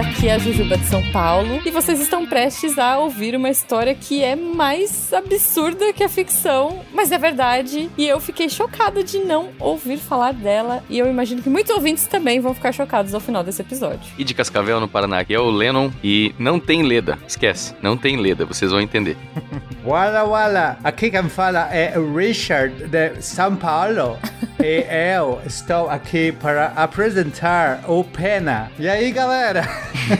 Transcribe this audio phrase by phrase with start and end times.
[0.00, 3.94] aqui é a Jujuba de São Paulo e vocês estão prestes a ouvir uma história
[3.94, 7.90] que é mais absurda que a ficção, mas é verdade.
[7.98, 12.06] E eu fiquei chocada de não ouvir falar dela e eu imagino que muitos ouvintes
[12.06, 14.10] também vão ficar chocados ao final desse episódio.
[14.16, 17.18] E de Cascavel, no Paraná, que é o Lennon e não tem Leda.
[17.28, 19.18] Esquece, não tem Leda, vocês vão entender.
[19.84, 24.18] Wala Wala, aqui quem fala é o Richard de São Paulo.
[24.62, 24.84] e
[25.16, 28.70] eu estou aqui para apresentar o Pena.
[28.78, 29.66] E aí, galera?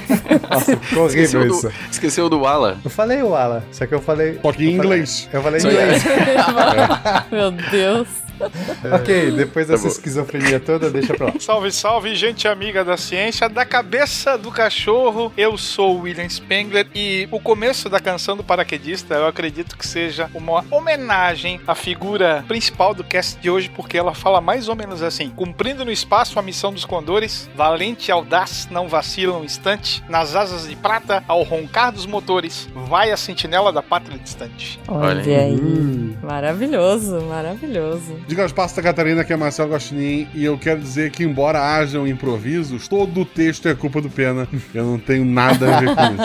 [0.50, 1.69] Nossa, ficou horrível Esqueceu isso.
[1.69, 2.78] do, esqueceu do Ala.
[2.83, 4.38] Eu falei o Ala, só que eu falei.
[4.41, 5.28] Só que em inglês.
[5.30, 6.05] Eu falei em inglês.
[7.30, 8.08] Meu Deus.
[8.92, 11.32] ok, depois dessa Tá esquizofrenia toda, deixa pra lá.
[11.40, 15.32] Salve, salve, gente amiga da ciência, da cabeça do cachorro.
[15.36, 19.86] Eu sou o William Spengler e o começo da canção do paraquedista eu acredito que
[19.86, 24.77] seja uma homenagem à figura principal do cast de hoje, porque ela fala mais ou
[24.77, 29.44] menos assim: cumprindo no espaço a missão dos condores, valente e audaz, não vacila um
[29.44, 34.78] instante, nas asas de prata, ao roncar dos motores, vai a sentinela da pátria distante.
[34.88, 35.54] Olha, Olha aí.
[35.54, 36.14] Hum.
[36.22, 38.16] Maravilhoso, maravilhoso.
[38.31, 41.61] Diga aos passos da Catarina que é Marcelo Gostinin e eu quero dizer que, embora
[41.61, 44.47] hajam improvisos, todo o texto é culpa do Pena.
[44.72, 46.22] Eu não tenho nada a ver com isso.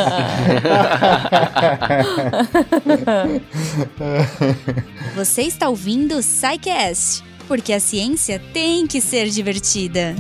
[5.17, 10.14] Você está ouvindo o SciCast, porque a ciência tem que ser divertida.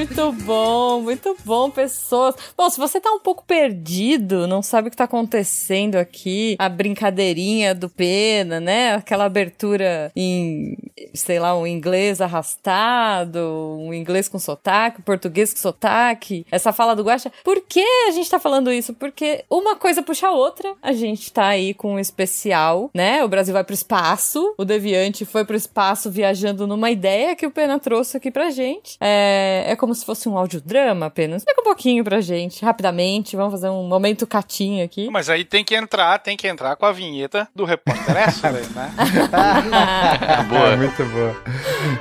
[0.00, 2.34] Muito bom, muito bom, pessoas.
[2.56, 6.70] Bom, se você tá um pouco perdido, não sabe o que tá acontecendo aqui, a
[6.70, 8.94] brincadeirinha do Pena, né?
[8.94, 10.74] Aquela abertura em,
[11.12, 13.40] sei lá, um inglês arrastado,
[13.78, 17.30] um inglês com sotaque, um português com sotaque, essa fala do Guaxa.
[17.44, 18.94] Por que a gente tá falando isso?
[18.94, 20.74] Porque uma coisa puxa a outra.
[20.82, 23.22] A gente tá aí com um especial, né?
[23.22, 27.50] O Brasil vai pro espaço, o Deviante foi pro espaço viajando numa ideia que o
[27.50, 28.96] Pena trouxe aqui pra gente.
[28.98, 31.42] É, é como se fosse um audiodrama apenas.
[31.42, 33.36] Explica um pouquinho pra gente, rapidamente.
[33.36, 35.08] Vamos fazer um momento catinho aqui.
[35.10, 38.60] Mas aí tem que entrar, tem que entrar com a vinheta do repórter Extra, né?
[39.32, 41.36] Ah, muito boa.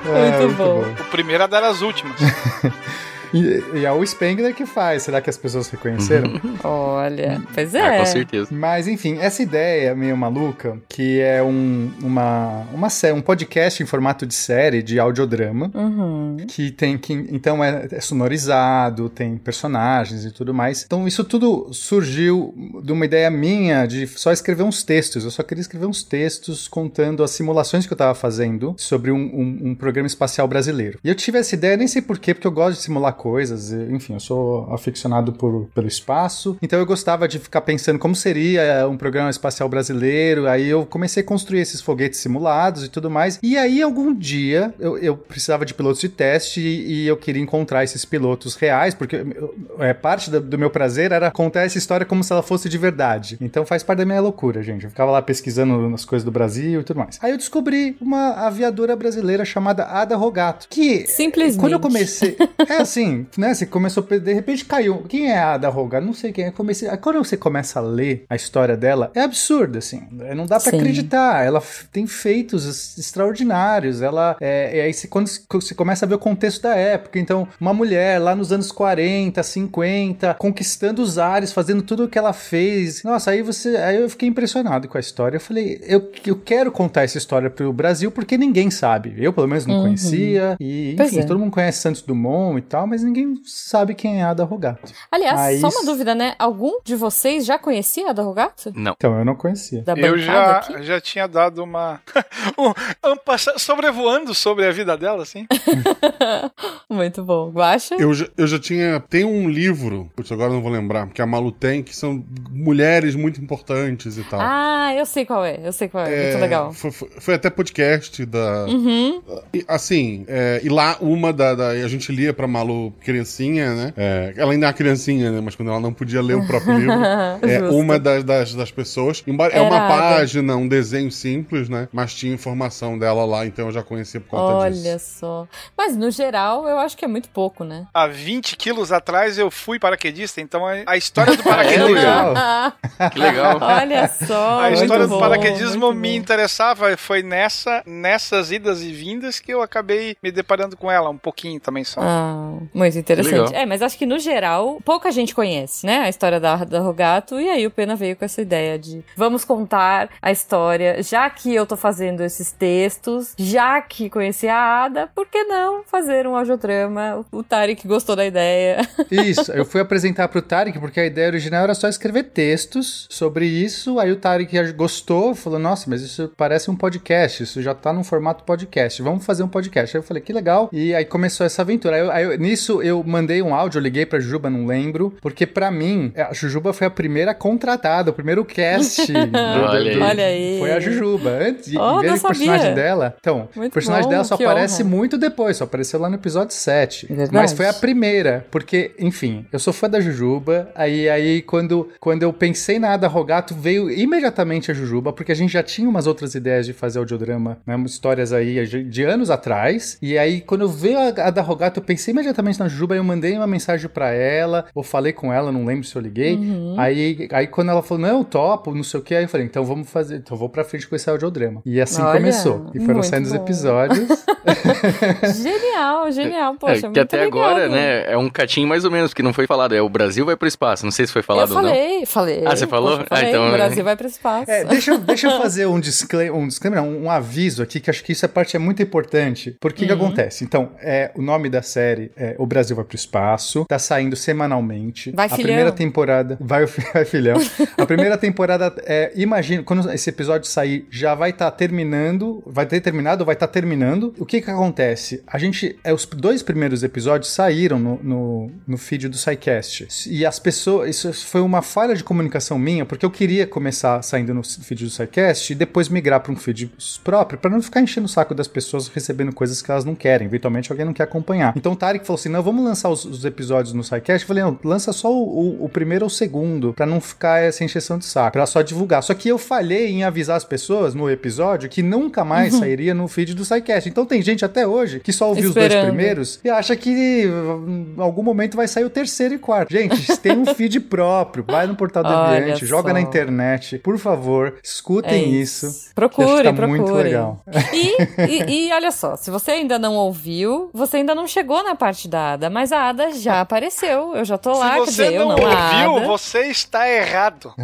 [0.06, 0.82] Ah, Muito bom.
[1.02, 2.20] O primeiro a dar as últimas.
[3.34, 5.04] E, e é o Spengler que faz.
[5.04, 6.40] Será que as pessoas reconheceram?
[6.64, 8.00] Olha, pois Ah, é.
[8.00, 8.50] com certeza.
[8.52, 13.86] Mas enfim, essa ideia meio maluca, que é um, uma, uma sé- um podcast em
[13.86, 16.38] formato de série, de audiodrama, Uhum.
[16.48, 20.84] que tem que então é, é sonorizado, tem personagens e tudo mais.
[20.86, 22.54] Então isso tudo surgiu
[22.84, 25.24] de uma ideia minha de só escrever uns textos.
[25.24, 29.18] Eu só queria escrever uns textos contando as simulações que eu tava fazendo sobre um,
[29.18, 31.00] um- um programa espacial brasileiro.
[31.04, 33.72] E eu tive essa ideia, nem sei porquê, porque eu gosto de simular coisas.
[33.72, 36.58] Enfim, eu sou aficionado por, pelo espaço.
[36.62, 40.48] Então eu gostava de ficar pensando como seria um programa espacial brasileiro.
[40.48, 43.40] Aí eu comecei a construir esses foguetes simulados e tudo mais.
[43.44, 47.42] E aí, algum dia, eu, eu precisava de pilotos de teste e, e eu queria
[47.42, 51.78] encontrar esses pilotos reais, porque eu- é, parte do, do meu prazer era contar essa
[51.78, 53.38] história como se ela fosse de verdade.
[53.42, 54.84] Então faz parte da minha loucura, gente.
[54.86, 57.18] Eu ficava lá pesquisando as coisas do Brasil e tudo mais.
[57.22, 61.60] Aí eu descobri uma aviadora brasileira chamada Ada Rogato, que Simplesmente.
[61.60, 62.38] quando eu comecei.
[62.68, 63.54] É assim, né?
[63.54, 64.04] Você começou.
[64.04, 65.04] De repente caiu.
[65.08, 66.06] Quem é a Ada Rogato?
[66.06, 66.52] Não sei quem é.
[66.52, 70.02] Comecei, quando você começa a ler a história dela, é absurdo, assim.
[70.12, 70.78] Não dá pra Sim.
[70.78, 71.46] acreditar.
[71.46, 71.62] Ela
[71.92, 74.02] tem feitos extraordinários.
[74.02, 74.38] Ela.
[74.40, 77.20] É, e aí você, quando você começa a ver o contexto da época.
[77.20, 82.18] Então, uma mulher lá nos anos 40, 50, conquistando os ares, fazendo tudo o que
[82.18, 83.04] ela fez.
[83.04, 83.76] Nossa, aí você.
[83.78, 85.38] Aí eu fiquei impressionado com a história.
[85.38, 89.14] Eu falei, eu, eu quero contar essa história pro Brasil porque ninguém sabe.
[89.18, 89.82] Eu, pelo menos, não Uhum.
[89.84, 90.56] conhecia.
[90.60, 91.24] E, enfim, é.
[91.24, 94.92] todo mundo conhece Santos Dumont e tal, mas ninguém sabe quem é a Ada Rogato.
[95.12, 96.36] Aliás, Aí só uma dúvida, né?
[96.40, 98.72] Algum de vocês já conhecia a da Rogato?
[98.76, 98.94] Não.
[98.98, 99.82] Então, eu não conhecia.
[99.84, 100.84] Da Eu já, aqui?
[100.84, 102.02] já tinha dado uma.
[102.58, 102.70] um,
[103.12, 105.46] um passa- sobrevoando sobre a vida dela, assim.
[106.90, 107.50] Muito bom.
[107.52, 107.96] Guaxa?
[107.96, 109.00] Eu já, eu já tinha.
[109.10, 112.24] Tem um livro, putz, agora eu não vou lembrar, que a Malu tem, que são
[112.52, 114.40] mulheres muito importantes e tal.
[114.42, 115.60] Ah, eu sei qual é.
[115.64, 116.24] Eu sei qual é.
[116.30, 116.74] Muito legal.
[116.74, 118.66] Foi, foi- foi até podcast da.
[118.66, 119.22] Uhum.
[119.54, 123.94] E, assim, é, e lá uma da, da- A gente lia pra Malu criancinha, né?
[123.98, 125.42] É, ela ainda é uma criancinha, né?
[125.44, 126.94] Mas quando ela não podia ler o próprio livro.
[127.48, 129.24] é uma das, das, das pessoas.
[129.26, 130.16] Embora é Era uma a Ada.
[130.18, 131.88] página, um desenho simples, né?
[131.92, 135.20] Mas tinha informação dela lá, então eu já conhecia por conta Olha disso.
[135.20, 135.48] só.
[135.78, 137.88] Mas no geral, eu acho que é muito pouco, né?
[137.94, 141.90] Há 20 quilos atrás eu fui paraquedista, então a, história do Que paraquedismo.
[143.12, 143.58] Que legal.
[143.62, 144.60] Olha só.
[144.60, 146.16] A muito história do bom, paraquedismo me bom.
[146.16, 151.18] interessava, foi nessa, nessas idas e vindas que eu acabei me deparando com ela, um
[151.18, 152.02] pouquinho também só.
[152.04, 153.34] Ah, Muito interessante.
[153.34, 153.62] Legal.
[153.62, 156.00] É, mas acho que no geral, pouca gente conhece, né?
[156.00, 157.40] A história da, da Rogato.
[157.40, 161.54] E aí o Pena veio com essa ideia de vamos contar a história, já que
[161.54, 166.36] eu tô fazendo esses textos, já que conheci a Ada, por que não fazer um
[166.36, 167.26] audiodrama?
[167.32, 168.88] O, Tarek gostou da ideia.
[169.12, 173.46] Isso, eu fui apresentar pro Tarek, porque a ideia original era só escrever textos sobre
[173.46, 174.00] isso.
[174.00, 178.04] Aí o Tarek gostou, falou: Nossa, mas isso parece um podcast, isso já tá num
[178.04, 179.96] formato podcast, vamos fazer um podcast.
[179.96, 180.70] Aí eu falei: Que legal.
[180.72, 181.96] E aí começou essa aventura.
[181.96, 182.40] Aí, aí eu-
[182.70, 186.34] nisso eu mandei um áudio, eu liguei pra Jujuba, não lembro, porque pra mim, a
[186.34, 189.06] Jujuba foi a primeira contratada, o primeiro cast.
[189.12, 190.00] do- do- Olha aí.
[190.00, 190.60] Olha aí.
[190.60, 191.30] Foi a Jujuba.
[191.42, 192.76] Antes, Oh, em vez não do personagem sabia.
[192.76, 193.16] dela.
[193.20, 194.96] Então, Muito o personagem bom, dela só que aparece honra.
[194.96, 197.08] muito depois, só apareceu lá no episódio 7.
[197.08, 197.30] Verdade.
[197.34, 202.24] Mas foi a primeira, porque, enfim, eu sou fã da Jujuba, aí, aí quando, quando
[202.24, 206.08] eu pensei na Ada Rogato, veio imediatamente a Jujuba, porque a gente já tinha umas
[206.08, 210.68] outras ideias de fazer audiodrama, né, histórias aí de de anos atrás, e aí quando
[210.68, 214.66] veio a Ada Rogato, eu pensei imediatamente na Jujuba, eu mandei uma mensagem pra ela,
[214.74, 216.76] ou falei com ela, não lembro se eu liguei, Uhum.
[216.78, 219.46] aí, aí quando ela falou, não, eu topo, não sei o que, aí eu falei,
[219.46, 221.62] então vamos fazer, então eu vou pra frente com esse audiodrama.
[221.66, 224.08] E assim Olha, começou, e foram saindo os episódios.
[225.42, 226.56] genial, genial.
[226.56, 227.76] Poxa, é, que muito até legal, agora, viu?
[227.76, 229.74] né, é um catinho mais ou menos, que não foi falado.
[229.76, 230.84] É o Brasil vai pro espaço.
[230.86, 231.70] Não sei se foi Eu falado ou não.
[231.70, 232.44] falei, falei.
[232.46, 232.92] Ah, você falou?
[232.98, 234.52] Poxa, eu falei, Ah, então- O Brasil vai pro espaço.
[234.52, 237.90] É, deixa, eu- deixa eu fazer um disclaimer, um, disclaimer não, um aviso aqui, que
[237.90, 239.56] acho que isso é parte é muito importante.
[239.60, 240.44] Por que que acontece?
[240.44, 245.12] Então, é, o nome da série é O Brasil vai pro espaço, tá saindo semanalmente.
[245.12, 245.44] Vai, a filhão.
[245.44, 247.38] primeira temporada, vai, vai filhão.
[247.78, 252.82] a primeira temporada é, imagina, quando esse episódio sair, já vai estar terminando, vai ter
[252.82, 254.14] terminado vai estar terminando.
[254.18, 255.24] O que que acontece?
[255.28, 259.88] A gente, é, os dois primeiros episódios saíram no, no, no feed do SciCast.
[260.10, 264.34] E as pessoas, isso foi uma falha de comunicação minha, porque eu queria começar saindo
[264.34, 266.72] no feed do SciCast e depois migrar para um feed
[267.04, 270.28] próprio, para não ficar enchendo o saco das pessoas recebendo coisas que elas não querem.
[270.28, 271.54] Eventualmente alguém não quer acompanhar.
[271.56, 274.24] Então o Tarek falou assim: não, vamos lançar os, os episódios no SciCast.
[274.24, 275.24] Eu falei, não, lança só o,
[275.62, 278.62] o- o primeiro ou o segundo, para não ficar essa encheção de saco, pra só
[278.62, 279.02] divulgar.
[279.04, 282.60] Só que eu falhei em avisar as pessoas no episódio que nunca mais Uhum.
[282.60, 283.90] sairia no feed do SciCast.
[283.90, 285.88] Então tem gente até hoje que só ouviu os dois Esperando.
[285.88, 286.90] primeiros e acha que
[287.26, 289.72] em algum momento vai sair o terceiro e quarto.
[289.72, 291.44] Gente, tem um feed próprio.
[291.48, 293.78] Vai no portal do Olha Deviante, joga na internet.
[293.80, 295.68] Por favor, escutem É isso.
[295.90, 296.80] que Procure, tá procure.
[296.80, 297.44] muito legal.
[297.74, 301.76] E, e, e olha só, se você ainda não ouviu, você ainda não chegou na
[301.76, 304.16] parte da Ada, mas a Ada já apareceu.
[304.16, 306.08] Eu já tô lá, Se você dizer, eu não não, ouviu, Ada.
[306.08, 307.54] você está errado.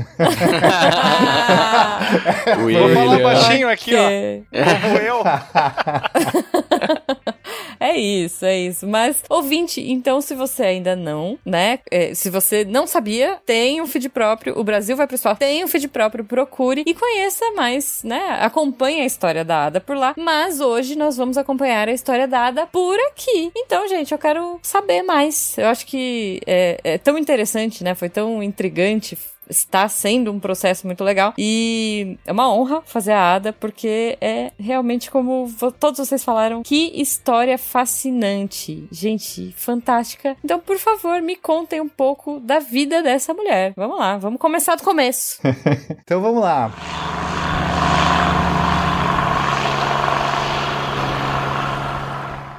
[2.57, 4.05] Vou falar baixinho aqui, ó.
[4.05, 4.43] ok.
[4.81, 5.23] Como eu.
[7.79, 8.87] É isso, é isso.
[8.87, 11.79] Mas, ouvinte, então, se você ainda não, né?
[11.91, 14.57] é, se você não sabia, tem um feed próprio.
[14.57, 15.39] O Brasil vai pro espaço.
[15.39, 18.37] Tem um feed próprio, procure e conheça mais, né?
[18.41, 20.13] Acompanhe a história da Ada por lá.
[20.17, 23.51] Mas hoje nós vamos acompanhar a história da Ada por aqui.
[23.55, 25.57] Então, gente, eu quero saber mais.
[25.57, 27.95] Eu acho que é, é tão interessante, né?
[27.95, 29.17] Foi tão intrigante
[29.49, 34.51] está sendo um processo muito legal e é uma honra fazer a Ada porque é
[34.59, 40.35] realmente como todos vocês falaram, que história fascinante, gente, fantástica.
[40.43, 43.73] Então, por favor, me contem um pouco da vida dessa mulher.
[43.75, 45.39] Vamos lá, vamos começar do começo.
[46.05, 47.24] Então vamos lá.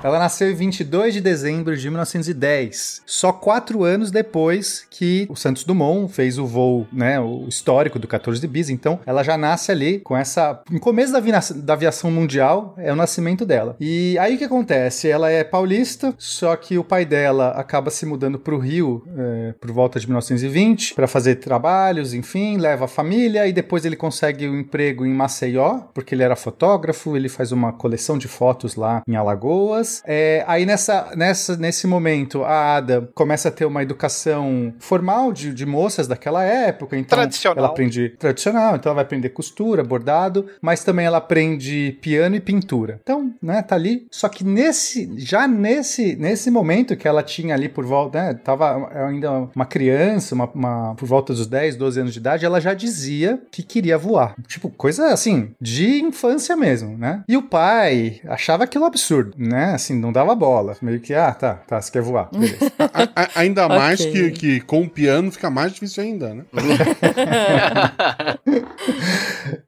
[0.07, 5.65] Ela nasceu em 22 de dezembro de 1910, só quatro anos depois que o Santos
[5.65, 8.71] Dumont fez o voo, né, o histórico do 14 de bis.
[8.71, 11.21] Então, ela já nasce ali com essa, no começo da,
[11.57, 13.75] da aviação mundial, é o nascimento dela.
[13.81, 15.09] E aí o que acontece?
[15.09, 19.55] Ela é paulista, só que o pai dela acaba se mudando para o Rio é,
[19.61, 24.49] por volta de 1920 para fazer trabalhos, enfim, leva a família e depois ele consegue
[24.49, 29.03] um emprego em Maceió, porque ele era fotógrafo, ele faz uma coleção de fotos lá
[29.05, 29.96] em Alagoas.
[30.05, 35.53] É, aí nessa, nessa, nesse momento a Ada começa a ter uma educação formal de,
[35.53, 37.59] de moças daquela época, então Tradicional.
[37.59, 42.41] ela aprende tradicional, então ela vai aprender costura, bordado, mas também ela aprende piano e
[42.41, 43.00] pintura.
[43.03, 44.07] Então, né, tá ali.
[44.11, 48.88] Só que nesse, já nesse, nesse momento que ela tinha ali por volta, né, tava
[49.07, 52.75] ainda uma criança, uma, uma- por volta dos 10, 12 anos de idade, ela já
[52.75, 54.35] dizia que queria voar.
[54.47, 57.23] Tipo, coisa assim, de infância mesmo, né?
[57.29, 59.75] E o pai achava aquilo absurdo, né?
[59.87, 60.76] Assim, não dava bola.
[60.83, 62.28] Meio que, ah, tá, tá, você quer voar.
[62.33, 62.57] Beleza.
[62.78, 66.45] A- a- ainda mais que, que com o piano fica mais difícil ainda, né?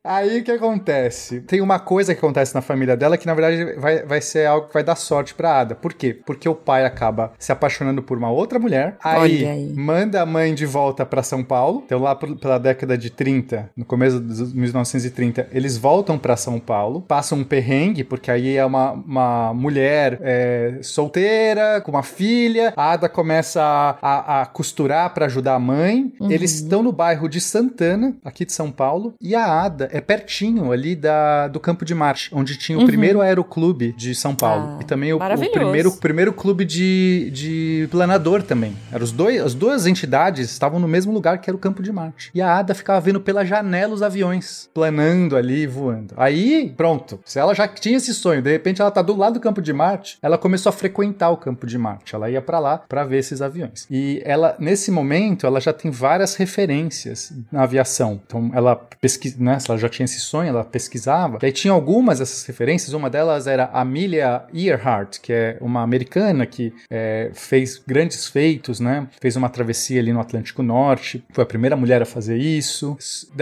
[0.02, 1.40] Aí o que acontece?
[1.42, 4.68] Tem uma coisa que acontece na família dela que na verdade vai, vai ser algo
[4.68, 5.74] que vai dar sorte pra Ada.
[5.74, 6.18] Por quê?
[6.26, 9.72] Porque o pai acaba se apaixonando por uma outra mulher, aí, aí.
[9.76, 11.82] manda a mãe de volta pra São Paulo.
[11.84, 16.58] Então lá por- pela década de 30, no começo dos 1930, eles voltam pra São
[16.58, 22.02] Paulo, passam um perrengue porque aí é uma, uma mulher mulher é, solteira, com uma
[22.02, 22.72] filha.
[22.76, 26.12] A Ada começa a, a- a costurar pra ajudar a mãe.
[26.28, 29.14] Eles estão no bairro de Santana, aqui de São Paulo.
[29.20, 33.20] E a Ada é pertinho ali da, do Campo de Marte, onde tinha o primeiro
[33.20, 34.76] aeroclube de São Paulo.
[34.78, 38.76] Ah, e também o, o primeiro, primeiro clube de, de planador também.
[38.92, 41.92] Eram os dois, as duas entidades estavam no mesmo lugar que era o Campo de
[41.92, 42.30] Marte.
[42.34, 46.14] E a Ada ficava vendo pela janela os aviões, planando ali, voando.
[46.16, 47.18] Aí, pronto.
[47.24, 49.72] Se ela já tinha esse sonho, de repente ela tá do lado do Campo de
[49.72, 49.87] Marte,
[50.22, 52.14] ela começou a frequentar o Campo de Marte.
[52.14, 53.86] Ela ia pra lá pra ver esses aviões.
[53.90, 58.20] E ela, nesse momento, ela já tem várias referências na aviação.
[58.26, 59.58] Então, ela pesquisa, né?
[59.68, 61.38] Ela já tinha esse sonho, ela pesquisava.
[61.42, 62.92] E aí tinha algumas dessas referências.
[62.92, 69.06] Uma delas era Amelia Earhart, que é uma americana que é, fez grandes feitos, né?
[69.20, 71.24] Fez uma travessia ali no Atlântico Norte.
[71.30, 72.96] Foi a primeira mulher a fazer isso.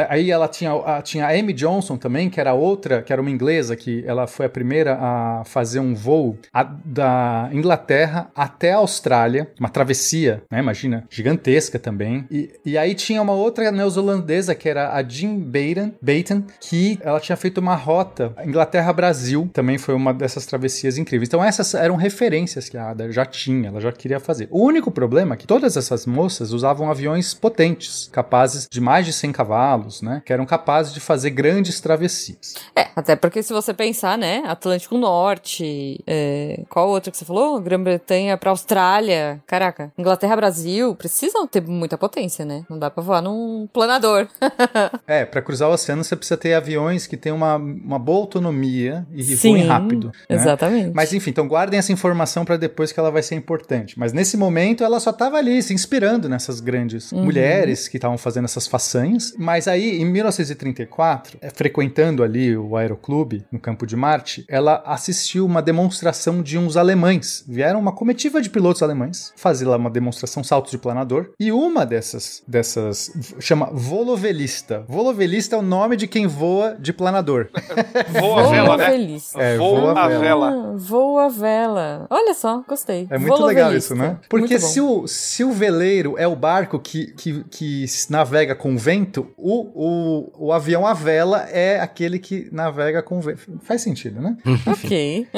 [0.09, 3.31] Aí ela tinha, a, tinha a Amy Johnson também, que era outra, que era uma
[3.31, 8.77] inglesa, que ela foi a primeira a fazer um voo a- da Inglaterra até a
[8.79, 10.59] Austrália, uma travessia, né?
[10.61, 12.27] Imagina, gigantesca também.
[12.31, 17.21] E, e aí tinha uma outra neozelandesa, que era a Jean Baton, Baton, que ela
[17.21, 21.29] tinha feito uma rota Inglaterra-Brasil, também foi uma dessas travessias incríveis.
[21.29, 24.49] Então essas eram referências que a Ada já tinha, ela já queria fazer.
[24.51, 29.13] O único problema é que todas essas moças usavam aviões potentes, capazes de mais de
[29.13, 30.23] 100 cavalos, né?
[30.25, 32.55] Que eram capazes de fazer grandes travessias.
[32.75, 36.26] É, até porque se você pensar, né, Atlântico Norte, é,
[36.69, 37.61] qual outro que você falou?
[37.61, 42.65] Grã-Bretanha pra Austrália, caraca, Inglaterra, Brasil, precisam ter muita potência, né?
[42.69, 44.27] Não dá pra voar num planador.
[45.07, 49.07] É, para cruzar o oceano você precisa ter aviões que tenham uma, uma boa autonomia
[49.13, 50.07] e Sim, voem rápido.
[50.29, 50.37] né?
[50.37, 50.93] Exatamente.
[50.95, 53.99] Mas enfim, então guardem essa informação para depois que ela vai ser importante.
[53.99, 57.25] Mas nesse momento ela só estava ali se inspirando nessas grandes Uhum.
[57.25, 59.33] mulheres que estavam fazendo essas façanhas.
[59.39, 65.45] Mas aí, em 1934, eh, frequentando ali o aeroclube no Campo de Marte, ela assistiu
[65.47, 67.45] uma demonstração de uns alemães.
[67.47, 71.31] Vieram uma comitiva de pilotos alemães fazer lá uma demonstração saltos de planador.
[71.39, 74.85] E uma dessas, dessas chama volovelista.
[74.89, 77.49] Volovelista é o nome de quem voa de planador.
[78.21, 79.19] Voa a vela, né?
[79.37, 80.21] É, voa, voa a a vela.
[80.21, 80.49] vela.
[80.51, 82.07] Ah, voa a vela.
[82.11, 83.07] Olha só, gostei.
[83.11, 84.19] É muito legal isso, né?
[84.29, 89.29] Porque se o, se o veleiro é o barco que, que, que navega com vento,
[89.37, 93.41] o, o, o avião à vela é aquele que navega com vento.
[93.63, 94.37] Faz sentido, né?
[94.67, 95.29] Ok.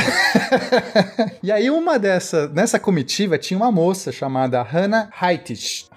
[1.42, 5.90] e aí, uma dessa, nessa comitiva tinha uma moça chamada Hannah Heitich.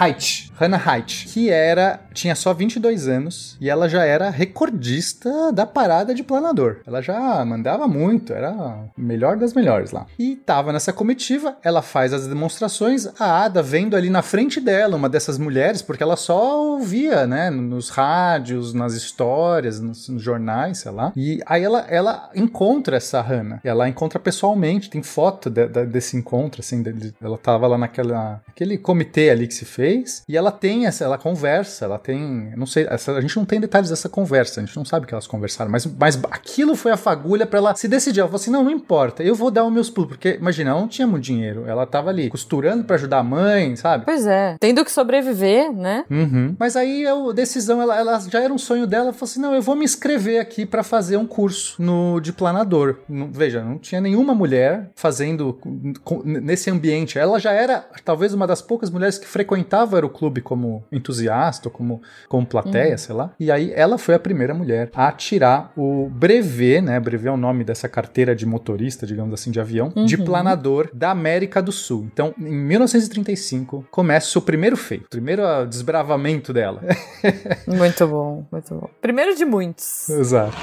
[0.00, 5.66] Height, Hannah Height, que era, tinha só 22 anos e ela já era recordista da
[5.66, 6.78] parada de planador.
[6.86, 10.06] Ela já mandava muito, era melhor das melhores lá.
[10.18, 14.96] E tava nessa comitiva, ela faz as demonstrações, a Ada vendo ali na frente dela
[14.96, 20.78] uma dessas mulheres, porque ela só ouvia, né, nos rádios, nas histórias, nos, nos jornais,
[20.78, 21.12] sei lá.
[21.14, 26.16] E aí ela, ela encontra essa Hannah, ela encontra pessoalmente, tem foto de- de- desse
[26.16, 30.50] encontro, assim, de- ela tava lá naquela, aquele comitê ali que se fez, e ela
[30.50, 34.08] tem essa, ela conversa, ela tem, não sei, essa- a gente não tem detalhes dessa
[34.08, 37.46] conversa, a gente não sabe o que elas conversaram, mas, mas aquilo foi a fagulha
[37.46, 39.90] pra ela se decidir, ela falou assim, não, não importa, eu vou dar os meus
[39.90, 43.22] pulos, porque, imagina, ela não tinha muito dinheiro, ela tava ali costurando pra ajudar a
[43.22, 44.04] mãe, sabe?
[44.04, 44.56] Pois é.
[44.60, 46.04] Tendo que sobreviver, né?
[46.10, 46.54] Uhum.
[46.58, 49.54] Mas aí a decisão, ela, ela já era um sonho dela, ela falou assim: não,
[49.54, 52.96] eu vou me inscrever aqui pra fazer um curso no de planador.
[53.08, 55.58] Não- veja, não tinha nenhuma mulher fazendo
[56.04, 57.18] com- nesse ambiente.
[57.18, 61.72] Ela já era talvez uma das poucas mulheres que frequentava o aeroclube como entusiasta, ou
[61.72, 63.32] como, como plateia, sei lá.
[63.40, 67.00] E aí ela foi a primeira mulher a tirar o brevet, né?
[67.00, 71.10] Brevet é o nome dessa carteira de motorista, digamos assim, de avião, de planador da
[71.10, 72.08] América do Sul.
[72.12, 76.82] Então, em 1935, começa o seu primeiro feito, o primeiro desbravamento dela.
[77.66, 78.90] Muito bom, muito bom.
[79.00, 80.08] Primeiro de muitos.
[80.08, 80.56] Exato.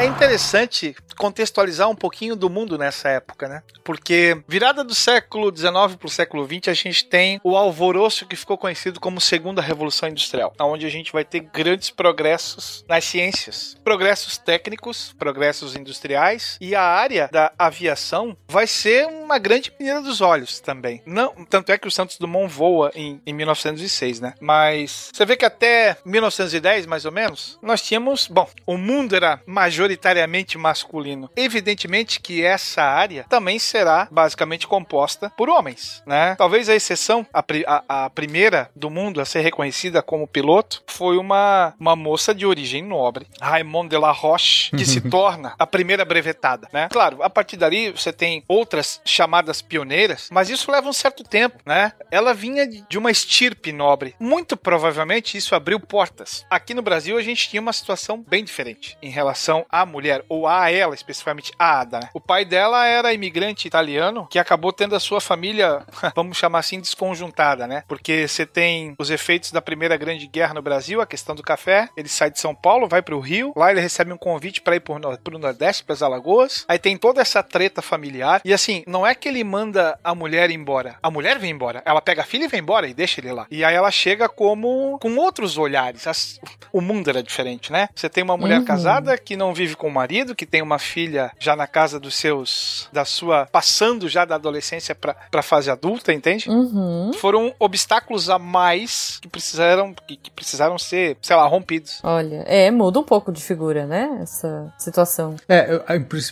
[0.00, 3.62] É interessante contextualizar um pouquinho do mundo nessa época, né?
[3.84, 8.34] Porque virada do século XIX para o século XX, a gente tem o alvoroço que
[8.34, 13.76] ficou conhecido como Segunda Revolução Industrial, onde a gente vai ter grandes progressos nas ciências,
[13.84, 20.22] progressos técnicos, progressos industriais, e a área da aviação vai ser uma grande menina dos
[20.22, 21.02] olhos também.
[21.04, 24.32] Não, tanto é que o Santos Dumont voa em, em 1906, né?
[24.40, 29.38] Mas você vê que até 1910, mais ou menos, nós tínhamos, bom, o mundo era
[29.44, 31.30] majoritariamente masculino masculino.
[31.36, 36.34] Evidentemente que essa área também será basicamente composta por homens, né?
[36.36, 41.16] Talvez a exceção, a, a- a primeira do mundo a ser reconhecida como piloto, foi
[41.16, 46.04] uma, uma moça de origem nobre, Raymond de la Roche, que se torna a primeira
[46.04, 46.88] brevetada, né?
[46.90, 51.58] Claro, a partir dali você tem outras chamadas pioneiras, mas isso leva um certo tempo,
[51.66, 51.92] né?
[52.10, 54.14] Ela vinha de de uma estirpe nobre.
[54.18, 56.44] Muito provavelmente isso abriu portas.
[56.50, 60.48] Aqui no Brasil a gente tinha uma situação bem diferente em relação à mulher, ou
[60.48, 62.00] a ela, especificamente a Ada.
[62.00, 62.08] né?
[62.14, 65.82] O pai dela era imigrante italiano que acabou tendo a sua família,
[66.14, 67.82] vamos chamar assim, desconjuntada, né?
[67.88, 71.88] Porque você tem os efeitos da Primeira Grande Guerra no Brasil, a questão do café.
[71.96, 74.76] Ele sai de São Paulo, vai para o Rio, lá ele recebe um convite para
[74.76, 76.64] ir para o Nordeste, para as Alagoas.
[76.68, 78.40] Aí tem toda essa treta familiar.
[78.44, 80.96] E assim, não é que ele manda a mulher embora.
[81.02, 81.82] A mulher vem embora.
[81.84, 83.46] Ela pega a filha e vem embora e deixa ele lá.
[83.50, 86.06] E aí ela chega como com outros olhares.
[86.06, 86.40] As-
[86.72, 87.88] o mundo era diferente, né?
[87.94, 88.64] Você tem uma mulher Uhum.
[88.64, 90.89] casada que não vive com o marido, que tem uma filha
[91.38, 96.12] já na casa dos seus da sua passando já da adolescência para para fase adulta,
[96.12, 96.48] entende?
[96.48, 97.12] Uhum.
[97.14, 102.00] Foram obstáculos a mais que precisaram que, que precisaram ser, sei lá, rompidos.
[102.02, 104.18] Olha, é, muda um pouco de figura, né?
[104.22, 105.36] Essa situação.
[105.48, 105.80] É,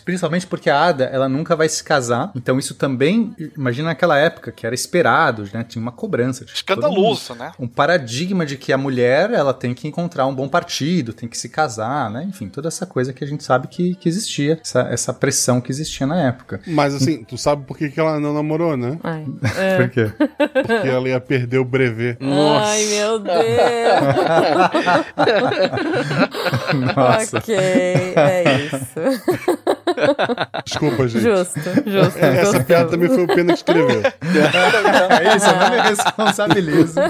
[0.04, 2.30] principalmente porque a Ada, ela nunca vai se casar.
[2.34, 5.64] Então isso também, imagina naquela época que era esperado, né?
[5.64, 6.44] Tinha uma cobrança.
[6.44, 7.52] Escandaloso, né?
[7.58, 11.28] Um, um paradigma de que a mulher, ela tem que encontrar um bom partido, tem
[11.28, 12.24] que se casar, né?
[12.24, 15.70] Enfim, toda essa coisa que a gente sabe que, que existia, essa, essa pressão que
[15.70, 16.60] existia na época.
[16.66, 18.98] Mas assim, tu sabe por que, que ela não namorou, né?
[19.02, 19.24] Ai,
[19.76, 20.10] Por quê?
[20.16, 22.18] Porque ela ia perder o brevet.
[22.20, 23.38] Ai meu Deus.
[26.96, 27.38] Nossa.
[27.38, 27.56] ok,
[28.18, 29.00] é isso.
[30.64, 31.22] Desculpa, gente.
[31.22, 32.18] Justo, justo.
[32.18, 32.64] Essa gostei.
[32.64, 34.02] piada também foi o Pena que escreveu.
[34.02, 37.00] é isso, eu não me responsabilizo.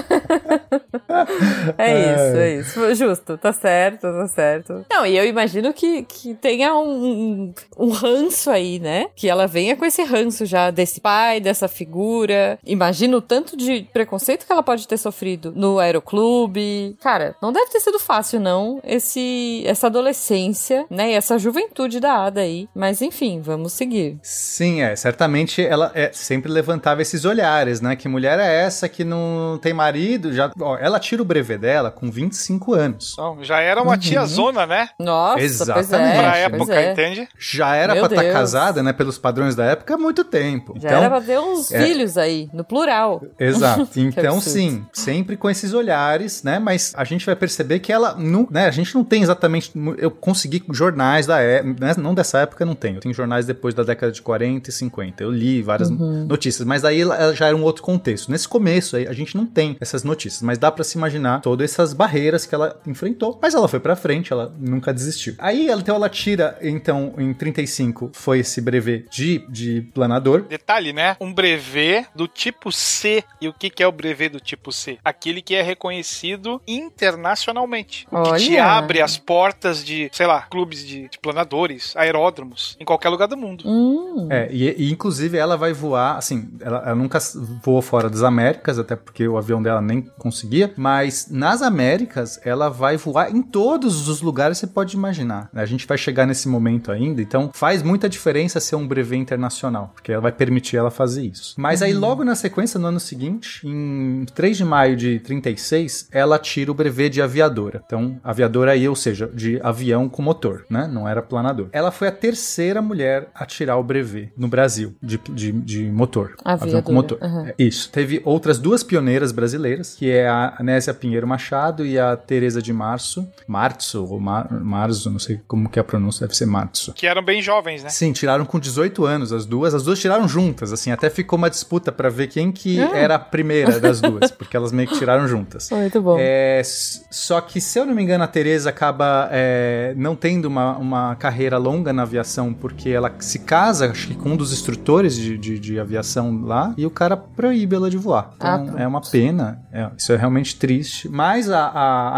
[1.77, 2.71] É isso, é isso.
[2.75, 4.85] Foi Justo, tá certo, tá certo.
[4.91, 9.07] Não, e eu imagino que, que tenha um, um ranço aí, né?
[9.15, 12.59] Que ela venha com esse ranço já desse pai, dessa figura.
[12.65, 16.97] Imagino o tanto de preconceito que ela pode ter sofrido no aeroclube.
[17.01, 21.13] Cara, não deve ter sido fácil, não, esse, essa adolescência, né?
[21.13, 22.69] E essa juventude da Ada aí.
[22.75, 24.19] Mas enfim, vamos seguir.
[24.23, 24.95] Sim, é.
[24.97, 27.95] Certamente ela é, sempre levantava esses olhares, né?
[27.95, 30.33] Que mulher é essa que não tem marido?
[30.33, 33.13] Já, ó, ela tira o brevet dela com 25 anos.
[33.13, 33.99] Então, já era uma Uhum.
[33.99, 34.89] tia zona, né?
[34.99, 35.95] Nossa, pois Exatamente.
[35.95, 36.49] é.
[36.49, 36.93] pra pois época, é.
[36.93, 37.29] entende?
[37.39, 38.35] Já era Meu pra estar Deus.
[38.35, 38.93] casada, né?
[38.93, 40.75] Pelos padrões da época, há muito tempo.
[40.81, 41.85] Já então, era pra ter uns é.
[41.85, 43.23] filhos aí, no plural.
[43.39, 43.89] Exato.
[44.19, 46.59] Então, sim, sempre com esses olhares, né?
[46.59, 48.67] Mas a gente vai perceber que ela não, né?
[48.67, 49.71] A gente não tem exatamente.
[49.99, 52.97] Eu consegui jornais da época, né, não dessa época, não tenho.
[52.97, 55.23] Eu tenho jornais depois da década de 40 e 50.
[55.23, 57.03] Eu li várias notícias, mas aí
[57.35, 58.31] já era um outro contexto.
[58.31, 61.71] Nesse começo aí, a gente não tem essas notícias, mas dá pra se imaginar todas
[61.71, 63.39] essas barreiras que ela enfrentou.
[63.41, 65.35] Mas ela foi pra frente, ela nunca desistiu.
[65.39, 70.43] Aí ela, então, ela tira, então, em 35, foi esse brevet de, de planador.
[70.43, 71.17] Detalhe, né?
[71.21, 73.23] Um brevet do tipo C.
[73.41, 74.99] E o que, que é o brevet do tipo C?
[75.05, 78.07] Aquele que é reconhecido internacionalmente.
[78.11, 82.85] O que te abre as portas de, sei lá, clubes de, de planadores, aeródromos, em
[82.85, 83.65] qualquer lugar do mundo.
[83.67, 84.29] Hum.
[84.31, 87.19] É, e, e, inclusive ela vai voar, assim, ela, ela nunca
[87.65, 92.69] voou fora das Américas, até porque o avião dela nem conseguia, mas nas Américas ela
[92.69, 95.49] vai voar em todos os lugares que você pode imaginar.
[95.55, 99.93] A gente vai chegar nesse momento ainda, então faz muita diferença ser um brevet internacional,
[99.95, 101.55] porque ela vai permitir ela fazer isso.
[101.57, 106.39] Mas aí logo na sequência, no ano seguinte, em 3 de maio de 36, ela
[106.39, 107.83] tira o brevet de aviadora.
[107.87, 110.89] Então, aviadora aí, ou seja, de avião com motor, né?
[110.91, 111.69] Não era planador.
[111.73, 116.35] Ela foi a terceira mulher a tirar o brevet no Brasil de, de, de motor.
[116.45, 117.19] Avião com Aviadora, motor.
[117.49, 117.91] É, Isso.
[117.91, 122.73] Teve outras duas pioneiras brasileiras, que é a Anésia Pinheiro Machado e a Teresa de
[122.73, 123.29] Março.
[123.47, 126.93] Março ou Mar Marzo, não sei como que é a pronúncia, deve ser Março.
[126.93, 127.91] Que eram bem jovens, né?
[127.91, 129.75] Sim, tiraram com 18 anos as duas.
[129.75, 132.91] As duas tiraram juntas, assim, até ficou uma disputa pra ver quem que Ah.
[132.97, 135.69] era a primeira das duas, porque elas meio que tiraram juntas.
[135.71, 136.17] Muito bom.
[136.19, 136.63] É,
[137.11, 141.15] só que, se eu não me engano, a Tereza acaba é, não tendo uma, uma
[141.17, 145.37] carreira longa na aviação, porque ela se casa, acho que com um dos instrutores de,
[145.39, 148.31] de, de aviação lá, e o cara proíbe ela de voar.
[148.41, 148.79] Ah, Então, pronto.
[148.83, 149.61] é uma pena.
[149.73, 151.09] É, isso é realmente triste.
[151.09, 151.67] Mas a,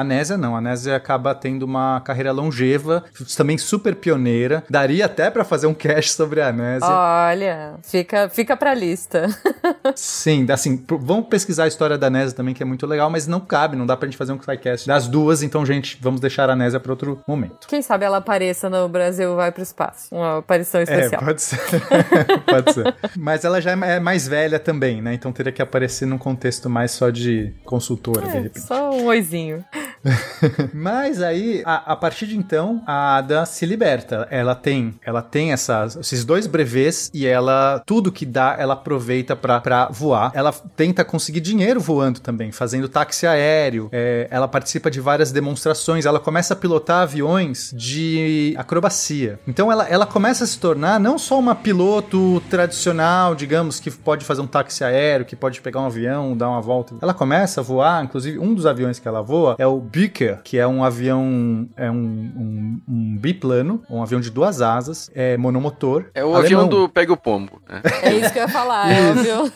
[0.00, 0.04] a,
[0.38, 0.56] não.
[0.56, 3.04] A Nésia acaba tendo uma carreira longeva,
[3.36, 4.64] também super pioneira.
[4.68, 6.88] Daria até pra fazer um cast sobre a Nésia.
[6.88, 9.26] Olha, fica, fica pra lista.
[9.94, 13.40] Sim, assim, vamos pesquisar a história da Nésia também, que é muito legal, mas não
[13.40, 16.56] cabe, não dá pra gente fazer um SciCast das duas, então, gente, vamos deixar a
[16.56, 17.66] Nésia pra outro momento.
[17.68, 20.14] Quem sabe ela apareça no Brasil Vai pro Espaço.
[20.14, 21.22] Uma aparição É, especial.
[21.22, 21.58] pode ser.
[22.46, 22.94] pode ser.
[23.16, 25.14] Mas ela já é mais velha também, né?
[25.14, 28.60] Então teria que aparecer num contexto mais só de consultora, de É, repente.
[28.60, 29.64] só um oizinho.
[30.72, 34.26] Mas aí, a, a partir de então, a Ada se liberta.
[34.30, 39.36] Ela tem, ela tem essas, esses dois brevês e ela, tudo que dá, ela aproveita
[39.36, 40.30] pra, pra voar.
[40.34, 43.88] Ela tenta conseguir dinheiro voando também, fazendo táxi aéreo.
[43.92, 46.06] É, ela participa de várias demonstrações.
[46.06, 48.09] Ela começa a pilotar aviões de
[48.56, 49.38] acrobacia.
[49.46, 54.24] Então ela, ela começa a se tornar não só uma piloto tradicional, digamos, que pode
[54.24, 56.94] fazer um táxi aéreo, que pode pegar um avião, dar uma volta.
[57.00, 60.58] Ela começa a voar, inclusive um dos aviões que ela voa é o Beaker, que
[60.58, 66.04] é um avião, é um, um, um biplano, um avião de duas asas, é monomotor.
[66.14, 66.40] É o alemão.
[66.44, 67.60] avião do Pega o Pombo.
[67.68, 67.82] né?
[68.02, 69.52] É isso que eu ia falar, é óbvio.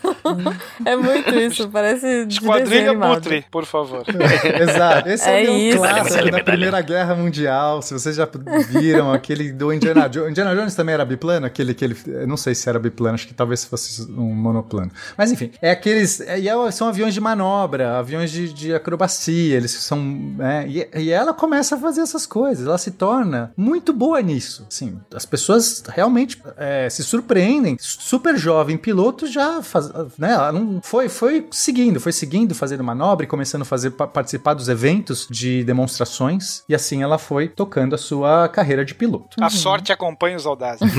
[0.84, 2.94] é muito isso, parece Esquadrilha.
[2.94, 4.04] Butre, por favor.
[4.60, 5.08] Exato.
[5.08, 5.78] Esse É é, um isso.
[5.78, 7.82] clássico da Primeira Guerra Mundial.
[7.82, 8.26] Se vocês já
[8.70, 10.30] viram aquele do Indiana Jones.
[10.30, 11.46] Indiana Jones também era biplano?
[11.46, 11.96] Aquele que ele.
[12.26, 14.90] Não sei se era biplano, acho que talvez fosse um monoplano.
[15.16, 16.20] Mas enfim, é aqueles.
[16.20, 19.56] é- e é- são aviões de manobra, aviões de, de acrobacia.
[19.56, 20.34] Eles são.
[20.40, 22.66] é, e, e ela começa a fazer essas coisas.
[22.66, 24.66] Ela se torna muito boa nisso.
[24.70, 27.76] Assim, as pessoas realmente é, se surpreendem.
[27.80, 33.24] Super jovem piloto já faz, né, ela não foi, foi seguindo, foi seguindo, fazendo manobra
[33.24, 37.94] e começando a fazer pa- participar dos eventos de demonstrações e assim ela foi tocando
[37.94, 39.36] a sua carreira de piloto.
[39.42, 40.82] A sorte acompanha os audazes.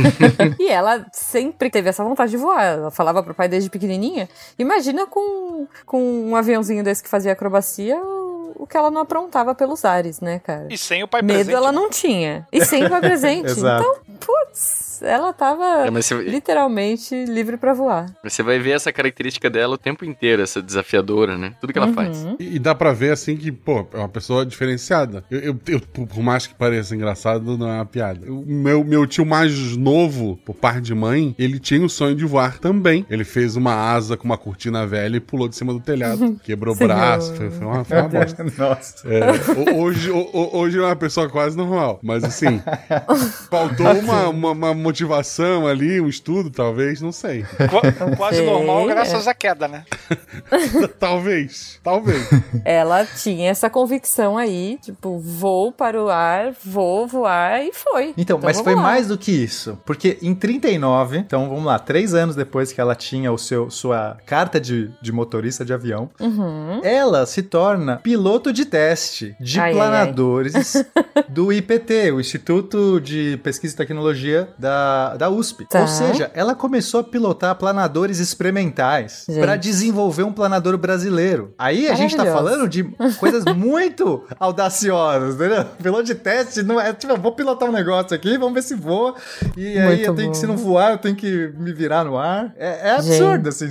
[0.60, 2.64] E ela sempre teve essa vontade de voar.
[2.64, 4.28] Ela falava pro pai desde pequenininha.
[4.58, 9.54] Imagina com, com um aviãozinho desse que fazia acrobacia, o, o que ela não aprontava
[9.54, 10.68] pelos ares, né, cara?
[10.70, 11.56] E sem o pai Medo presente.
[11.56, 12.48] ela não tinha.
[12.52, 13.50] E sempre pai presente.
[13.52, 13.84] Exato.
[13.84, 18.06] Então, putz, ela tava É, mas você, literalmente livre pra voar.
[18.24, 21.54] você vai ver essa característica dela o tempo inteiro, essa desafiadora, né?
[21.60, 22.24] Tudo que ela faz.
[22.24, 22.36] Uhum.
[22.40, 25.24] E, e dá pra ver, assim, que, pô, é uma pessoa diferenciada.
[25.30, 28.32] Eu, eu- eu, por mais que pareça engraçado, não é uma piada.
[28.32, 32.26] O meu, meu tio mais novo, por parte de mãe, ele tinha o sonho de
[32.26, 33.06] voar também.
[33.10, 36.40] Ele fez uma asa com uma cortina velha e pulou de cima do telhado.
[36.44, 38.44] Quebrou o braço, foi, foi uma, foi uma bosta.
[38.58, 39.08] Nossa.
[39.08, 39.32] É,
[39.72, 42.62] ho- hoje, ho- ho- hoje é uma pessoa quase normal, mas assim,
[43.50, 47.44] faltou uma, uma, uma motivação ali, um estudo, talvez, não sei.
[47.44, 48.94] Qu- Quase Sei, normal é.
[48.94, 49.84] graças à queda, né?
[51.00, 52.28] talvez, talvez.
[52.64, 58.14] Ela tinha essa convicção aí, tipo, vou para o ar, vou voar e foi.
[58.18, 58.82] Então, mas vamos foi lá.
[58.82, 59.78] mais do que isso.
[59.86, 64.18] Porque em 39, então vamos lá, três anos depois que ela tinha o seu, sua
[64.26, 66.82] carta de, de motorista de avião, Uhum.
[66.84, 69.76] ela se torna piloto de teste de Ai, ai, ai.
[69.76, 70.86] planadores
[71.30, 74.75] do IPT, o Instituto de Pesquisa e Tecnologia da,
[75.18, 75.66] da USP.
[75.70, 75.82] Tá.
[75.82, 79.40] Ou seja, ela começou a pilotar planadores experimentais Gente.
[79.40, 81.54] para desenvolver um planador brasileiro.
[81.58, 82.84] Aí a gente tá falando de
[83.20, 85.66] coisas muito audaciosas, entendeu?
[85.82, 89.16] Piloto de teste não é tipo, vou pilotar um negócio aqui, vamos ver se voa.
[89.58, 92.18] E aí Muito eu tenho que, se não voar, eu tenho que me virar no
[92.18, 92.54] ar.
[92.58, 93.68] É, é absurdo, assim.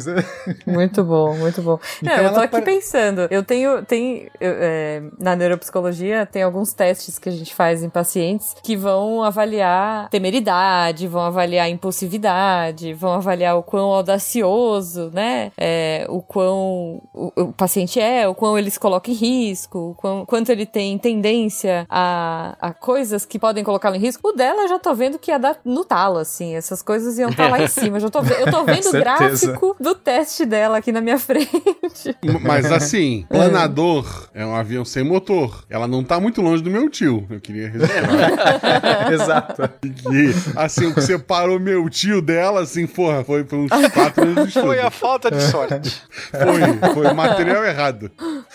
[0.67, 1.79] Muito bom, muito bom.
[2.03, 3.23] Então Não, eu tô aqui pare- pensando.
[3.31, 3.83] Eu tenho.
[3.85, 8.77] Tem, eu, é, na neuropsicologia, tem alguns testes que a gente faz em pacientes que
[8.77, 15.51] vão avaliar temeridade, vão avaliar impulsividade, vão avaliar o quão audacioso, né?
[15.57, 19.95] é, o quão o, o paciente é, o quão ele se coloca em risco, o
[19.95, 24.29] quão, quanto ele tem tendência a, a coisas que podem colocá-lo em risco.
[24.29, 26.55] O dela eu já tô vendo que ia dar no talo, assim.
[26.55, 27.97] Essas coisas iam estar lá em cima.
[27.97, 32.17] Eu, já tô, eu tô vendo o gráfico do teste dela aqui na minha frente.
[32.43, 35.65] Mas assim, planador é um avião sem motor.
[35.71, 37.27] Ela não tá muito longe do meu tio.
[37.31, 39.13] Eu queria registrar.
[39.13, 39.63] Exato.
[39.81, 44.43] que, assim, o que separou meu tio dela, assim, porra, foi, foi uns quatro anos
[44.45, 44.67] de estudo.
[44.67, 46.03] Foi a falta de sorte.
[46.31, 48.11] Foi, foi o material errado.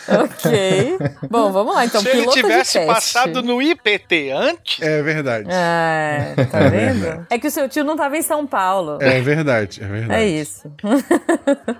[0.07, 0.97] ok.
[1.29, 1.85] Bom, vamos lá.
[1.85, 2.87] Então, Se ele tivesse teste.
[2.87, 5.47] passado no IPT antes, É verdade.
[5.51, 7.25] Ah, tá vendo?
[7.29, 8.97] É que o seu tio não tava em São Paulo.
[9.01, 10.21] É verdade, é verdade.
[10.21, 10.71] É isso.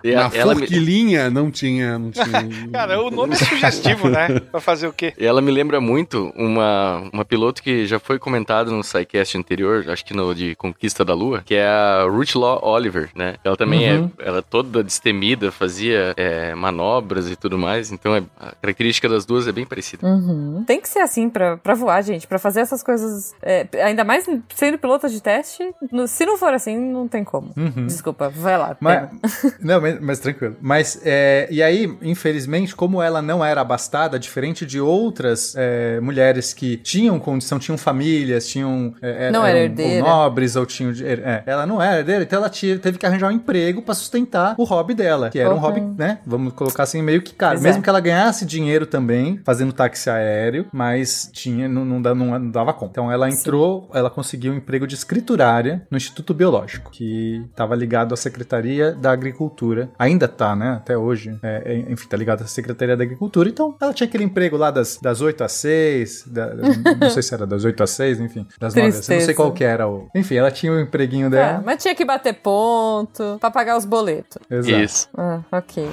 [0.03, 2.25] E Na a- ela, me, forquilinha não tinha, não tinha.
[2.71, 4.39] cara, o nome é sugestivo, né?
[4.51, 5.13] Pra fazer o quê?
[5.17, 9.85] e ela me lembra muito uma, uma piloto que já foi comentado no SciCast anterior,
[9.89, 13.35] acho que no de Conquista da Lua, que é a Ruth Law Oliver, né?
[13.43, 14.11] Ela também Uhum.
[14.19, 19.07] é ela é toda destemida, fazia é, manobras e tudo mais, então é- a característica
[19.09, 20.05] das duas é bem parecida.
[20.07, 20.63] Uhum.
[20.65, 22.25] Tem que ser assim pra, pra voar, gente.
[22.27, 23.33] Pra fazer essas coisas.
[23.41, 24.25] é, ainda mais
[24.55, 25.63] sendo piloto de teste.
[25.91, 27.53] no- se não for assim, não tem como.
[27.85, 28.77] Desculpa, vai lá.
[28.79, 29.09] Mas,
[29.61, 30.55] não, mas, mas tranquilo.
[30.61, 36.53] Mas, é, e aí, infelizmente, como ela não era abastada, diferente de outras é, mulheres
[36.53, 38.93] que tinham condição, tinham famílias, tinham.
[39.01, 40.05] é, Não eram era herdeira.
[40.29, 41.21] Ou nobres ou tinham dinheiro.
[41.25, 44.55] É, ela não era herdeira, então ela tinha- teve que arranjar um emprego pra sustentar
[44.57, 45.59] o hobby dela, que era um Uhum.
[45.59, 46.19] hobby, né?
[46.25, 47.59] Vamos colocar assim, meio que caro.
[47.59, 52.49] Mesmo que ela ganhasse dinheiro também, fazendo táxi aéreo, mas tinha, não, não, dá- não-
[52.51, 52.91] dava conta.
[52.91, 58.13] Então ela entrou, ela conseguiu um emprego de escriturária no Instituto Biológico, que estava ligado
[58.13, 59.89] à Secretaria da Agricultura.
[59.97, 60.73] Ainda tá, né?
[60.73, 61.37] Até hoje.
[61.41, 63.49] É, é, enfim, tá ligado à Secretaria da Agricultura.
[63.49, 66.53] Então ela tinha aquele emprego lá das, das 8 às 6, da-
[66.99, 69.33] não sei se era das 8 às 6, enfim, das 9 às 6, não sei
[69.35, 70.07] qual que era o.
[70.19, 71.63] Enfim, ela tinha o empreguinho É, dela.
[71.65, 74.37] mas tinha que bater ponto pra pagar os boletos.
[74.49, 74.81] Exato.
[74.83, 75.09] Isso.
[75.17, 75.87] Ah, ok.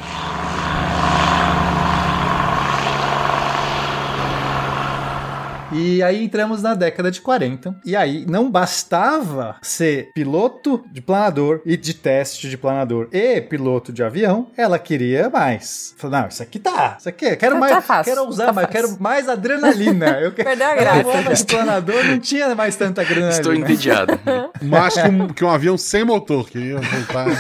[5.77, 7.77] E aí entramos na década de 40.
[7.85, 13.93] E aí não bastava ser piloto de planador e de teste de planador e piloto
[13.93, 15.95] de avião, ela queria mais.
[15.99, 16.97] Falou, não, isso aqui tá.
[16.99, 17.73] Isso aqui, eu quero Tá- mais.
[17.75, 18.83] tá fácil, quero usar tá mais, fácil.
[18.89, 20.19] quero mais adrenalina.
[20.21, 20.49] Eu quero.
[20.49, 21.35] Perdeu a graça.
[21.35, 23.31] de planador, não tinha mais tanta adrenalina.
[23.37, 24.19] Estou entediado.
[24.63, 26.49] Mais que um, que um avião sem motor.
[26.49, 27.37] Queria voltar a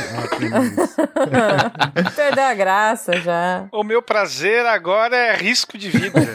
[2.14, 3.66] Perdeu a graça já.
[3.72, 6.20] O meu prazer agora é risco de vida.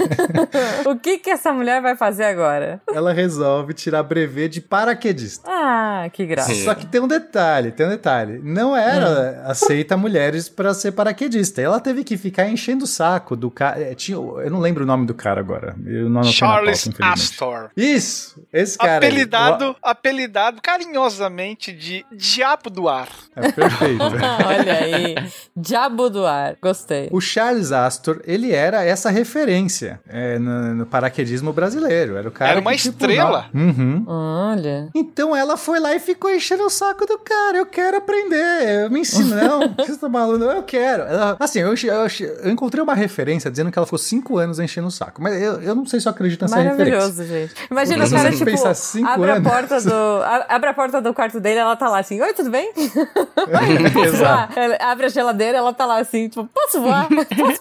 [0.86, 2.82] O que que essa mulher vai fazer agora?
[2.94, 5.50] Ela resolve tirar brevet de paraquedista.
[5.50, 6.54] Ah, que graça.
[6.56, 8.40] Só que tem um detalhe, tem um detalhe.
[8.44, 11.62] Não era aceita mulheres pra ser paraquedista.
[11.62, 13.94] Ela teve que ficar enchendo o saco do cara.
[13.96, 15.76] tinha- Eu não lembro o nome do cara agora.
[15.86, 17.06] Eu não Charles pauta.
[17.14, 17.70] Astor.
[17.76, 18.92] Isso, esse cara.
[18.92, 18.98] aí.
[18.98, 23.08] Apelidado, apelidado carinhosamente de Diabo do Ar.
[23.36, 24.02] É perfeito.
[24.48, 25.16] Olha aí.
[25.56, 26.56] Diabo do ar.
[26.62, 27.10] Gostei.
[27.12, 31.71] O Charles Astor, ele era essa referência é, no, no paraquedismo brasileiro.
[31.80, 33.46] Era o cara Era uma que, tipo, estrela.
[33.54, 34.04] não- Uhum.
[34.08, 34.90] Olha.
[34.96, 37.58] Então ela foi lá e ficou enchendo o saco do cara.
[37.58, 38.84] Eu quero aprender.
[38.86, 39.36] Eu me ensino.
[39.36, 40.44] Não, você tá maluco?
[40.44, 41.04] Eu quero.
[41.04, 42.08] Ela- assim, eu, eu,
[42.44, 45.22] eu encontrei uma referência dizendo que ela ficou cinco anos enchendo o saco.
[45.22, 46.86] Mas eu, eu não sei se eu acredito nessa referência.
[47.00, 47.54] Maravilhoso, gente.
[47.70, 49.52] Imagina o Se cara, tipo, pensar cinco abre a, anos.
[49.52, 52.50] porta do, a- abre a porta do quarto dele, ela tá lá assim, oi, tudo
[52.50, 52.72] bem?
[52.76, 54.50] Oi, posso voar?
[54.56, 57.08] Ela abre a geladeira, ela tá lá assim, tipo, posso voar?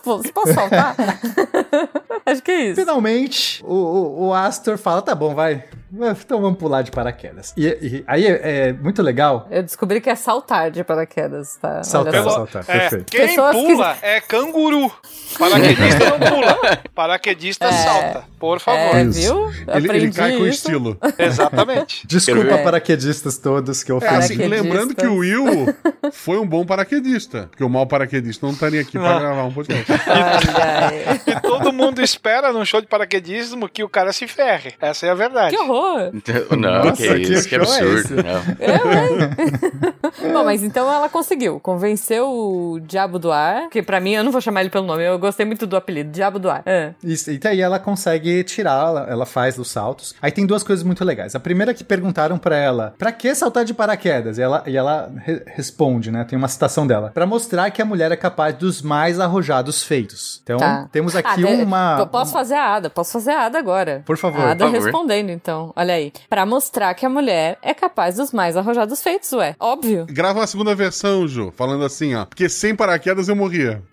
[0.04, 0.94] Posso, posso saltar?
[2.26, 2.80] Acho que é isso.
[2.80, 5.64] Finalmente, o, o, Astor fala: tá bom, vai.
[5.92, 7.52] Então vamos pular de paraquedas.
[7.56, 9.46] E, e aí é, é muito legal.
[9.50, 11.82] Eu descobri que é saltar de paraquedas, tá?
[11.82, 12.64] Saltar, saltar.
[12.68, 13.10] É, perfeito.
[13.10, 14.92] quem Pessoas que- pula é canguru.
[15.38, 16.78] Paraquedista não pula.
[16.94, 18.24] Paraquedista salta.
[18.38, 18.96] Por favor.
[18.96, 19.50] É, viu?
[19.68, 20.66] Ele, ele cai com isso.
[20.68, 20.96] estilo.
[21.18, 22.06] Exatamente.
[22.08, 24.16] Desculpa, paraquedistas todos que eu É, ofendi.
[24.18, 25.74] assim, lembrando que o Will
[26.12, 27.48] foi um bom paraquedista.
[27.50, 29.20] Porque o mau paraquedista não estaria aqui pra Não.
[29.20, 29.90] gravar um podcast.
[30.08, 31.20] Aí.
[31.26, 34.74] E todo mundo espera num show de paraquedismo que o cara se ferre.
[34.80, 35.54] Essa é a verdade.
[35.56, 35.79] Que horror!
[36.56, 38.14] Não, Nossa, que que isso, que é absurdo.
[38.58, 40.32] Eu, hein?
[40.32, 41.60] Bom, mas então ela conseguiu.
[41.60, 45.04] Convenceu o Diabo do Ar, que pra mim, eu não vou chamar ele pelo nome,
[45.04, 46.62] eu gostei muito do apelido, Diabo do Ar.
[46.66, 46.92] É.
[47.02, 50.14] Isso, e daí ela consegue tirar, ela, faz os saltos.
[50.20, 51.34] Aí tem duas coisas muito legais.
[51.34, 54.38] A primeira é que perguntaram pra ela, pra que saltar de paraquedas?
[54.38, 56.24] E ela, e ela re- responde, né?
[56.24, 57.10] Tem uma citação dela.
[57.14, 60.40] Pra mostrar que a mulher é capaz dos mais arrojados feitos.
[60.42, 60.88] Então, Tá.
[60.90, 61.96] temos aqui Ah, uma...
[62.00, 64.02] Eu posso fazer a Ada, posso fazer a Ada agora.
[64.04, 64.40] Por favor.
[64.40, 64.84] A Ada Por favor.
[64.84, 65.69] respondendo, então.
[65.76, 66.12] Olha aí.
[66.28, 69.54] Pra mostrar que a mulher é capaz dos mais arrojados feitos, ué.
[69.58, 70.06] Óbvio.
[70.08, 72.24] Grava uma segunda versão, Ju, falando assim, ó.
[72.24, 73.82] Porque sem paraquedas eu morria.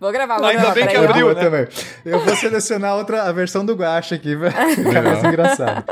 [0.00, 0.74] Vou gravar, vou Ainda gravar.
[0.74, 1.40] bem que abriu, Eu né?
[1.42, 1.66] também.
[2.04, 5.84] Eu vou selecionar outra, a versão do Guacha aqui, vai ficar mais engraçado.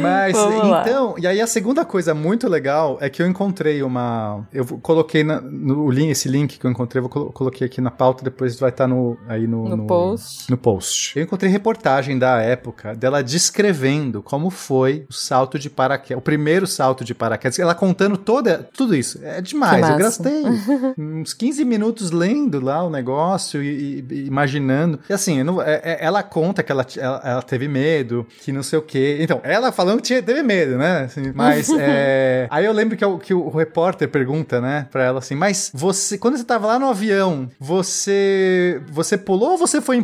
[0.00, 0.82] Mas, Vamos lá.
[0.86, 4.46] então, e aí a segunda coisa muito legal é que eu encontrei uma.
[4.52, 8.22] Eu coloquei na, no esse link que eu encontrei, eu colo- coloquei aqui na pauta,
[8.22, 10.50] depois vai estar no, aí no, No post.
[10.50, 11.16] No post.
[11.18, 16.66] Eu encontrei reportagem da época dela descrevendo como foi o salto de paraquedas, o primeiro
[16.66, 19.18] salto de paraquedas, ela contando toda, tudo isso.
[19.22, 19.88] É demais.
[19.88, 20.42] Eu gastei
[20.98, 24.98] uns 15 minutos lendo lá o negócio e, e- imaginando.
[25.08, 28.52] E assim, eu não- é- é- ela conta que ela, ela, ela teve medo, que
[28.52, 29.18] não sei o quê.
[29.20, 31.02] Então, ela falando que tinha, teve medo, né?
[31.04, 35.18] Assim, mas é, aí eu lembro que, o- que o repórter pergunta, né, pra ela
[35.18, 39.96] assim, mas você, quando você tava lá no avião, você, você pulou ou você foi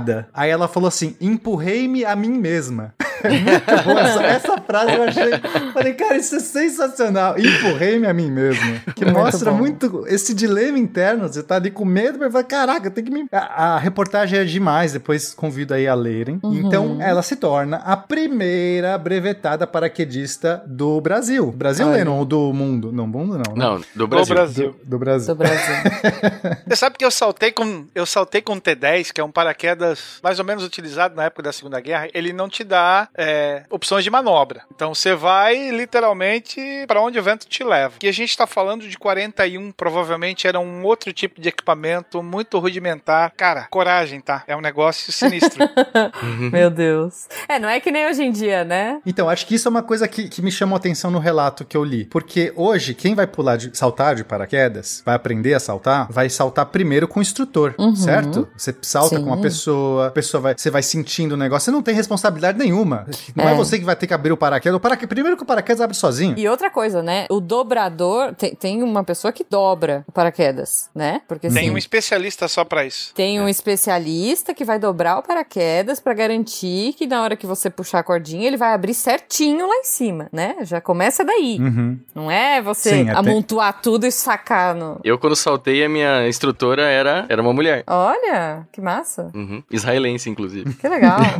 [0.00, 0.28] empurrada?
[0.32, 2.94] Aí ela falou assim, empurrei-me a mim mesma.
[3.24, 5.30] Muito boa essa, essa frase eu achei.
[5.72, 7.38] Falei, cara, isso é sensacional.
[7.38, 8.80] Empurrei-me a mim mesmo.
[8.94, 9.58] Que Muito mostra bom.
[9.58, 11.28] muito esse dilema interno.
[11.28, 13.26] Você tá ali com medo, mas fala, caraca, eu tenho que me.
[13.32, 16.38] A, a reportagem é demais, depois convido aí a lerem.
[16.42, 16.54] Uhum.
[16.54, 21.50] Então, ela se torna a primeira brevetada paraquedista do Brasil.
[21.52, 21.96] Brasil, Olha.
[21.98, 22.92] Lennon, ou do mundo?
[22.92, 23.54] Não, mundo não.
[23.54, 23.64] né?
[23.64, 24.34] Não, do Do Brasil.
[24.34, 24.76] Brasil.
[24.82, 25.34] Do, do Brasil.
[25.34, 25.74] Do Brasil.
[26.68, 30.38] Você sabe que eu saltei com eu saltei com T10, que é um paraquedas mais
[30.38, 32.08] ou menos utilizado na época da Segunda Guerra.
[32.14, 34.62] Ele não te dá é, opções de manobra.
[34.74, 37.94] Então você vai literalmente para onde o vento te leva.
[37.98, 42.58] Que a gente está falando de 41, provavelmente era um outro tipo de equipamento muito
[42.58, 43.32] rudimentar.
[43.36, 44.42] Cara, coragem, tá?
[44.46, 45.68] É um negócio sinistro.
[46.52, 47.28] Meu Deus.
[47.48, 49.00] É, não é que nem hoje em dia, né?
[49.04, 51.64] Então, acho que isso é uma coisa que, que me chamou a atenção no relato
[51.64, 52.04] que eu li.
[52.06, 56.66] Porque hoje, quem vai pular de saltar de paraquedas, vai aprender a saltar, vai saltar
[56.66, 58.48] primeiro com o instrutor, certo?
[58.56, 59.22] Você salta Sim.
[59.22, 62.58] com uma pessoa, a pessoa vai, você vai sentindo o negócio, você não tem responsabilidade
[62.58, 62.99] nenhuma.
[63.34, 63.54] Não é, É.
[63.54, 64.76] você que vai ter que abrir o paraquedas.
[64.76, 66.34] O paraquedas primeiro que o paraquedas abre sozinho.
[66.38, 67.26] E outra coisa, né?
[67.30, 71.22] O dobrador, tem, tem uma pessoa que dobra o paraquedas, né?
[71.28, 73.12] Porque Tem assim, um especialista só pra isso.
[73.14, 77.70] Tem um especialista que vai dobrar o paraquedas pra garantir que na hora que você
[77.70, 80.56] puxar a cordinha, ele vai abrir certinho lá em cima, né?
[80.62, 81.58] Já começa daí.
[81.60, 81.98] Uhum.
[82.14, 85.00] Não é você Sim, até- amontoar tudo e sacar no.
[85.04, 87.84] Eu, quando saltei, a minha instrutora era, era uma mulher.
[87.86, 89.30] Olha, que massa.
[89.34, 89.62] Uhum.
[89.70, 90.74] Israelense, inclusive.
[90.74, 91.20] Que legal.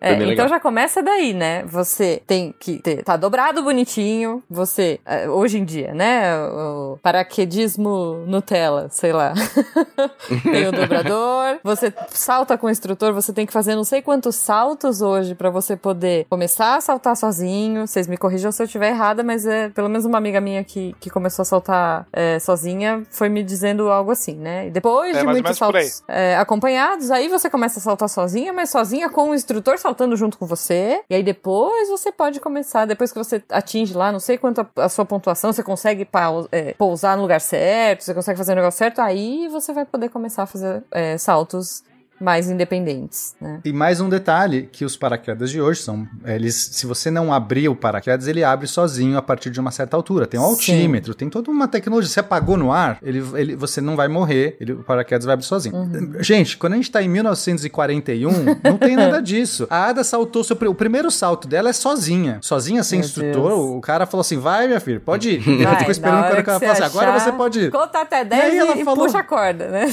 [0.00, 0.48] É, então legal.
[0.48, 1.64] já começa daí, né?
[1.64, 4.42] Você tem que ter, tá dobrado bonitinho.
[4.50, 6.36] Você, é, hoje em dia, né?
[6.48, 9.32] O paraquedismo Nutella, sei lá.
[10.42, 11.58] tem o dobrador.
[11.64, 13.12] Você salta com o instrutor.
[13.14, 17.16] Você tem que fazer não sei quantos saltos hoje pra você poder começar a saltar
[17.16, 17.86] sozinho.
[17.86, 20.94] Vocês me corrijam se eu estiver errada, mas é pelo menos uma amiga minha que,
[21.00, 24.66] que começou a saltar é, sozinha foi me dizendo algo assim, né?
[24.66, 28.70] E depois É, de muitos saltos é, acompanhados, aí você começa a saltar sozinha, mas
[28.70, 30.95] sozinha com o instrutor saltando junto com você.
[31.08, 34.84] E aí depois você pode começar, depois que você atinge lá, não sei quanto a,
[34.84, 36.08] a sua pontuação, você consegue
[36.52, 40.08] é, pousar no lugar certo, você consegue fazer o negócio certo, aí você vai poder
[40.08, 41.82] começar a fazer é, saltos
[42.20, 43.60] mais independentes, né?
[43.64, 47.68] E mais um detalhe, que os paraquedas de hoje são, eles, se você não abrir
[47.68, 50.26] o paraquedas, ele abre sozinho a partir de uma certa altura.
[50.26, 50.50] Tem um Sim.
[50.50, 52.10] altímetro, tem toda uma tecnologia.
[52.10, 55.46] Se apagou no ar, ele, ele, você não vai morrer, ele, o paraquedas vai abrir
[55.46, 55.74] sozinho.
[55.76, 56.14] Uhum.
[56.20, 58.30] Gente, quando a gente tá em 1941,
[58.64, 59.66] não tem nada disso.
[59.70, 62.38] A Ada saltou, seu, o primeiro salto dela é sozinha.
[62.40, 63.70] Sozinha, sem Meu instrutor, Deus.
[63.76, 65.46] o cara falou assim, vai minha filha, pode ir.
[65.56, 67.70] E ela Vai, ficou esperando quando ela falasse, você agora você pode ir.
[67.70, 69.86] Conta até aí 10 e, ela e falou- puxa a corda, né?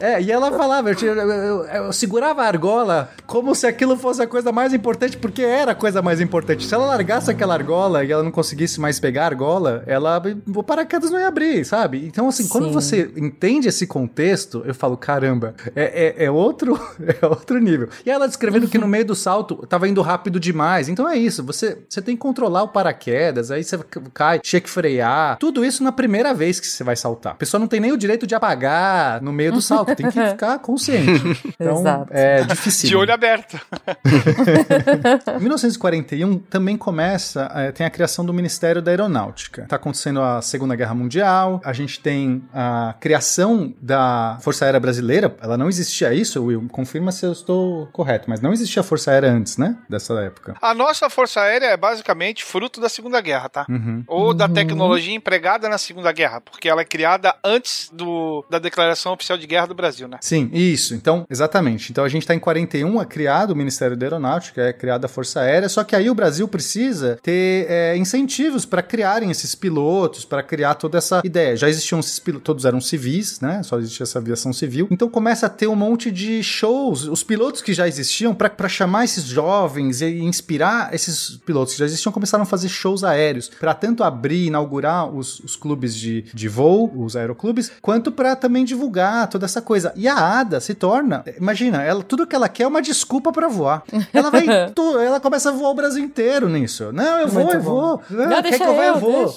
[0.00, 4.22] É, e ela falava, eu, eu- eu- eu segurava a argola como se aquilo fosse
[4.22, 6.64] a coisa mais importante, porque era a coisa mais importante.
[6.66, 10.22] Se ela largasse aquela argola e ela não conseguisse mais pegar a argola, ela,
[10.54, 12.04] o paraquedas não ia abrir, sabe?
[12.06, 12.72] Então, assim, quando Sim.
[12.72, 16.78] você entende esse contexto, eu falo, caramba, é, é- é outro,
[17.22, 17.88] é outro nível.
[18.04, 20.88] E ela descrevendo que no meio do salto tava indo rápido demais.
[20.88, 23.78] Então é isso, você, você tem que controlar o paraquedas, aí você
[24.12, 25.36] cai, tinha que frear.
[25.38, 27.32] Tudo isso na primeira vez que você vai saltar.
[27.32, 30.12] A pessoa não tem nem o direito de apagar no meio do salto, tem que
[30.30, 31.41] ficar consciente.
[31.44, 32.06] Então, Exato.
[32.10, 32.88] é difícil.
[32.88, 33.60] De olho aberto.
[35.36, 39.62] Em 1941 também começa, eh, tem a criação do Ministério da Aeronáutica.
[39.62, 45.34] Está acontecendo a Segunda Guerra Mundial, a gente tem a criação da Força Aérea Brasileira.
[45.40, 49.30] Ela não existia isso, Will, confirma se eu estou correto, mas não existia Força Aérea
[49.30, 49.76] antes, né?
[49.88, 50.56] Dessa época.
[50.60, 53.66] A nossa Força Aérea é basicamente fruto da Segunda Guerra, tá?
[53.68, 54.04] Uhum.
[54.06, 59.12] Ou da tecnologia empregada na Segunda Guerra, porque ela é criada antes do, da Declaração
[59.12, 60.18] Oficial de Guerra do Brasil, né?
[60.20, 60.94] Sim, isso.
[60.94, 61.90] Então, exatamente.
[61.90, 65.08] Então a gente está em 41, é criado o Ministério da Aeronáutica, é criada a
[65.08, 70.24] Força Aérea, só que aí o Brasil precisa ter é, incentivos para criarem esses pilotos,
[70.24, 71.56] para criar toda essa ideia.
[71.56, 73.62] Já existiam esses pilotos, todos eram civis, né?
[73.62, 74.86] Só existia essa aviação civil.
[74.90, 79.04] Então começa a ter um monte de shows, os pilotos que já existiam, para chamar
[79.04, 83.72] esses jovens e inspirar esses pilotos que já existiam, começaram a fazer shows aéreos, para
[83.72, 89.28] tanto abrir, inaugurar os, os clubes de, de voo, os aeroclubes, quanto para também divulgar
[89.28, 89.92] toda essa coisa.
[89.96, 93.48] E a Ada se torna, imagina, ela tudo que ela quer é uma desculpa para
[93.48, 93.82] voar.
[94.12, 96.92] Ela vai, tu- ela começa a voar o Brasil inteiro nisso.
[96.92, 97.70] Não, eu vou, Muito eu bom.
[97.70, 98.02] vou.
[98.10, 99.34] Não, quer deixa que eu vá, eu eu, vou.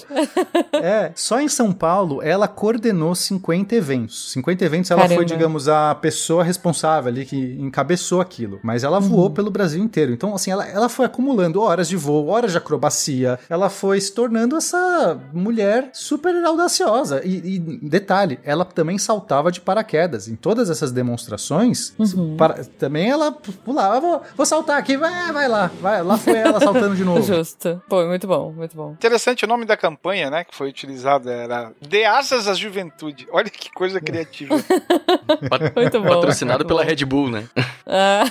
[0.72, 4.32] É, só em São Paulo ela coordenou 50 eventos.
[4.32, 5.24] 50 eventos ela foi, Caramba.
[5.26, 8.58] digamos, a pessoa responsável ali que encabeçou aquilo.
[8.62, 9.08] Mas ela Uhum.
[9.08, 10.12] voou pelo Brasil inteiro.
[10.12, 13.38] Então, assim, ela, ela foi acumulando horas de voo, horas de acrobacia.
[13.48, 17.20] Ela foi se tornando essa mulher super audaciosa.
[17.24, 20.28] E, e, detalhe, ela também saltava de paraquedas.
[20.28, 22.36] Em todas essas demonstrações, Uhum.
[22.36, 24.00] para- também ela pulava.
[24.00, 25.70] Vou, vou saltar aqui, vai, vai lá.
[25.80, 27.22] Vai, lá foi ela saltando de novo.
[27.22, 27.82] Justo.
[27.88, 28.92] Pô, muito bom, muito bom.
[28.92, 33.26] Interessante o nome da campanha, né, que foi utilizado, era Dê Asas à Juventude.
[33.30, 34.54] Olha que coisa criativa.
[35.76, 36.08] Muito bom.
[36.08, 36.88] Patrocinado muito pela bom.
[36.88, 37.44] Red Bull, né?
[37.88, 38.24] Ah,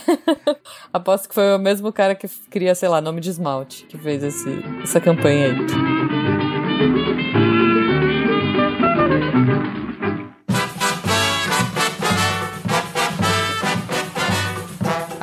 [0.92, 4.22] aposto que foi o mesmo cara que cria, sei lá, nome de esmalte, que fez
[4.22, 4.50] esse,
[4.84, 7.45] essa campanha aí.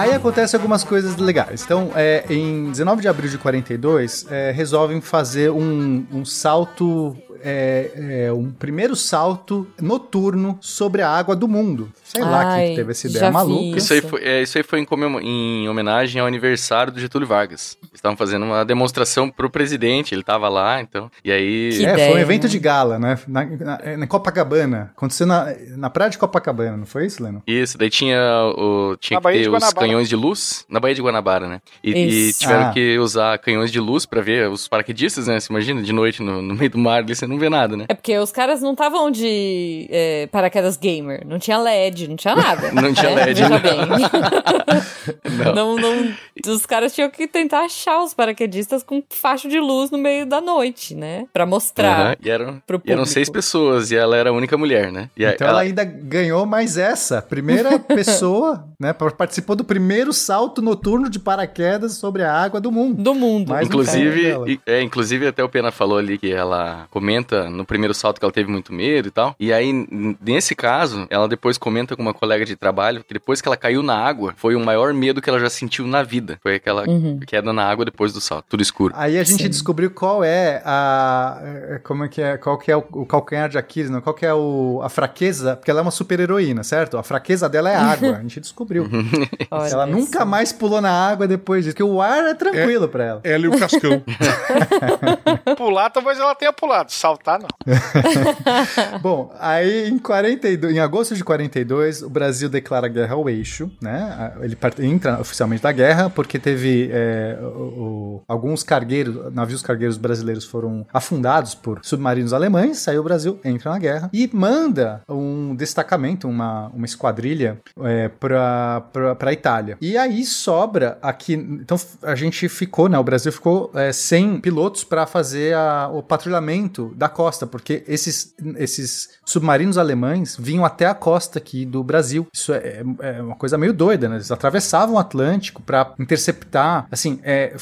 [0.03, 1.63] Aí acontecem algumas coisas legais.
[1.63, 8.25] Então, é, em 19 de abril de 42, é, resolvem fazer um, um salto é,
[8.27, 11.89] é um primeiro salto noturno sobre a água do mundo.
[12.13, 13.33] Sei lá quem Ai, que teve essa ideia vi.
[13.33, 13.79] maluca.
[13.79, 14.87] Isso aí foi, é, isso aí foi em,
[15.23, 17.77] em homenagem ao aniversário do Getúlio Vargas.
[17.83, 21.11] Eles estavam fazendo uma demonstração pro presidente, ele tava lá, então.
[21.25, 21.71] E aí.
[21.77, 22.49] Que É, foi um ideia, evento né?
[22.49, 23.19] de gala, né?
[23.27, 24.93] Na, na, na Copacabana.
[24.97, 25.47] Aconteceu na,
[25.77, 27.43] na praia de Copacabana, não foi isso, Leno?
[27.47, 28.19] Isso, daí tinha,
[28.57, 31.61] o, tinha Na que ter os canhões de luz, na Baía de Guanabara, né?
[31.83, 32.73] E, e tiveram Ah.
[32.73, 35.41] que usar canhões de luz pra ver os paraquedistas, né?
[35.41, 37.87] Você imagina, de noite no, no meio do mar ali, você não vê nada, né?
[37.89, 41.23] É porque os caras não estavam de é, paraquedas gamer.
[41.27, 42.73] Não tinha LED, não tinha nada.
[42.73, 43.25] Não tinha né?
[43.27, 43.79] LED, Veja bem.
[45.45, 45.55] Não.
[45.55, 46.15] não, não-
[46.55, 50.41] os caras tinham que tentar achar os paraquedistas com facho de luz no meio da
[50.41, 51.27] noite, né?
[51.33, 52.01] Pra mostrar.
[52.01, 55.09] Aham, E eram, pro e eram seis pessoas, e ela era a única mulher, né?
[55.17, 57.21] E a- Então ela ainda ganhou mais essa.
[57.23, 58.93] Primeira pessoa, né?
[58.93, 63.03] Participou do primeiro salto noturno de paraquedas sobre a água do mundo.
[63.03, 63.49] Do mundo.
[63.51, 68.19] Mais Inclusive, é, inclusive até o Pena falou ali que ela comenta no primeiro salto
[68.19, 69.35] que ela teve muito medo e tal.
[69.39, 69.73] E aí,
[70.21, 73.83] nesse caso, ela depois comenta com uma colega de trabalho que depois que ela caiu
[73.83, 76.39] na água, foi o maior medo que ela já sentiu na vida.
[76.43, 77.21] Foi aquela Uhum.
[77.27, 78.93] queda na água depois do salto, tudo escuro.
[78.97, 79.49] Aí a gente Sim.
[79.49, 81.39] descobriu qual é a.
[81.43, 82.37] é, Como é que é?
[82.37, 84.01] Qual que é o, o calcanhar de Aquiles, não?
[84.01, 85.57] Qual que é o, a fraqueza?
[85.57, 86.97] Porque ela é uma super heroína, certo?
[86.99, 88.17] A fraqueza dela é a água.
[88.17, 88.89] A gente descobriu.
[89.51, 91.75] Olha ela nunca mais pulou na água depois disso.
[91.77, 93.21] Porque o ar é tranquilo pra ela.
[93.25, 94.03] Ela e o Cascão.
[95.57, 96.91] Pular, talvez ela tenha pulado.
[96.93, 97.49] Saltar, não.
[99.01, 104.33] Bom, aí em 42, em agosto de 42, o Brasil declara guerra ao eixo, né?
[104.41, 110.45] Ele entra oficialmente da guerra porque teve é, o- o- alguns cargueiros, navios cargueiros brasileiros
[110.45, 112.87] foram afundados por submarinos alemães.
[112.89, 118.85] Aí o Brasil entra na guerra e manda um destacamento, uma, uma esquadrilha é, para
[119.21, 119.77] a Itália.
[119.81, 122.99] E aí sobra aqui, então a gente ficou, né?
[122.99, 128.35] O Brasil ficou é, sem pilotos para fazer a- o patrulhamento da costa, porque esses,
[128.57, 132.27] esses submarinos alemães vinham até a costa aqui do Brasil.
[132.33, 134.17] Isso é, é uma coisa meio doida, né?
[134.17, 137.55] Eles atravessavam o Atlântico para interceptar, assim, é,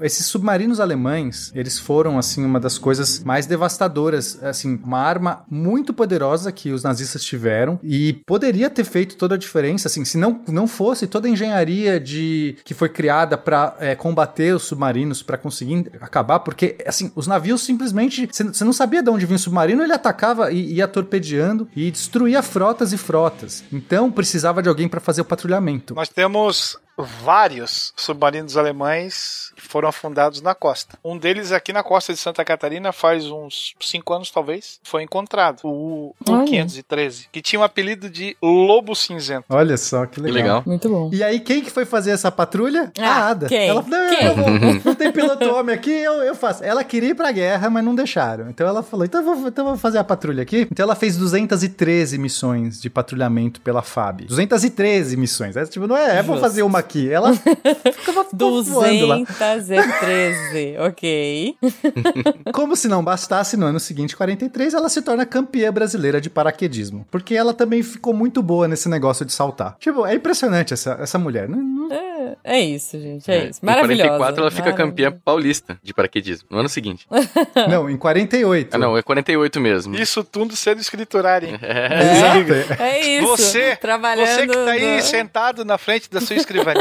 [0.00, 5.92] esses submarinos alemães, eles foram assim uma das coisas mais devastadoras, assim, uma arma muito
[5.92, 10.40] poderosa que os nazistas tiveram e poderia ter feito toda a diferença, assim, se não,
[10.46, 15.90] não fosse toda a engenharia de que foi criada para combater os submarinos, para conseguir
[16.00, 19.92] acabar, porque assim, os navios simplesmente você não sabia de onde vinha o submarino, ele
[19.92, 23.37] atacava e ia torpedeando e destruía frotas e frotas.
[23.72, 25.94] Então precisava de alguém para fazer o patrulhamento.
[25.94, 30.98] Nós temos vários submarinos alemães que foram afundados na costa.
[31.04, 35.60] Um deles aqui na costa de Santa Catarina faz uns 5 anos talvez, foi encontrado,
[35.64, 36.44] o Olha.
[36.44, 39.44] 513, que tinha o apelido de Lobo Cinzento.
[39.48, 40.38] Olha só que Que legal.
[40.58, 40.62] legal.
[40.66, 41.10] Muito bom.
[41.12, 42.92] E aí, quem que foi fazer essa patrulha?
[42.98, 43.46] Ah, a Ada.
[43.48, 43.68] quem?
[43.68, 44.26] Ela falou, não, Quem?
[44.26, 46.62] eu vou- não tem piloto homem aqui, eu, eu faço.
[46.64, 48.48] Ela queria ir pra guerra, mas não deixaram.
[48.50, 50.66] Então ela falou, então eu vou, então eu vou fazer a patrulha aqui.
[50.70, 54.22] Então ela fez 213 missões de patrulhamento pela FAB.
[54.26, 55.56] 213 missões.
[55.56, 57.12] É, tipo, não é, é vou fazer uma aqui.
[57.12, 57.34] Ela
[57.92, 58.24] ficava
[59.06, 59.18] lá.
[59.28, 61.54] 213, ok.
[62.52, 67.06] Como se não bastasse, no ano seguinte, 43, ela se torna campeã brasileira de paraquedismo.
[67.10, 69.76] Porque ela também ficou muito boa nesse negócio de saltar.
[69.78, 71.48] Tipo, é impressionante essa, essa mulher.
[71.48, 73.60] Não- não- É, é isso, gente, é, isso.
[73.62, 74.08] Em Maravilhosa.
[74.10, 77.06] 44 ela fica campeã paulista de paraquedismo, no ano seguinte.
[77.68, 78.74] não, em 48.
[78.74, 79.94] Ah, não, é 48 mesmo.
[79.94, 81.58] Isso tudo sendo escriturário, hein?
[81.62, 82.82] Exato.
[82.82, 83.26] É isso.
[83.26, 84.26] Você, trabalhando.
[84.28, 86.77] você que tá aí no- sentado na frente da sua escrivaninha,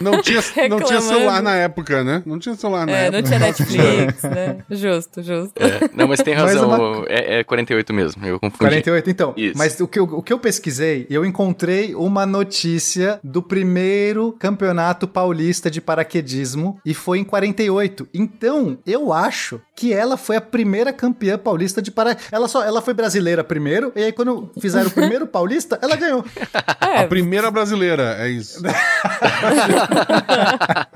[0.00, 2.22] Não tinha, não tinha celular na época, né?
[2.26, 3.16] Não tinha celular na É, época.
[3.22, 4.56] não tinha Netflix, né?
[4.70, 5.52] Justo, justo.
[5.62, 8.58] É, não, mas tem Mas razão, uma- é, é 48 mesmo, eu confundi.
[8.58, 9.32] 48, então.
[9.36, 9.56] Isso.
[9.56, 15.06] Mas o que, eu, o que eu pesquisei, eu encontrei uma notícia do primeiro campeonato
[15.08, 18.08] paulista de paraquedismo e foi em 48.
[18.12, 22.80] Então, eu acho que ela foi a primeira campeã paulista de para ela só ela
[22.80, 26.24] foi brasileira primeiro e aí quando fizeram o primeiro paulista, ela ganhou.
[26.80, 28.60] É, A primeira brasileira, é isso.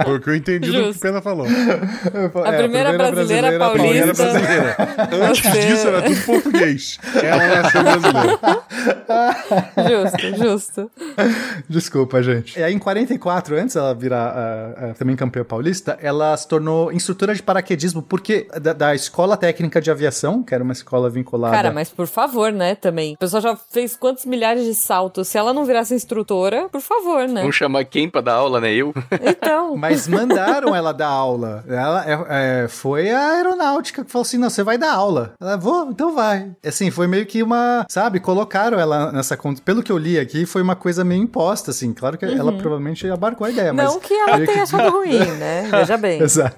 [0.04, 1.02] Foi o que eu entendi do que o Justo.
[1.02, 1.46] Pena falou.
[2.44, 4.24] A primeira brasileira A primeira paulista.
[4.24, 4.76] brasileira.
[5.28, 6.98] Antes Você- disso era tudo português.
[7.22, 8.38] Ela nasceu brasileira.
[9.88, 10.90] Justo, justo.
[11.68, 12.58] Desculpa, gente.
[12.58, 16.92] E aí, em 44, antes ela virar ah, ah, também campeã paulista, ela se tornou
[16.92, 21.54] instrutora de paraquedismo, porque da, da Escola Técnica de Aviação, que era uma escola vinculada.
[21.54, 23.14] Cara, mas por favor, né, também.
[23.14, 25.28] A pessoa já fez quantos milhares de saltos.
[25.28, 27.40] Se ela não virasse instrutora, por favor, né?
[27.42, 28.72] Vamos chamar quem pra dar aula, né?
[28.72, 28.92] Eu?
[29.20, 29.76] Então.
[29.76, 31.64] Mas mandaram ela dar aula.
[31.68, 35.34] Ela é, é, foi a aeronáutica que falou assim: não, você vai dar aula.
[35.40, 36.50] Ela, vou, então vai.
[36.64, 37.84] Assim, foi meio que uma.
[37.88, 39.36] Sabe, colocaram ela nessa.
[39.36, 41.92] con- Pelo que eu li aqui, foi uma coisa meio imposta, assim.
[41.92, 43.86] Claro que ela provavelmente abarcou a ideia, mas.
[43.92, 45.68] Não que ela tenha achado ruim, né?
[45.70, 46.20] Veja bem.
[46.22, 46.56] Exato.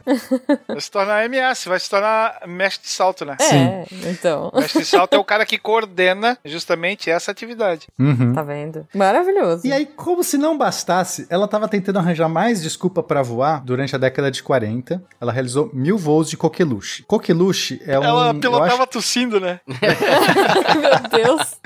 [0.68, 3.36] Vai se tornar MS, vai se tornar mestre de salto, né?
[3.40, 4.50] É, então.
[4.54, 7.86] Mestre de salto é o cara que coordena justamente essa atividade.
[7.98, 8.32] Uhum.
[8.34, 8.86] Tá vendo?
[8.94, 9.66] Maravilhoso.
[9.66, 13.94] E aí, como se não bastasse, ela estava tentando arranjar mais desculpa para voar durante
[13.94, 15.02] a década de 40.
[15.20, 17.02] Ela realizou mil voos de coqueluche.
[17.04, 18.04] Coqueluche é um.
[18.04, 19.60] Ela pilotava acho- tossindo, né?
[19.66, 21.56] Meu Deus.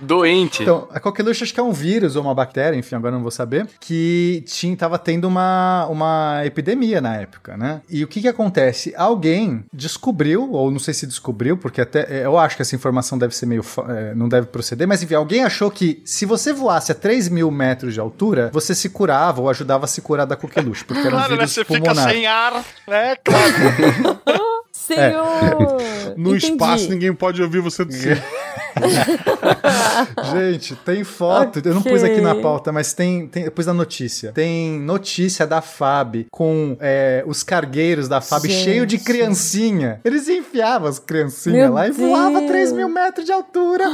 [0.00, 0.62] Doente.
[0.62, 3.22] Então, a coqueluche acho que é um vírus ou uma bactéria, enfim, agora eu não
[3.22, 7.80] vou saber, que tinha, tava tendo uma, uma epidemia na época, né?
[7.88, 8.94] E o que que acontece?
[8.96, 13.34] Alguém descobriu, ou não sei se descobriu, porque até eu acho que essa informação deve
[13.34, 13.64] ser meio.
[13.88, 17.50] é, não deve proceder, mas enfim, alguém achou que se você voasse a 3 mil
[17.50, 21.08] metros de altura, você se curava ou ajudava a se curar da coqueluche, porque era
[21.08, 21.36] um Claro, né?
[21.38, 22.10] vírus Você fica pulmonar.
[22.10, 23.16] sem ar, né?
[23.24, 24.20] Claro.
[24.72, 25.78] Senhor!
[26.16, 26.52] No Entendi.
[26.52, 28.22] espaço ninguém pode ouvir você dizer.
[30.32, 31.60] Gente, tem foto.
[31.64, 33.44] Eu não pus aqui na pauta, mas tem, tem.
[33.44, 34.32] Eu pus na notícia.
[34.32, 38.64] Tem notícia da FAB com é, os cargueiros da FAB Gente.
[38.64, 40.00] cheio de criancinha.
[40.04, 42.50] Eles enfiavam as criancinhas Meu lá e voava Deus.
[42.50, 43.84] 3 mil metros de altura.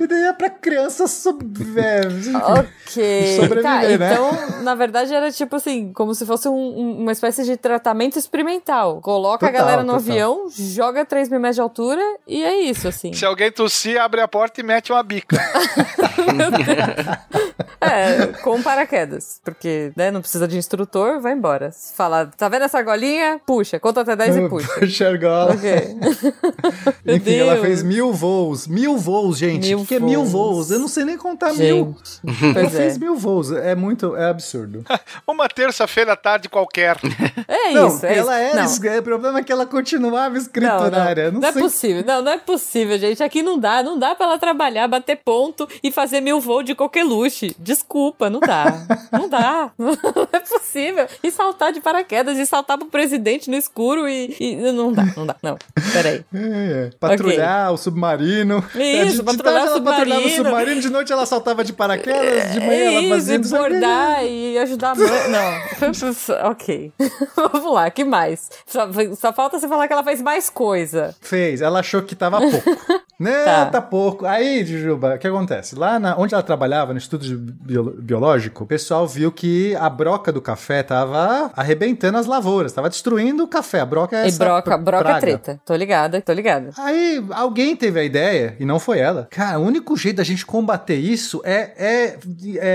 [0.00, 2.34] E daí é pra criança enfim.
[2.36, 3.36] Ok.
[3.40, 4.12] Sobreviver, tá, né?
[4.12, 8.18] então, na verdade, era tipo assim, como se fosse um- um- uma espécie de tratamento
[8.18, 9.00] experimental.
[9.00, 10.10] Coloca a Total, galera no total.
[10.12, 13.12] avião, joga 3 mil metros de altura e é isso, assim.
[13.12, 15.36] Se alguém tossir, abre a porta e mete uma bica.
[17.82, 19.40] É, com paraquedas.
[19.42, 21.70] Porque, né, não precisa de instrutor, vai embora.
[21.72, 23.40] Se Fala, tá vendo essa argolinha?
[23.46, 24.68] Puxa, conta até 10 e puxa.
[24.78, 25.54] Puxa, argola.
[25.54, 25.96] Ok.
[27.04, 27.64] Meu Enfim, ela Deus.
[27.66, 28.66] fez mil voos.
[28.66, 29.66] Mil voos, gente.
[29.68, 30.56] Mil o que é mil voos.
[30.68, 30.70] voos?
[30.70, 31.96] Eu não sei nem contar mil.
[32.22, 32.76] Gente, Ela pois é.
[32.76, 33.50] fez mil voos.
[33.50, 34.14] É muito.
[34.14, 34.84] É absurdo.
[35.26, 36.98] Uma terça-feira à tarde qualquer.
[37.48, 38.50] É não, isso, é ela isso.
[38.50, 38.56] era.
[38.62, 38.64] Não.
[38.70, 41.26] es- O problema é que ela continuava Não, escriturária.
[41.30, 41.62] não, Não, não é sei.
[41.62, 42.04] possível.
[42.06, 43.22] Não, não é possível, gente.
[43.22, 43.82] Aqui não dá.
[43.82, 47.56] Não dá pra ela trabalhar, bater ponto e fazer mil voos de coqueluche.
[47.58, 48.86] Desculpa, não dá.
[49.10, 49.70] Não dá.
[49.78, 49.92] Não
[50.32, 51.06] é possível.
[51.22, 54.36] E saltar de paraquedas e saltar pro presidente no escuro e.
[54.38, 55.36] e- não dá, não dá.
[55.42, 55.56] Não.
[55.92, 56.24] Peraí.
[56.32, 58.58] É, patrulhar o submarino.
[58.74, 60.28] Isso, É, patrulhar o submarino.
[60.30, 63.34] submarino, de noite ela saltava de paraquedas, de manhã É ela isso, fazia.
[63.34, 63.70] e não sei o quê.
[63.70, 65.08] bordar e ajudar a mãe.
[65.30, 66.50] Não.
[66.50, 66.92] ok.
[67.52, 68.50] Vamos lá, que mais?
[68.66, 71.14] Só, só falta você falar que ela fez mais coisa.
[71.20, 73.00] Fez, ela achou que tava pouco.
[73.18, 73.66] Não, Tá.
[73.66, 73.82] tá.
[73.82, 74.09] pouco.
[74.22, 75.74] Aí, Jujuba, o que acontece?
[75.74, 80.32] Lá na- onde ela trabalhava, no estudo bio- biológico, o pessoal viu que a broca
[80.32, 83.80] do café tava arrebentando as lavouras, tava destruindo o café.
[83.80, 85.20] A broca é E essa broca, broca é praga.
[85.20, 85.60] treta.
[85.64, 86.70] Tô ligada, tô ligada.
[86.78, 89.28] Aí alguém teve a ideia, e não foi ela.
[89.30, 92.18] Cara, o único jeito da gente combater isso é, é,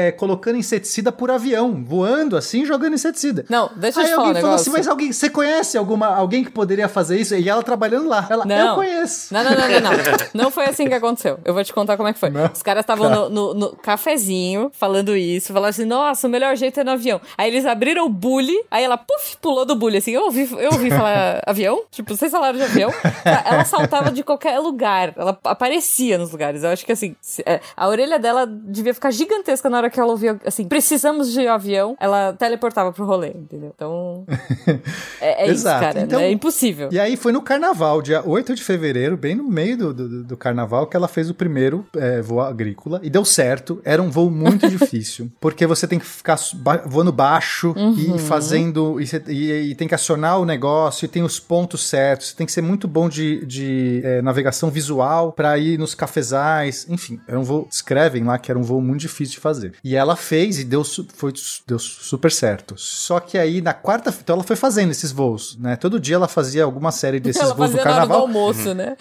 [0.08, 3.46] é colocando inseticida por avião, voando assim, jogando inseticida.
[3.50, 4.72] Não, deixa eu Aí te falar um alguém falou negócio.
[4.72, 7.36] assim, mas alguém, você conhece alguma, alguém que poderia fazer isso?
[7.36, 8.26] E ela trabalhando lá.
[8.30, 8.70] Ela, Não.
[8.70, 9.34] eu conheço.
[9.34, 9.96] Não, não, não, não, não.
[10.46, 11.25] Não foi assim que aconteceu.
[11.44, 12.30] Eu vou te contar como é que foi.
[12.30, 12.46] Não?
[12.52, 16.80] Os caras estavam no, no- no cafezinho falando isso, falando assim, nossa, o melhor jeito
[16.80, 17.20] é no avião.
[17.38, 20.72] Aí eles abriram o bully, aí ela, puf, pulou do bully, assim, eu ouvi, eu
[20.72, 22.92] ouvi falar avião, tipo, vocês falaram de avião.
[23.46, 26.64] Ela saltava de qualquer lugar, ela aparecia nos lugares.
[26.64, 27.16] Eu acho que, assim,
[27.46, 31.48] é, a orelha dela devia ficar gigantesca na hora que ela ouvia, assim, precisamos de
[31.48, 33.72] avião, ela teleportava pro rolê, entendeu?
[33.76, 34.26] Então,
[35.22, 36.90] é, é isso, cara, Então- é impossível.
[36.92, 40.38] E aí foi no carnaval, dia 8 de fevereiro, bem no meio do, do, do
[40.38, 43.00] carnaval, que ela fez o primeiro é, voo agrícola.
[43.02, 43.82] E deu certo.
[43.84, 45.32] Era um voo muito difícil.
[45.40, 46.38] Porque você tem que ficar
[46.86, 48.16] voando baixo Uhum.
[48.16, 49.00] e fazendo.
[49.02, 52.34] E, e- e tem que acionar o negócio e tem os pontos certos.
[52.34, 56.86] Tem que ser muito bom de, de é, navegação visual para ir nos cafezais.
[56.90, 57.68] Enfim, era um voo.
[57.72, 59.74] Escrevem lá que era um voo muito difícil de fazer.
[59.84, 61.32] E ela fez e deu, foi,
[61.68, 62.76] deu super certo.
[62.78, 64.14] Só que aí na quarta.
[64.22, 65.76] Então ela foi fazendo esses voos, né?
[65.76, 68.22] Todo dia ela fazia alguma série desses ela voos do hora do carnaval.
[68.22, 68.98] almoço, né?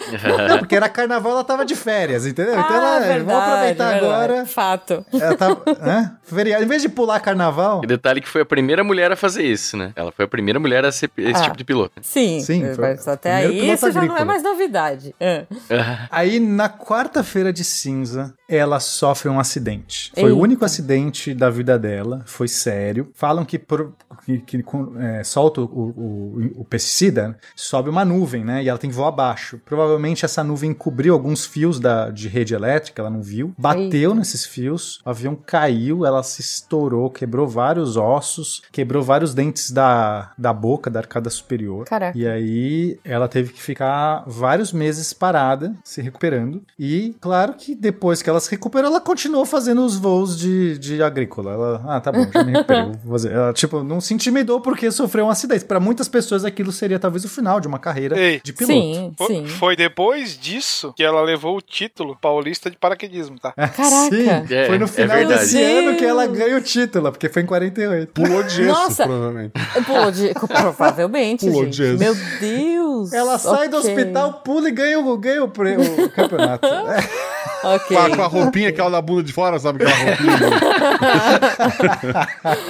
[0.49, 2.53] Não, porque era carnaval, ela tava de férias, entendeu?
[2.53, 2.75] então Ah,
[3.05, 4.05] ela, vamos aproveitar verdade.
[4.05, 4.45] agora.
[4.45, 5.05] Fato.
[5.13, 6.11] Ela tava, né?
[6.23, 6.63] Feriado.
[6.63, 7.81] Em vez de pular carnaval.
[7.83, 9.91] E detalhe que foi a primeira mulher a fazer isso, né?
[9.95, 11.43] Ela foi a primeira mulher a ser esse Ah.
[11.43, 11.93] tipo de piloto.
[12.01, 14.25] Sim, Sim, foi mas até aí isso já não é agrícola.
[14.25, 15.15] mais novidade.
[15.19, 15.45] É.
[16.11, 20.11] Aí, na quarta-feira de cinza, ela sofre um acidente.
[20.13, 20.41] Foi o Eita.
[20.41, 23.09] único acidente da vida dela, foi sério.
[23.13, 23.93] Falam que, por-
[24.25, 24.63] que, que
[24.99, 28.63] é, solta o, o- o pesticida, sobe uma nuvem, né?
[28.63, 29.59] E ela tem que voar abaixo.
[29.65, 33.53] Provavelmente essa nuvem cobriu alguns fios da, de rede elétrica, ela não viu.
[33.57, 39.71] Bateu nesses fios, o avião caiu, ela se estourou, quebrou vários ossos, quebrou vários dentes
[39.71, 41.85] da, da boca, da arcada superior.
[41.85, 42.17] Caraca.
[42.17, 46.61] E aí ela teve que ficar vários meses parada, se recuperando.
[46.77, 51.01] E claro que depois que ela se recuperou, ela continuou fazendo os voos de, de
[51.01, 51.51] agrícola.
[51.53, 53.31] Ela, ah, tá bom, já me recuperei, vou fazer.
[53.31, 55.65] Ela, tipo, não se intimidou porque sofreu um acidente.
[55.65, 58.41] Para muitas pessoas aquilo seria talvez o final de uma carreira Ei.
[58.43, 58.73] de piloto.
[58.73, 59.47] Sim, sim.
[59.47, 61.84] Foi depois disso que ela levou o título
[62.21, 63.51] paulista de paraquedismo, tá?
[63.53, 64.09] Caraca.
[64.15, 65.39] Sim, É, foi no é final verdade.
[65.41, 68.11] desse ano que ela ganha o título, porque foi em 48.
[68.13, 69.03] Pulou de gesso, Nossa.
[69.03, 69.51] provavelmente.
[69.85, 70.33] Pulou de...
[70.47, 71.71] Provavelmente, Pulou gente.
[71.77, 71.99] de gesso.
[71.99, 73.13] Meu Deus.
[73.13, 73.89] Ela sai do Ok.
[73.91, 76.65] hospital, pula e ganha o, ganha o, o campeonato.
[76.67, 77.34] É.
[77.65, 77.97] Ok.
[77.97, 80.37] Com a, com a roupinha aquela da bunda de fora, sabe aquela roupinha?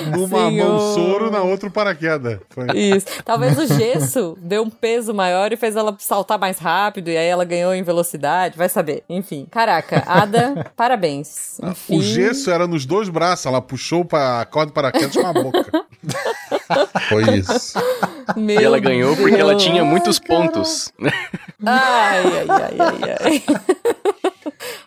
[0.15, 0.69] Numa Senhor.
[0.69, 2.39] mão soro, na outra paraquedas.
[2.49, 2.65] Foi.
[2.73, 3.07] Isso.
[3.25, 7.27] Talvez o gesso deu um peso maior e fez ela saltar mais rápido e aí
[7.27, 9.03] ela ganhou em velocidade, vai saber.
[9.09, 9.47] Enfim.
[9.51, 11.59] Caraca, Ada, parabéns.
[11.61, 11.97] Enfim.
[11.97, 15.85] O gesso era nos dois braços, ela puxou a corda paraquedas com a boca.
[17.09, 17.77] Foi isso.
[18.35, 19.63] Meu E ela ganhou porque ela Deus.
[19.63, 20.91] tinha muitos pontos.
[20.99, 21.11] né?
[21.65, 23.43] Ai, ai, ai, ai, ai.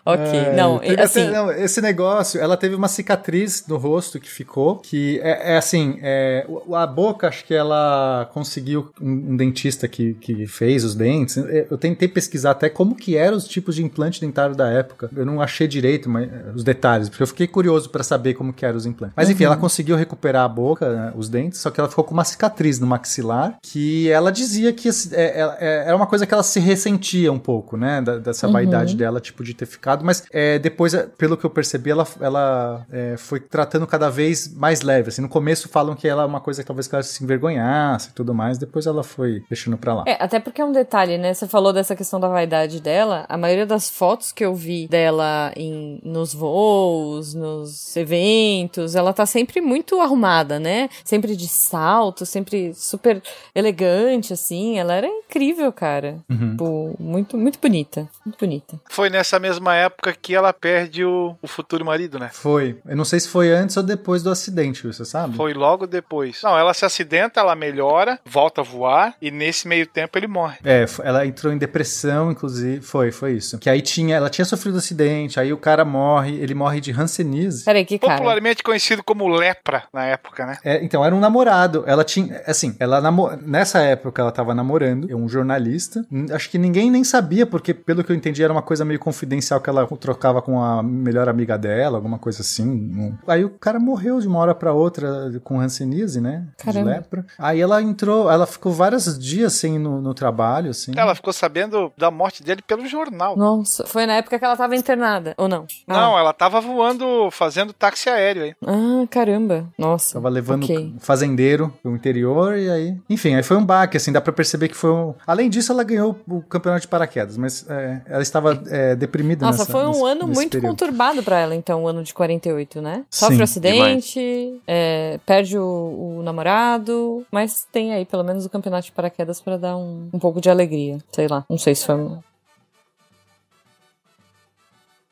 [0.05, 4.19] ok, É, não, teve assim, até- não, esse negócio, ela teve uma cicatriz no rosto
[4.19, 9.37] que ficou, que é, é assim, é, a boca, acho que ela conseguiu um, um
[9.37, 11.37] dentista que, que fez os dentes.
[11.69, 15.09] Eu tentei pesquisar até como que eram os tipos de implante dentário da época.
[15.15, 18.51] Eu não achei direito mas, é, os detalhes, porque eu fiquei curioso pra saber como
[18.53, 19.13] que eram os implantes.
[19.15, 22.13] Mas enfim, ela conseguiu recuperar a boca, né, os dentes, só que ela ficou com
[22.13, 26.33] uma cicatriz no maxilar, que ela dizia que é, é, é, era uma coisa que
[26.33, 30.57] ela se ressentia um pouco, né, dessa vaidade dela, tipo, de ter ficado, mas é,
[30.57, 35.21] depois, pelo que eu percebi, ela, ela é, foi tratando cada vez mais leve, assim,
[35.21, 38.13] no começo falam que ela é uma coisa que talvez que ela se envergonhasse e
[38.13, 40.03] tudo mais, depois ela foi deixando pra lá.
[40.07, 41.33] É, até porque é um detalhe, né?
[41.33, 43.25] Você falou dessa questão da vaidade dela.
[43.29, 49.25] A maioria das fotos que eu vi dela em, nos voos, nos eventos, ela tá
[49.25, 50.89] sempre muito arrumada, né?
[51.03, 53.21] Sempre de salto, sempre super
[53.53, 54.79] elegante, assim.
[54.79, 56.17] Ela era incrível, cara.
[56.29, 56.51] Uhum.
[56.51, 58.07] Tipo, muito, muito bonita.
[58.25, 58.79] Muito bonita.
[58.89, 62.29] Foi nessa mesma época que ela perde o, o futuro marido, né?
[62.33, 62.77] Foi.
[62.87, 65.35] Eu não sei se foi antes ou depois do acidente, você sabe?
[65.35, 66.41] Foi logo depois.
[66.43, 70.57] Não, ela se acidenta, ela melhora, volta a voar e nesse meio tempo ele morre.
[70.63, 72.81] É, ela entrou em depressão, inclusive.
[72.81, 73.57] Foi, foi isso.
[73.59, 77.63] Que aí tinha, ela tinha sofrido acidente, aí o cara morre, ele morre de hanseníase.
[77.65, 78.15] Peraí, que cara?
[78.15, 80.57] Popularmente conhecido como lepra na época, né?
[80.63, 81.48] É, então, era um namorado.
[81.85, 82.41] Ela tinha.
[82.45, 83.29] Assim, ela namo...
[83.41, 86.05] nessa época ela tava namorando um jornalista.
[86.11, 88.99] Hum, Acho que ninguém nem sabia, porque, pelo que eu entendi, era uma coisa meio
[88.99, 93.17] confidencial que ela trocava com a melhor amiga dela, alguma coisa assim.
[93.27, 96.45] Aí o cara morreu de uma hora pra outra com hanseníase, né?
[96.57, 96.91] Caramba.
[96.91, 97.25] De lepra.
[97.37, 100.91] Aí ela entrou, ela ficou vários dias sem ir no, no trabalho, assim.
[100.95, 103.35] Ela ficou sabendo da morte dele pelo jornal.
[103.35, 105.65] Nossa, foi na época que ela tava internada, ou não?
[105.87, 108.55] Não, ela tava voando, fazendo táxi aéreo aí.
[108.65, 109.67] Ah, caramba.
[109.77, 110.13] Nossa.
[110.13, 110.93] Tava levando ok.
[110.95, 110.99] um
[111.39, 112.97] fazendeiro pro interior e aí.
[113.09, 115.13] Enfim, aí foi um baque, assim, dá pra perceber que foi um.
[115.25, 119.59] Além disso, ela ganhou o campeonato de paraquedas, mas é, ela estava é, deprimida Nossa,
[119.59, 120.69] nessa- foi um nesse- ano nesse muito período.
[120.71, 123.03] conturbado pra ela, então, o ano de 48, né?
[123.09, 128.49] Sofre Sim, um acidente, é, perde o, o namorado, mas tem aí pelo menos o
[128.49, 130.97] campeonato de paraquedas pra dar um, um pouco de alegria.
[131.11, 131.95] Sei lá, não sei se foi.
[131.95, 132.19] um-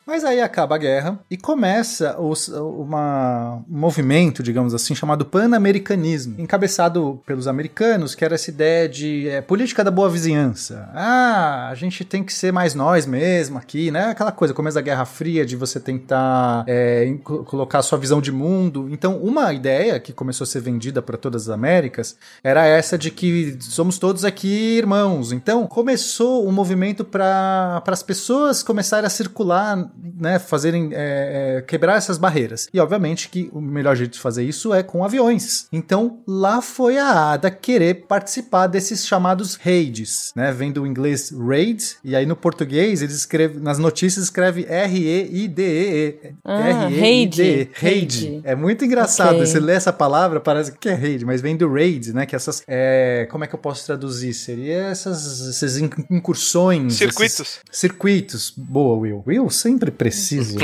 [0.08, 6.36] Mas aí acaba a guerra e começa os, uma, um movimento, digamos assim, chamado pan-americanismo,
[6.39, 10.89] encabeçado pelos americanos, que era essa ideia de é, política da boa vizinhança.
[10.93, 14.05] Ah, a gente tem que ser mais nós mesmo aqui, né?
[14.05, 18.32] Aquela coisa, começo da Guerra Fria, de você tentar é, colocar a sua visão de
[18.32, 18.88] mundo.
[18.89, 23.12] Então, uma ideia que começou a ser vendida para todas as Américas era essa de
[23.12, 25.34] que somos todos aqui irmãos.
[25.34, 31.98] Então, começou um movimento para as pessoas começarem a circular, né, fazerem é, é, quebrar
[31.98, 32.68] essas barreiras.
[32.74, 35.68] E obviamente que o melhor jeito de fazer isso é com aviões.
[35.72, 40.52] Então, lá foi a Ada querer participar desses chamados raids, né?
[40.52, 45.43] Vem do inglês raid e aí no português eles escrevem nas notícias escreve R E
[45.43, 46.34] I D E E.
[46.43, 47.00] Ah, R-E-I-D-E.
[47.00, 47.41] raid.
[47.41, 47.70] Raid.
[47.74, 48.41] Raid.
[48.43, 49.36] É muito engraçado.
[49.36, 49.45] Ok.
[49.45, 52.26] Você lê essa palavra, parece que é raid, mas vem do raid, né?
[52.26, 52.64] Que essas.
[52.68, 54.34] é, como é que eu posso traduzir?
[54.34, 56.93] Seria essas, essas in- incursões.
[56.95, 57.39] Circuitos.
[57.39, 58.54] esses circuitos.
[58.56, 59.24] Boa, Will.
[59.26, 60.57] Will sempre sempre preciso.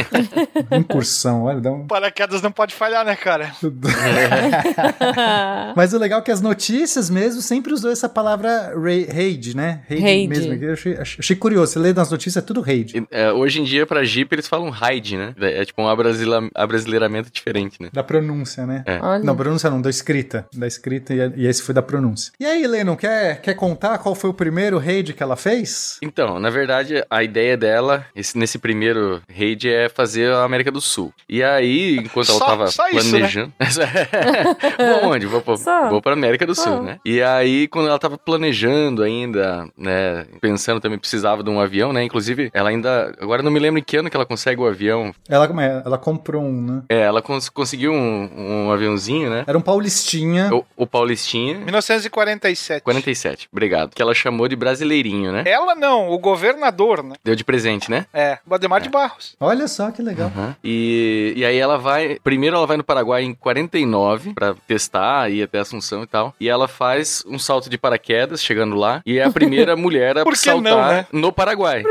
[0.72, 1.88] Incursão, olha, dá um.
[1.88, 3.52] Paraquedas não pode falhar, né, cara?
[5.76, 9.82] Mas o legal é que as notícias mesmo sempre usou essa palavra ra- raid, né?
[9.90, 10.28] Raid.
[10.28, 10.54] mesmo.
[10.54, 11.74] Eu achei, achei curioso.
[11.74, 12.98] Você lê nas notícias, é tudo raid.
[12.98, 15.34] E, é, hoje em dia, pra Jeep, eles falam ride, né?
[15.40, 17.90] É tipo um abrasila- abrasileiramento diferente, né?
[17.94, 18.84] Da pronúncia, né?
[18.86, 19.00] É.
[19.02, 19.24] Olha.
[19.24, 20.46] Não, pronúncia não, da escrita.
[20.54, 22.32] Da escrita e, e esse foi da pronúncia.
[22.40, 25.98] E aí, Lennon, quer, quer contar qual foi o primeiro raid que ela fez?
[26.02, 30.82] Então, na verdade, a ideia dela, esse- nesse primeiro raid, é fazer a América do
[30.82, 31.14] Sul.
[31.30, 33.20] E aí, enquanto ela Só- tava só isso, né?
[33.20, 33.54] planejando.
[35.02, 35.26] vou onde?
[35.26, 35.90] Vou, pra- Só.
[35.90, 36.82] vou pra América do Sul, Só.
[36.82, 37.00] né?
[37.06, 40.26] E aí, quando ela tava planejando ainda, né?
[40.42, 42.04] Pensando também precisava de um avião, né?
[42.04, 43.14] Inclusive, ela ainda.
[43.20, 45.14] Agora não me lembro em que ano que ela consegue o avião.
[45.28, 45.82] Ela, como é?
[45.86, 46.82] ela comprou um, né?
[46.90, 48.30] É, ela cons- conseguiu um,
[48.68, 49.44] um aviãozinho, né?
[49.48, 50.50] Era um paulistinha.
[50.54, 51.58] O, o Paulistinha.
[51.60, 52.82] 1947.
[52.84, 53.94] 47, obrigado.
[53.96, 55.44] Que ela chamou de brasileirinho, né?
[55.46, 57.16] Ela não, o governador, né?
[57.24, 58.06] Deu de presente, né?
[58.14, 59.36] É, Bademar de Barros.
[59.40, 60.32] Olha só que legal.
[60.36, 60.56] Aham.
[60.64, 62.18] E, e aí ela vai.
[62.24, 66.34] Primeiro ela vai no Paraguai em 49 pra testar, ir até Assunção e tal.
[66.40, 69.02] E ela faz um salto de paraquedas chegando lá.
[69.06, 71.08] E é a primeira mulher a Por que saltar não, né?
[71.12, 71.84] no Paraguai.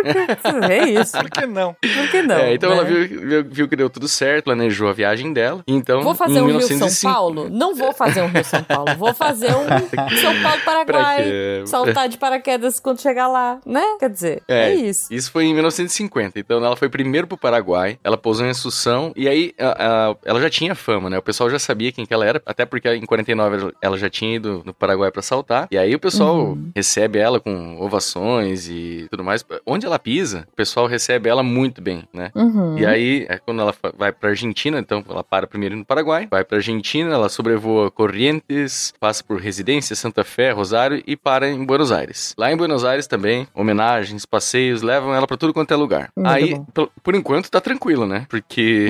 [0.71, 1.17] É isso.
[1.19, 1.75] Por que não?
[1.75, 2.37] Por que não?
[2.37, 2.77] É, então né?
[2.77, 5.63] ela viu, viu, viu que deu tudo certo, planejou a viagem dela.
[5.67, 7.49] Então, Vou fazer um 1905 Rio São Paulo?
[7.51, 8.95] Não vou fazer um Rio São Paulo.
[8.97, 9.65] Vou fazer um
[10.21, 11.23] São Paulo Pra Paraguai.
[11.25, 11.63] quê?
[11.67, 13.83] Saltar de paraquedas quando chegar lá, né?
[13.99, 15.13] Quer dizer, é, É, isso.
[15.13, 16.39] Isso foi em 1950.
[16.39, 20.41] Então ela foi primeiro pro Paraguai, ela pousou em Assunção e aí a- a- ela
[20.41, 21.19] já tinha fama, né?
[21.19, 24.37] O pessoal já sabia quem que ela era, até porque em 49 ela- já tinha
[24.37, 25.69] ido no Paraguai pra saltar.
[25.71, 26.71] E aí o pessoal Uhum.
[26.75, 29.45] recebe ela com ovações e tudo mais.
[29.67, 32.31] Onde ela pisa, o pessoal recebe ela muito bem, né?
[32.35, 32.79] Uhum.
[32.79, 36.45] E aí, é quando ela vai pra Argentina, então ela para primeiro no Paraguai, vai
[36.45, 41.91] pra Argentina, ela sobrevoa Corrientes, passa por Residência, Santa Fé, Rosário e para em Buenos
[41.93, 42.35] Aires.
[42.39, 46.11] Lá em Buenos Aires também, homenagens, passeios, levam ela pra tudo quanto é lugar.
[46.17, 46.89] Muito aí, bom.
[47.03, 48.27] Por, enquanto, tá tranquilo, né?
[48.29, 48.89] Porque,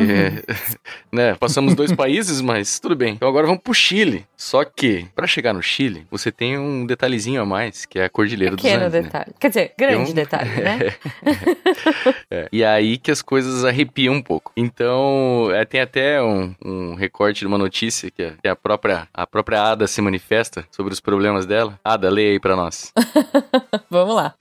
[1.11, 3.15] né, passamos dois países, mas tudo bem.
[3.15, 4.27] Então agora vamos pro Chile.
[4.37, 8.11] Só que, pra chegar no Chile, você tem um detalhezinho a mais, que é a
[8.11, 9.03] Cordilheira dos Pequeno Andes, né?
[9.03, 9.33] detalhe.
[9.39, 10.79] Quer dizer, grande detalhe, né?
[12.31, 14.53] É, E aí que as coisas arrepiam um pouco.
[14.57, 19.07] Então, é, tem até um, um recorte de uma notícia que a, que a própria
[19.13, 21.79] a própria Ada se manifesta sobre os problemas dela.
[21.85, 22.93] Ada, leia aí pra nós.
[23.91, 24.35] Vamos lá.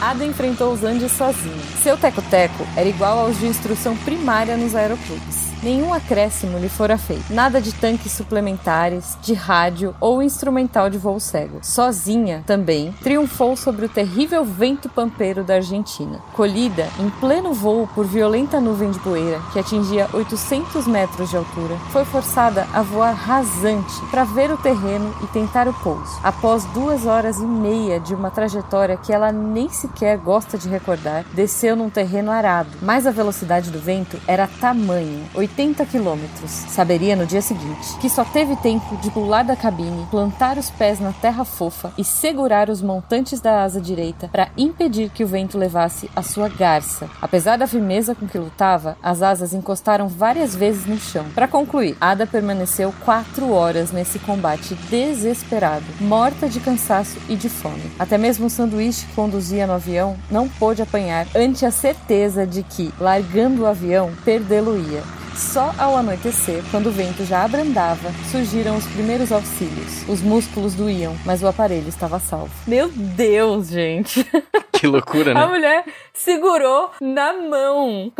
[0.00, 1.62] Ada enfrentou os Andes sozinha.
[1.82, 5.45] Seu teco-teco era igual aos de instrução primária nos aeroclubes.
[5.66, 7.34] Nenhum acréscimo lhe fora feito.
[7.34, 11.58] Nada de tanques suplementares, de rádio ou instrumental de voo cego.
[11.60, 16.20] Sozinha, também, triunfou sobre o terrível vento pampeiro da Argentina.
[16.34, 21.74] Colhida em pleno voo por violenta nuvem de poeira que atingia 800 metros de altura,
[21.90, 26.20] foi forçada a voar rasante para ver o terreno e tentar o pouso.
[26.22, 31.24] Após duas horas e meia de uma trajetória que ela nem sequer gosta de recordar,
[31.32, 35.55] desceu num terreno arado, mas a velocidade do vento era tamanha, 80
[35.90, 36.50] quilômetros.
[36.50, 41.00] Saberia no dia seguinte que só teve tempo de pular da cabine, plantar os pés
[41.00, 45.56] na terra fofa e segurar os montantes da asa direita para impedir que o vento
[45.56, 47.08] levasse a sua garça.
[47.20, 51.24] Apesar da firmeza com que lutava, as asas encostaram várias vezes no chão.
[51.34, 57.90] Para concluir, Ada permaneceu quatro horas nesse combate desesperado, morta de cansaço e de fome.
[57.98, 62.62] Até mesmo o sanduíche que conduzia no avião não pôde apanhar ante a certeza de
[62.62, 65.02] que, largando o avião, perdê-lo-ia.
[65.36, 70.08] Só ao anoitecer, quando o vento já abrandava, surgiram os primeiros auxílios.
[70.08, 72.50] Os músculos doíam, mas o aparelho estava salvo.
[72.66, 74.26] Meu Deus, gente!
[74.72, 75.46] Que loucura, A né?
[75.46, 78.12] mulher segurou na mão.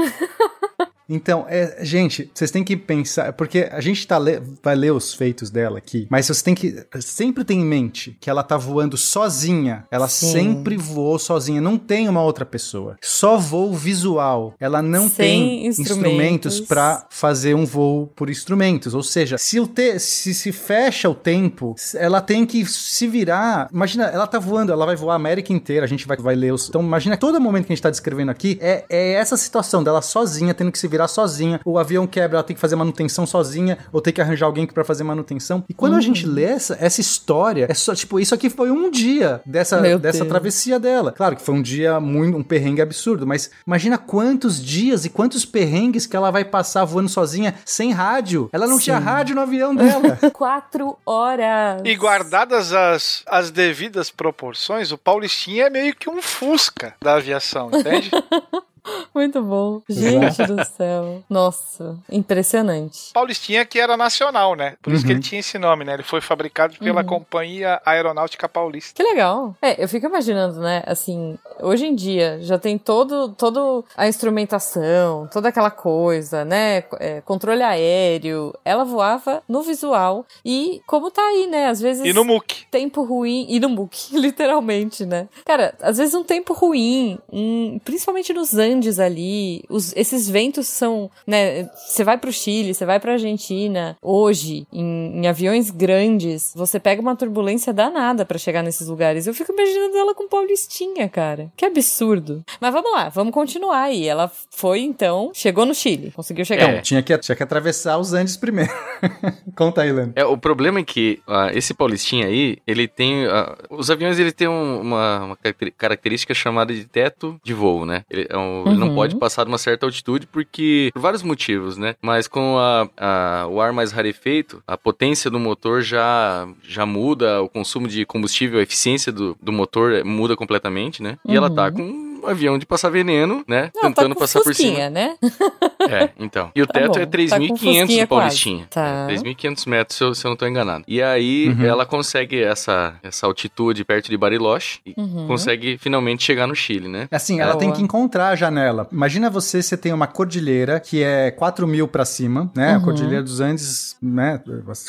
[1.09, 5.15] Então, é, gente, vocês têm que pensar, porque a gente tá le- vai ler os
[5.15, 8.97] feitos dela aqui, mas vocês têm que sempre ter em mente que ela tá voando
[8.97, 9.85] sozinha.
[9.91, 10.33] Ela Sim.
[10.33, 12.97] sempre voou sozinha, não tem uma outra pessoa.
[13.03, 14.55] Só voo visual.
[14.59, 16.57] Ela não Sem tem instrumentos.
[16.57, 18.95] instrumentos para fazer um voo por instrumentos.
[18.95, 23.69] Ou seja, se o se, se fecha o tempo, ela tem que se virar.
[23.73, 26.53] Imagina, ela tá voando, ela vai voar a América inteira, a gente vai, vai ler
[26.53, 26.69] os.
[26.69, 30.01] Então, imagina todo momento que a gente tá descrevendo aqui é, é essa situação dela
[30.01, 31.61] sozinha, tendo que se virar sozinha.
[31.65, 34.85] O avião quebra, ela tem que fazer manutenção sozinha, ou tem que arranjar alguém para
[34.85, 35.65] fazer manutenção.
[35.69, 38.91] E quando a gente lê essa, essa história, é só, tipo, isso aqui foi um
[38.91, 40.29] dia dessa, Meu dessa Deus.
[40.29, 41.13] travessia dela.
[41.13, 45.45] Claro que foi um dia muito, um perrengue absurdo, mas imagina quantos dias e quantos
[45.45, 48.49] perrengues que ela vai passar voando sozinha, sem rádio.
[48.53, 49.05] Ela não tinha Sim.
[49.05, 50.19] rádio no avião dela.
[50.33, 51.83] Quatro horas.
[51.85, 57.71] E guardadas as, as devidas proporções, o Paulistinha é meio que um Fusca da aviação,
[57.73, 58.11] entende?
[59.15, 59.83] Muito bom.
[59.89, 61.23] Gente do céu.
[61.29, 63.11] Nossa, impressionante.
[63.13, 64.75] Paulistinha que era nacional, né?
[64.83, 65.95] Por isso que ele tinha esse nome, né?
[65.95, 67.07] Ele foi fabricado pela Uhum.
[67.07, 68.95] Companhia Aeronáutica Paulista.
[68.95, 69.55] Que legal.
[69.63, 70.83] É, eu fico imaginando, né?
[70.87, 76.85] Assim, hoje em dia já tem todo, todo a instrumentação, toda aquela coisa, né?
[77.01, 78.53] é, controle aéreo.
[78.65, 81.67] Ela voava no visual e como tá aí, né?
[81.67, 82.67] Às vezes E no MOOC.
[82.71, 85.29] tempo ruim e no MOOC, literalmente, né?
[85.45, 91.11] Cara, às vezes um tempo ruim, um- principalmente nos Andes ali, os- esses ventos são,
[91.27, 91.65] né?
[91.89, 97.01] Você vai pro Chile, você vai pra Argentina, hoje, em, em aviões grandes, você pega
[97.01, 99.27] uma turbulência danada pra chegar nesses lugares.
[99.27, 101.51] Eu fico imaginando ela com Paulistinha, cara.
[101.57, 102.45] Que absurdo.
[102.61, 104.07] Mas vamos lá, vamos continuar aí.
[104.07, 106.69] Ela foi, então, chegou no Chile, conseguiu chegar.
[106.75, 106.81] É.
[106.81, 108.71] Tinha que, tinha que atravessar os Andes primeiro.
[109.57, 110.13] Conta aí, Leno.
[110.15, 113.27] É, o problema é que ah, esse Paulistinha aí, ele tem.
[113.27, 115.39] ah, os aviões ele tem um- uma, uma
[115.79, 118.03] característica chamada de teto de voo, né?
[118.11, 118.95] Ele, é um- ele não Uhum.
[118.95, 120.91] pode passar de uma certa altitude porque.
[120.93, 121.95] Por vários motivos, né?
[122.03, 127.41] Mas com a- a- o ar mais rarefeito, a potência do motor já, já muda,
[127.43, 131.17] o consumo de combustível, a eficiência do, do motor eh, muda completamente, né?
[131.27, 131.73] E ela tá Uhum.
[131.73, 133.71] com um avião de passar veneno, né?
[133.75, 134.91] Não, tá tentando com passar por cima.
[134.91, 135.17] né?
[135.89, 136.51] É, então.
[136.55, 138.67] E o Tá teto bom, é tá com 3.500 fusquinha no Paulistinha.
[138.69, 139.07] Tá.
[139.09, 140.85] É, 3.500 metros, se eu, se eu não tô enganado.
[140.89, 141.65] E aí, Uhum.
[141.65, 145.29] ela consegue essa, essa altitude perto de Bariloche e Uhum.
[145.29, 147.07] consegue finalmente chegar no Chile, né?
[147.13, 147.61] Assim, ela Boa.
[147.61, 148.89] tem que encontrar a janela.
[148.91, 152.73] Imagina você, você tem uma cordilheira que é 4 mil pra cima, né?
[152.75, 152.83] A Uhum.
[152.85, 154.41] cordilheira dos Andes, né?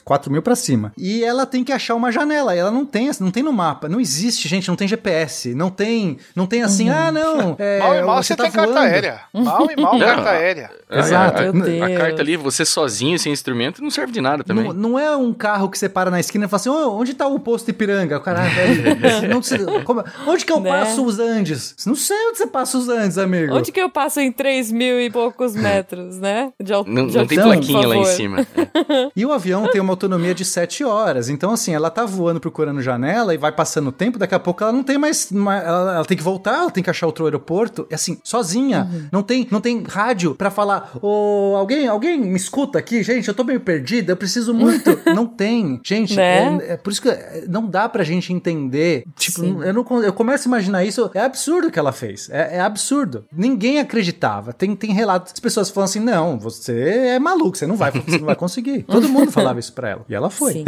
[0.03, 0.91] 4 mil pra cima.
[0.97, 2.55] E ela tem que achar uma janela.
[2.55, 3.88] E ela não tem, não tem no mapa.
[3.88, 5.53] Não existe, gente, não tem GPS.
[5.53, 7.26] Não tem, não tem assim, ah, não.
[7.59, 8.86] É, mal e mal você, tá tem carta voando.
[8.88, 9.19] aérea.
[9.34, 10.05] Mal e mal Não.
[10.05, 10.71] carta aérea.
[10.89, 11.41] Exato.
[11.41, 14.65] A, a- a carta ali, você sozinho, sem instrumento, não serve de nada também.
[14.65, 17.13] Não, não é um carro que você para na esquina e fala assim, "Ô, onde
[17.13, 18.17] tá o posto Ipiranga?
[18.17, 20.69] O cara, ah, velho, não sei- como- onde que eu Né?
[20.69, 21.75] passo os Andes?
[21.86, 23.55] Não sei onde você passa os Andes, amigo.
[23.55, 26.51] Onde que eu passo em 3 mil e poucos metros, né?
[26.61, 28.39] De al- Não, de não tem plaquinha lá em cima.
[28.41, 29.09] É.
[29.15, 31.30] E o avião tem uma autonomia de 7 horas.
[31.30, 34.63] Então, assim, ela tá voando procurando janela e vai passando o tempo, daqui a pouco
[34.63, 35.32] ela não tem mais.
[35.32, 37.88] ma- Ela, ela tem que voltar, ela tem que achar outro aeroporto.
[37.89, 38.88] E assim, sozinha.
[38.91, 39.07] Uhum.
[39.11, 40.91] Não, tem, não tem rádio pra falar.
[41.01, 44.97] Ô, alguém, alguém me escuta aqui, gente, eu tô meio perdida, eu preciso muito.
[45.13, 45.80] não tem.
[45.84, 46.57] Gente, Né?
[46.61, 49.03] é, é por isso que é, não dá pra gente entender.
[49.15, 49.57] Tipo, Sim.
[49.63, 51.09] eu, não, eu começo a imaginar isso.
[51.13, 52.30] É absurdo o que ela fez.
[52.30, 53.26] É, é absurdo.
[53.32, 54.53] Ninguém acreditava.
[54.53, 55.34] Tem, tem relatos.
[55.34, 56.74] As pessoas falam assim: não, você
[57.15, 58.84] é maluco, você não vai, você não vai conseguir.
[58.89, 60.05] Todo mundo falava isso pra ela.
[60.09, 60.53] E ela foi.
[60.53, 60.65] Sim.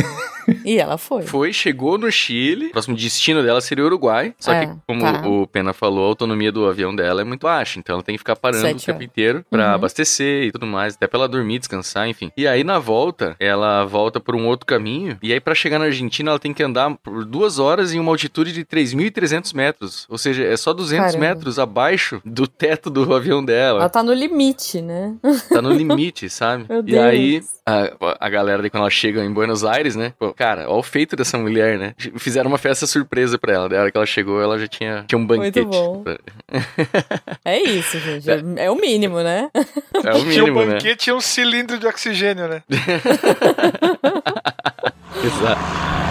[0.65, 1.23] E ela foi.
[1.23, 2.67] Foi, chegou no Chile.
[2.67, 4.33] O próximo destino dela seria o Uruguai.
[4.39, 5.27] Só É, que, como tá.
[5.27, 7.79] o Pena falou, a autonomia do avião dela é muito baixa.
[7.79, 9.05] Então ela tem que ficar parando Sete o tempo horas.
[9.09, 9.73] inteiro pra Uhum.
[9.75, 10.95] abastecer e tudo mais.
[10.95, 12.31] Até pra ela dormir, descansar, enfim.
[12.37, 15.17] E aí, na volta, ela volta por um outro caminho.
[15.21, 18.11] E aí, pra chegar na Argentina, ela tem que andar por duas horas em uma
[18.11, 20.05] altitude de 3.300 metros.
[20.09, 21.19] Ou seja, é só 200 Caramba.
[21.27, 23.79] metros abaixo do teto do avião dela.
[23.79, 25.15] Ela tá no limite, né?
[25.49, 26.65] Tá no limite, sabe?
[26.69, 27.03] Meu e Deus.
[27.03, 30.13] aí, a, a galera, quando ela chega em Buenos Aires, né?
[30.19, 31.93] Pô, cara, olha o feito dessa mulher, né?
[32.17, 33.69] Fizeram uma festa surpresa pra ela.
[33.69, 35.67] Da hora que ela chegou, ela já tinha, tinha um banquete.
[37.45, 38.29] É isso, gente.
[38.29, 39.49] É, é o mínimo, né?
[39.53, 40.73] É o tinha um mínimo, né?
[40.73, 42.63] banquete e um cilindro de oxigênio, né?
[45.23, 46.08] Exato.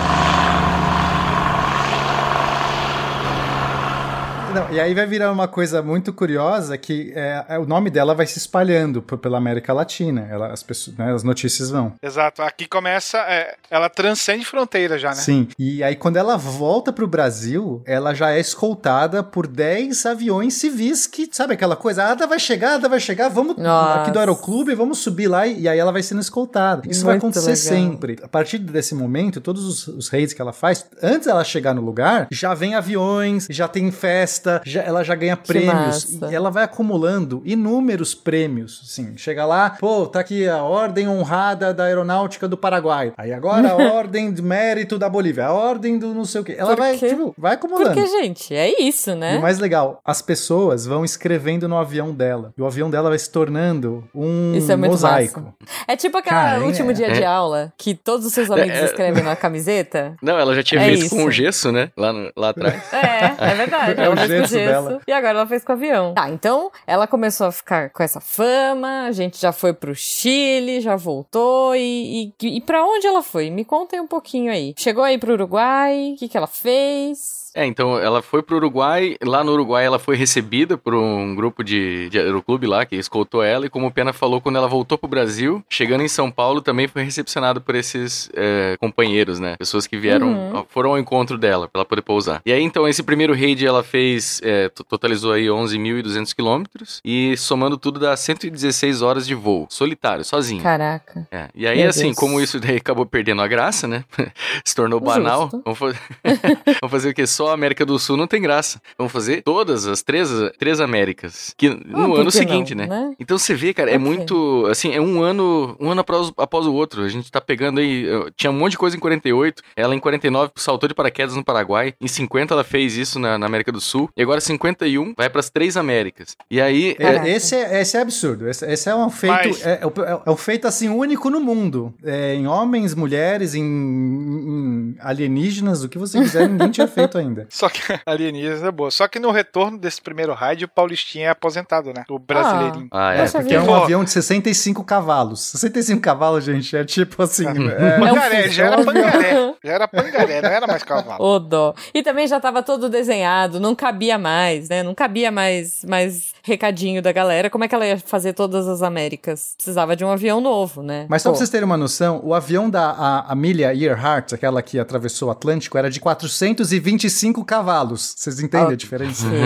[4.54, 8.14] Não, e aí vai virar uma coisa muito curiosa que é, é, o nome dela
[8.14, 10.26] vai se espalhando pela América Latina.
[10.30, 11.92] Ela, as, pessoas, né, as notícias vão.
[12.02, 12.42] Exato.
[12.42, 13.18] Aqui começa.
[13.18, 15.16] é, ela transcende fronteira já, né?
[15.16, 15.48] Sim.
[15.58, 21.06] E aí, quando ela volta pro Brasil, ela já é escoltada por 10 aviões civis
[21.06, 22.04] que, sabe aquela coisa?
[22.04, 24.02] A Ada vai chegar, a Ada vai chegar, vamos Nossa.
[24.02, 26.82] aqui do aeroclube, vamos subir lá e, e aí ela vai sendo escoltada.
[26.88, 27.90] Isso vai Muito acontecer legal.
[27.90, 28.18] sempre.
[28.22, 31.82] A partir desse momento, todos os, os raids que ela faz, antes dela chegar no
[31.82, 36.18] lugar, já vem aviões, já tem festa, já- ela já ganha prêmios.
[36.30, 38.80] E ela vai acumulando inúmeros prêmios.
[38.84, 43.12] Assim, chega lá, pô, tá aqui a Ordem Honrada da Aeronáutica do Paraguai.
[43.16, 46.54] Aí agora a Ordem de Mérito da Bolívia, a Ordem do não sei o quê.
[46.58, 47.08] Ela Por vai, quê?
[47.08, 47.94] tipo, vai acumulando.
[47.94, 49.38] Porque, gente, é isso, E né?
[49.38, 52.52] o mais legal, as pessoas vão escrevendo no avião dela.
[52.56, 55.40] E o avião dela vai se tornando um Isso é muito mosaico.
[55.40, 55.54] massa.
[55.86, 58.80] É tipo aquela Cara, último é- dia de aula que todos os seus amigos É,
[58.82, 58.84] é.
[58.84, 60.16] escrevem na camiseta.
[60.22, 61.16] Não, ela já tinha É feito isso.
[61.16, 61.90] com o gesso, né?
[61.96, 62.82] Lá, no- lá atrás.
[62.92, 64.00] É, é verdade.
[64.00, 65.00] É Ela o fez com gesso dela.
[65.06, 66.14] e agora ela fez com o avião.
[66.14, 70.80] Tá, então ela começou a ficar com essa fama, a gente já foi pro Chile,
[70.80, 73.50] já voltou e, e, e para onde ela foi?
[73.50, 74.74] Me contem um pouquinho aí.
[74.76, 77.37] Chegou aí pro Uruguai, o que que ela fez?
[77.58, 81.64] É, então ela foi pro Uruguai, lá no Uruguai ela foi recebida por um grupo
[81.64, 84.96] de, de aeroclube lá que escoltou ela e como o Pena falou, quando ela voltou
[84.96, 89.56] pro Brasil, chegando em São Paulo também foi recepcionada por esses é, companheiros, né?
[89.56, 90.64] Pessoas que vieram, Uhum.
[90.68, 92.40] foram ao encontro dela pra ela poder pousar.
[92.46, 97.36] E aí então esse primeiro raid ela fez, é, to- totalizou aí 11.200 quilômetros e
[97.36, 100.62] somando tudo dá 116 horas de voo, solitário, sozinho.
[100.62, 101.26] Caraca.
[101.32, 102.16] É, e aí, Meu assim, Deus.
[102.16, 104.04] como isso daí acabou perdendo a graça, né?
[104.64, 105.48] Se tornou banal.
[105.64, 105.92] Vamos, fa-
[106.80, 107.26] vamos fazer o quê?
[107.26, 108.80] Só a América do Sul não tem graça.
[108.96, 111.54] Vamos fazer todas as três, três Américas.
[111.56, 113.00] Que no Ah, ano seguinte, não, né?
[113.08, 113.14] né?
[113.18, 114.66] Então você vê, cara, é muito.
[114.70, 117.02] Assim, é um ano, um ano após, após o outro.
[117.02, 118.06] A gente tá pegando aí.
[118.36, 119.62] Tinha um monte de coisa em 48.
[119.76, 121.94] Ela em 49 saltou de paraquedas no Paraguai.
[122.00, 124.08] Em 50 ela fez isso na, na América do Sul.
[124.16, 126.36] E agora 51 vai pras três Américas.
[126.50, 126.90] E aí.
[126.98, 127.28] É, Caraca.
[127.28, 128.48] esse, é, esse é absurdo.
[128.48, 129.32] Esse, esse é um feito.
[129.34, 131.92] Mas- É, é- é um feito assim único no mundo.
[132.02, 137.27] É, em homens, mulheres, em, em alienígenas, o que você quiser, ninguém tinha feito ainda.
[137.48, 138.90] Só que alienígena é boa.
[138.90, 142.04] Só que no retorno desse primeiro raid, o Paulistinha é aposentado, né?
[142.08, 142.88] O brasileirinho.
[142.92, 143.18] Ah, é.
[143.22, 143.66] Poxa Porque é um.
[143.66, 143.74] Pô.
[143.74, 145.40] avião de 65 cavalos.
[145.40, 147.46] 65 cavalos, gente, é tipo assim.
[147.46, 148.94] é- Pangaré, já é um era avião.
[148.94, 149.54] pangaré.
[149.64, 151.24] Já era pangaré, não era mais cavalo.
[151.24, 151.74] Ô dó.
[151.94, 154.82] E também já tava todo desenhado, não cabia mais, né?
[154.82, 157.48] Não cabia mais, mais recadinho da galera.
[157.50, 159.52] Como é que ela ia fazer todas as Américas?
[159.56, 161.06] Precisava de um avião novo, né?
[161.08, 164.62] Mas só Pô, pra vocês terem uma noção, o avião da a, Amelia Earhart, aquela
[164.62, 168.14] que atravessou o Atlântico, era de 425 cavalos.
[168.16, 169.26] Vocês entendem Ah, a diferença?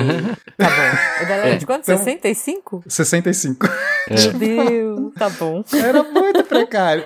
[0.57, 1.22] Tá bom.
[1.24, 1.82] O dela era de quanto?
[1.82, 2.84] Então- 65?
[2.86, 3.68] 65.
[4.09, 5.64] Meu Deus, tá bom.
[5.72, 7.05] Era muito precário.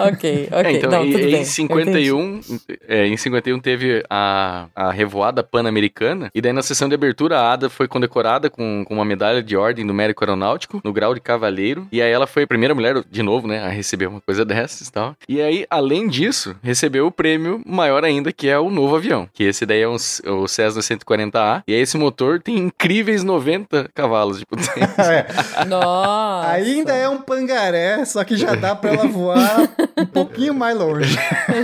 [0.08, 0.64] Ok, ok.
[0.64, 1.40] É, então, não, e- tudo e bem.
[1.42, 2.40] em 51,
[2.88, 7.52] é, em 51 teve a, a revoada pan-americana, e daí na sessão de abertura a
[7.52, 11.20] Ada foi condecorada com, com uma medalha de ordem do mérito aeronáutico, no grau de
[11.20, 14.44] cavaleiro, e aí ela foi a primeira mulher, de novo, né, a receber uma coisa
[14.44, 15.16] dessas e tal.
[15.28, 19.44] E aí, além disso, recebeu o prêmio maior ainda, que é o novo avião, que
[19.44, 24.38] esse daí é um, o Cessna 140A, e aí esse motor tem incríveis 90 cavalos
[24.38, 24.78] de potência.
[25.08, 26.50] É, Nossa.
[26.50, 29.68] ainda é um pangaré, só que já dá pra ela voar
[29.98, 31.16] um pouquinho mais longe.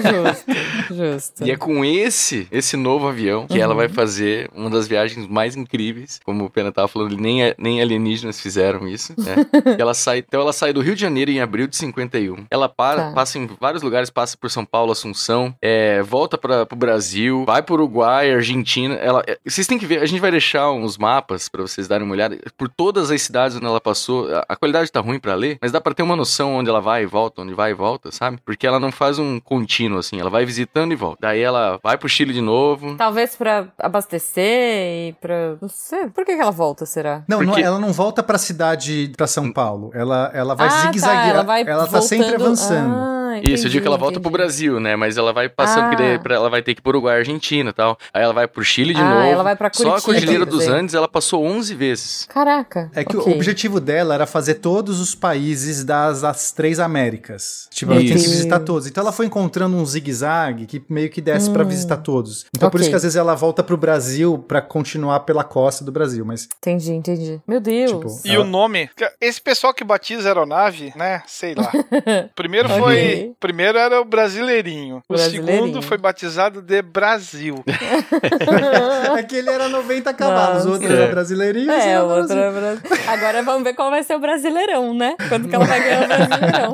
[0.03, 1.45] Justo, justo.
[1.47, 5.57] E é com esse, esse novo avião que ela vai fazer uma das viagens mais
[5.57, 6.21] incríveis.
[6.25, 9.35] Como o Pena tava falando, nem, nem alienígenas fizeram isso, né?
[9.79, 12.47] Ela sai, então ela sai do Rio de Janeiro em abril de 51.
[12.51, 13.13] Ela para, Tá.
[13.13, 17.63] passa em vários lugares, passa por São Paulo, Assunção, é, volta para pro Brasil, vai
[17.63, 18.95] pro Uruguai, Argentina.
[18.95, 22.05] Ela, é, vocês têm que ver, a gente vai deixar uns mapas pra vocês darem
[22.07, 24.29] uma olhada por todas as cidades onde ela passou.
[24.35, 26.81] A, a qualidade tá ruim pra ler, mas dá pra ter uma noção onde ela
[26.81, 28.24] vai e volta, onde vai e volta, sabe?
[28.45, 31.19] Porque ela não faz um contínuo assim, ela vai visitando e volta.
[31.21, 32.97] Daí ela vai pro Chile de novo.
[32.97, 35.57] Talvez pra abastecer e pra.
[35.61, 36.09] Não sei.
[36.09, 37.23] Por que, que ela volta, será?
[37.29, 39.91] Não, não, Porque- ela não volta pra cidade, pra São Paulo.
[39.95, 41.23] Ela, ela vai ah, zigue-zaguear.
[41.25, 42.95] Tá, ela vai ela tá sempre voltando- avançando.
[42.97, 44.43] Ah, Isso, eu entendi, digo que ela volta pro entendi.
[44.43, 44.97] Brasil, né?
[44.97, 45.95] Mas ela vai passando, Ah.
[45.95, 47.99] daí ela vai ter que ir pro Uruguai, Argentina e tal.
[48.13, 49.27] Aí ela vai pro Chile de Ah, novo.
[49.27, 50.67] ela vai pra Só a Curitiba, Cordilheira dos.
[50.69, 52.27] Andes ela passou 11 vezes.
[52.29, 52.91] Caraca.
[52.95, 53.33] É que ok.
[53.33, 57.69] o objetivo dela era fazer todos os países das, das três Américas.
[57.71, 58.87] Tipo, ela tinha que visitar todos.
[58.87, 62.47] Então ela foi encontrando um zigue-zague que meio que desce pra visitar todos.
[62.55, 62.81] Então por Hum.
[62.81, 62.83] Ok.
[62.83, 66.25] isso que às vezes ela volta pro Brasil pra continuar pela costa do Brasil.
[66.25, 67.41] Mas Entendi, entendi.
[67.47, 67.91] Meu Deus.
[67.93, 68.89] Tipo, E Ela- o nome?
[69.21, 71.23] Esse pessoal que batiza aeronave, né?
[71.27, 71.71] Sei lá.
[72.35, 73.24] Primeiro Ok.
[73.27, 73.35] Foi.
[73.41, 75.03] Primeiro era o Brasileirinho.
[75.09, 75.65] O Brasileirinho.
[75.67, 77.63] segundo foi batizado de Brasil.
[79.19, 81.71] aquele era 90 cavalos, o outro era brasileirinho.
[81.73, 82.45] esse É, era o outro Brasil.
[82.45, 82.51] é
[82.81, 83.09] Brasil.
[83.09, 85.17] Agora vamos ver qual vai ser o Brasileirão, né?
[85.29, 86.73] Quando que ela vai ganhar o Brasileirão.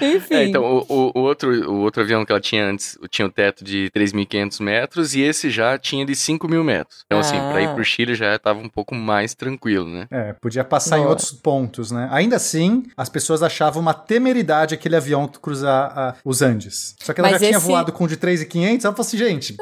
[0.00, 0.34] Enfim.
[0.34, 3.30] É, então, o, o- o outro, o outro avião que ela tinha antes tinha o
[3.30, 7.04] teto de 3.500 metros e esse já tinha de 5 mil metros.
[7.06, 7.74] Então, assim, pra ir Ah.
[7.74, 10.06] pro Chile já tava um pouco mais tranquilo, né?
[10.10, 12.08] É, podia passar em outros pontos, né?
[12.10, 14.29] Ainda assim, as pessoas achavam uma temeridade
[14.74, 16.94] aquele avião cruzar ah, os Andes.
[17.00, 19.18] Só que ela Mas já tinha esse- voado com o de 3,500, ela falou assim,
[19.18, 19.56] gente,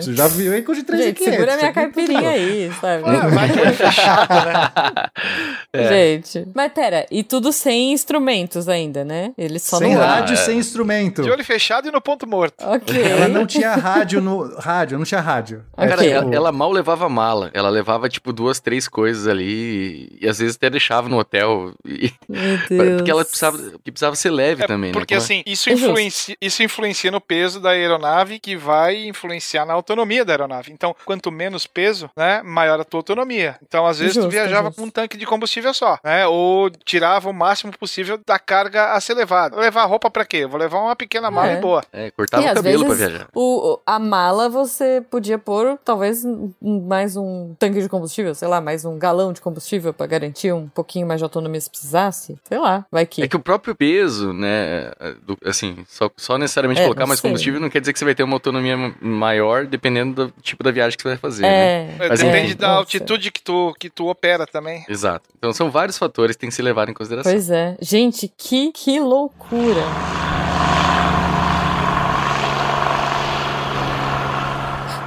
[0.00, 1.24] você já viu aí com o de 3,500.
[1.24, 3.02] Gente, segura a minha é caipirinha aí, sabe?
[3.06, 4.70] Ah, vai que é fechado, né?
[5.72, 5.88] É.
[5.88, 6.48] Gente.
[6.52, 9.32] Mas pera, e tudo sem instrumentos ainda, né?
[9.38, 10.36] Eles só Sem não rádio, é.
[10.36, 11.22] sem instrumento.
[11.22, 12.54] De olho fechado e no ponto morto.
[12.64, 13.00] Ok.
[13.00, 14.52] Ela não tinha rádio no...
[14.58, 15.62] Rádio, não tinha rádio.
[15.76, 17.50] É, Cara, ela, ela mal levava mala.
[17.54, 21.72] Ela levava, tipo, duas, três coisas ali e, e às vezes até deixava no hotel.
[21.86, 22.96] E- Meu Deus.
[22.96, 23.58] porque ela precisava,
[24.00, 25.18] precisava ser leve É, também, porque né?
[25.18, 25.90] assim, isso É justo.
[25.90, 30.72] influencia, isso influencia no peso da aeronave, que vai influenciar na autonomia da aeronave.
[30.72, 33.56] Então, quanto menos peso, né, maior a tua autonomia.
[33.62, 34.80] Então, às vezes, tu Justo, viajava justo.
[34.80, 36.26] com um tanque de combustível só, né?
[36.26, 39.56] Ou tirava o máximo possível da carga a ser levada.
[39.56, 40.46] Levar roupa pra quê?
[40.46, 41.58] Vou levar uma pequena mala É.
[41.58, 41.84] e boa.
[41.92, 43.28] É, cortava E o cabelo pra vezes, viajar.
[43.34, 46.22] O, a mala você podia pôr, talvez,
[46.60, 50.68] mais um tanque de combustível, sei lá, mais um galão de combustível pra garantir um
[50.68, 52.36] pouquinho mais de autonomia se precisasse.
[52.44, 53.22] Sei lá, vai que.
[53.22, 53.89] É que o próprio peso,
[54.32, 54.90] né?
[55.26, 57.28] do- assim, só, só necessariamente É, colocar mais sei.
[57.30, 60.70] combustível não quer dizer que você vai ter uma autonomia maior dependendo do tipo da
[60.70, 61.48] viagem que você vai fazer, né?
[61.48, 61.96] É.
[62.00, 62.56] É, Mas Depende enfim.
[62.56, 62.78] da Nossa.
[62.80, 64.84] altitude que tu, que tu opera também.
[64.88, 65.28] Exato.
[65.38, 67.32] Então são vários fatores que tem que ser levado em consideração.
[67.32, 67.76] Pois é.
[67.80, 69.82] Gente, que, que loucura.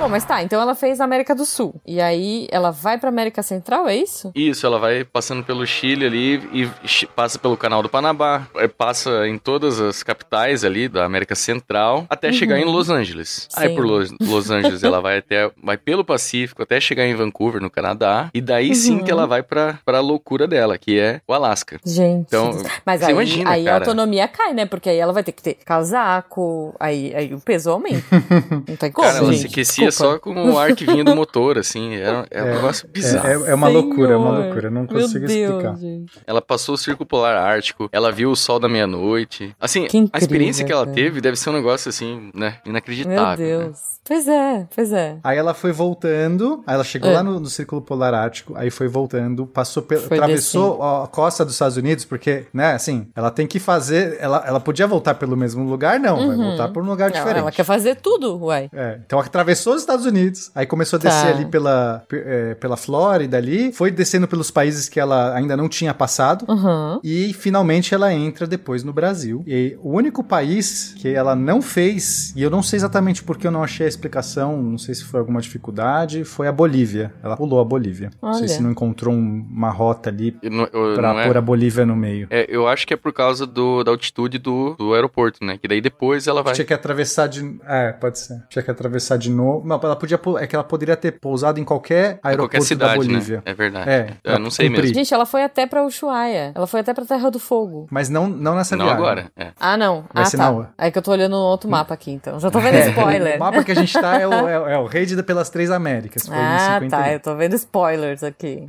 [0.03, 1.79] Bom, mas tá, então ela fez a América do Sul.
[1.87, 4.33] E aí ela vai pra América Central, é isso?
[4.35, 9.25] Isso, ela vai passando pelo Chile ali e passa pelo Canal do Panamá, eh, passa
[9.29, 13.47] em todas as capitais ali da América Central, até chegar em Los Angeles.
[13.55, 13.75] Aí Sim.
[13.75, 17.69] por Los, Los Angeles ela vai até vai pelo Pacífico até chegar em Vancouver, no
[17.69, 21.79] Canadá, e daí sim que ela vai pra, pra loucura dela, que é o Alasca.
[21.85, 22.25] Gente.
[22.27, 22.51] Então,
[22.85, 23.85] mas aí, imagina, aí a cara.
[23.85, 24.65] autonomia cai, né?
[24.65, 28.03] Porque aí ela vai ter que ter casaco, aí, aí o peso aumenta.
[28.67, 29.43] Não tem como, Cara, ela gente.
[29.43, 29.92] se aquecia.
[29.93, 33.27] Só com o ar que vinha do motor, assim, era, é um negócio bizarro.
[33.27, 34.43] É, é- é uma loucura, é uma Senhor.
[34.45, 34.67] loucura.
[34.67, 35.75] Eu não Meu consigo Deus, explicar.
[35.77, 36.19] gente.
[36.27, 39.55] Ela passou o Círculo Polar Ártico, ela viu o sol da meia-noite.
[39.59, 40.95] Assim, Que a experiência incrível, que ela cara.
[40.95, 43.59] teve deve ser um negócio assim, né, Meu inacreditável.
[43.59, 43.65] né?
[43.65, 43.77] Deus.
[44.05, 45.15] Pois é, pois é.
[45.23, 47.13] Aí ela foi voltando, aí ela chegou É.
[47.13, 49.81] lá no, no Círculo Polar Ártico, aí foi voltando, passou
[50.11, 54.59] atravessou a costa dos Estados Unidos, porque, né, assim, ela tem que fazer, ela, ela
[54.59, 57.39] podia voltar pelo mesmo lugar, não, vai voltar por um lugar Ela, diferente.
[57.43, 58.69] ela quer fazer tudo, uai.
[58.73, 61.37] É, então atravessou os Estados Unidos, aí começou a descer Tá.
[61.37, 65.69] ali pela, pe- é, pela Flórida ali, foi descendo pelos países que ela ainda não
[65.69, 66.99] tinha passado, Uhum.
[67.03, 69.43] e finalmente ela entra depois no Brasil.
[69.47, 73.51] E o único país que ela não fez, e eu não sei exatamente porque eu
[73.51, 77.13] não achei a explicação, não sei se foi alguma dificuldade, foi a Bolívia.
[77.23, 78.09] Ela pulou a Bolívia.
[78.21, 78.49] Não sei Olha.
[78.49, 81.41] se não encontrou um- uma rota ali Eu não- eu- pra não é- pôr a
[81.41, 82.27] Bolívia no meio.
[82.29, 85.57] É, eu acho que é por causa do, da altitude do, do aeroporto, né?
[85.57, 86.53] Que daí depois ela vai.
[86.53, 87.59] Tinha que atravessar de.
[87.65, 88.41] É, pode ser.
[88.49, 89.65] Tinha que atravessar de novo.
[89.73, 90.19] Não, ela podia.
[90.39, 93.37] É que ela poderia ter pousado em qualquer aeroporto qualquer cidade, da Bolívia.
[93.37, 93.43] né?
[93.45, 93.89] É verdade.
[93.89, 94.83] É, eu não sei cumprir.
[94.83, 94.95] mesmo.
[94.95, 96.51] Gente, ela foi até pra Ushuaia.
[96.55, 97.87] Ela foi até pra Terra do Fogo.
[97.91, 99.03] Mas não, não nessa Não viagem.
[99.03, 99.31] agora.
[99.35, 99.47] É.
[99.59, 100.05] Ah, não.
[100.13, 100.43] Vai ah, ser tá.
[100.43, 100.69] na hora.
[100.77, 102.39] É que eu tô olhando um outro mapa aqui, então.
[102.39, 103.35] Já tô vendo É, spoiler.
[103.35, 105.71] O mapa que a gente tá é o, é, é o rei de- pelas três
[105.71, 106.27] Américas.
[106.27, 106.89] Foi em Ah, 51.
[106.89, 107.13] tá.
[107.13, 108.63] Eu tô vendo spoilers aqui.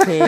[0.00, 0.20] Ok.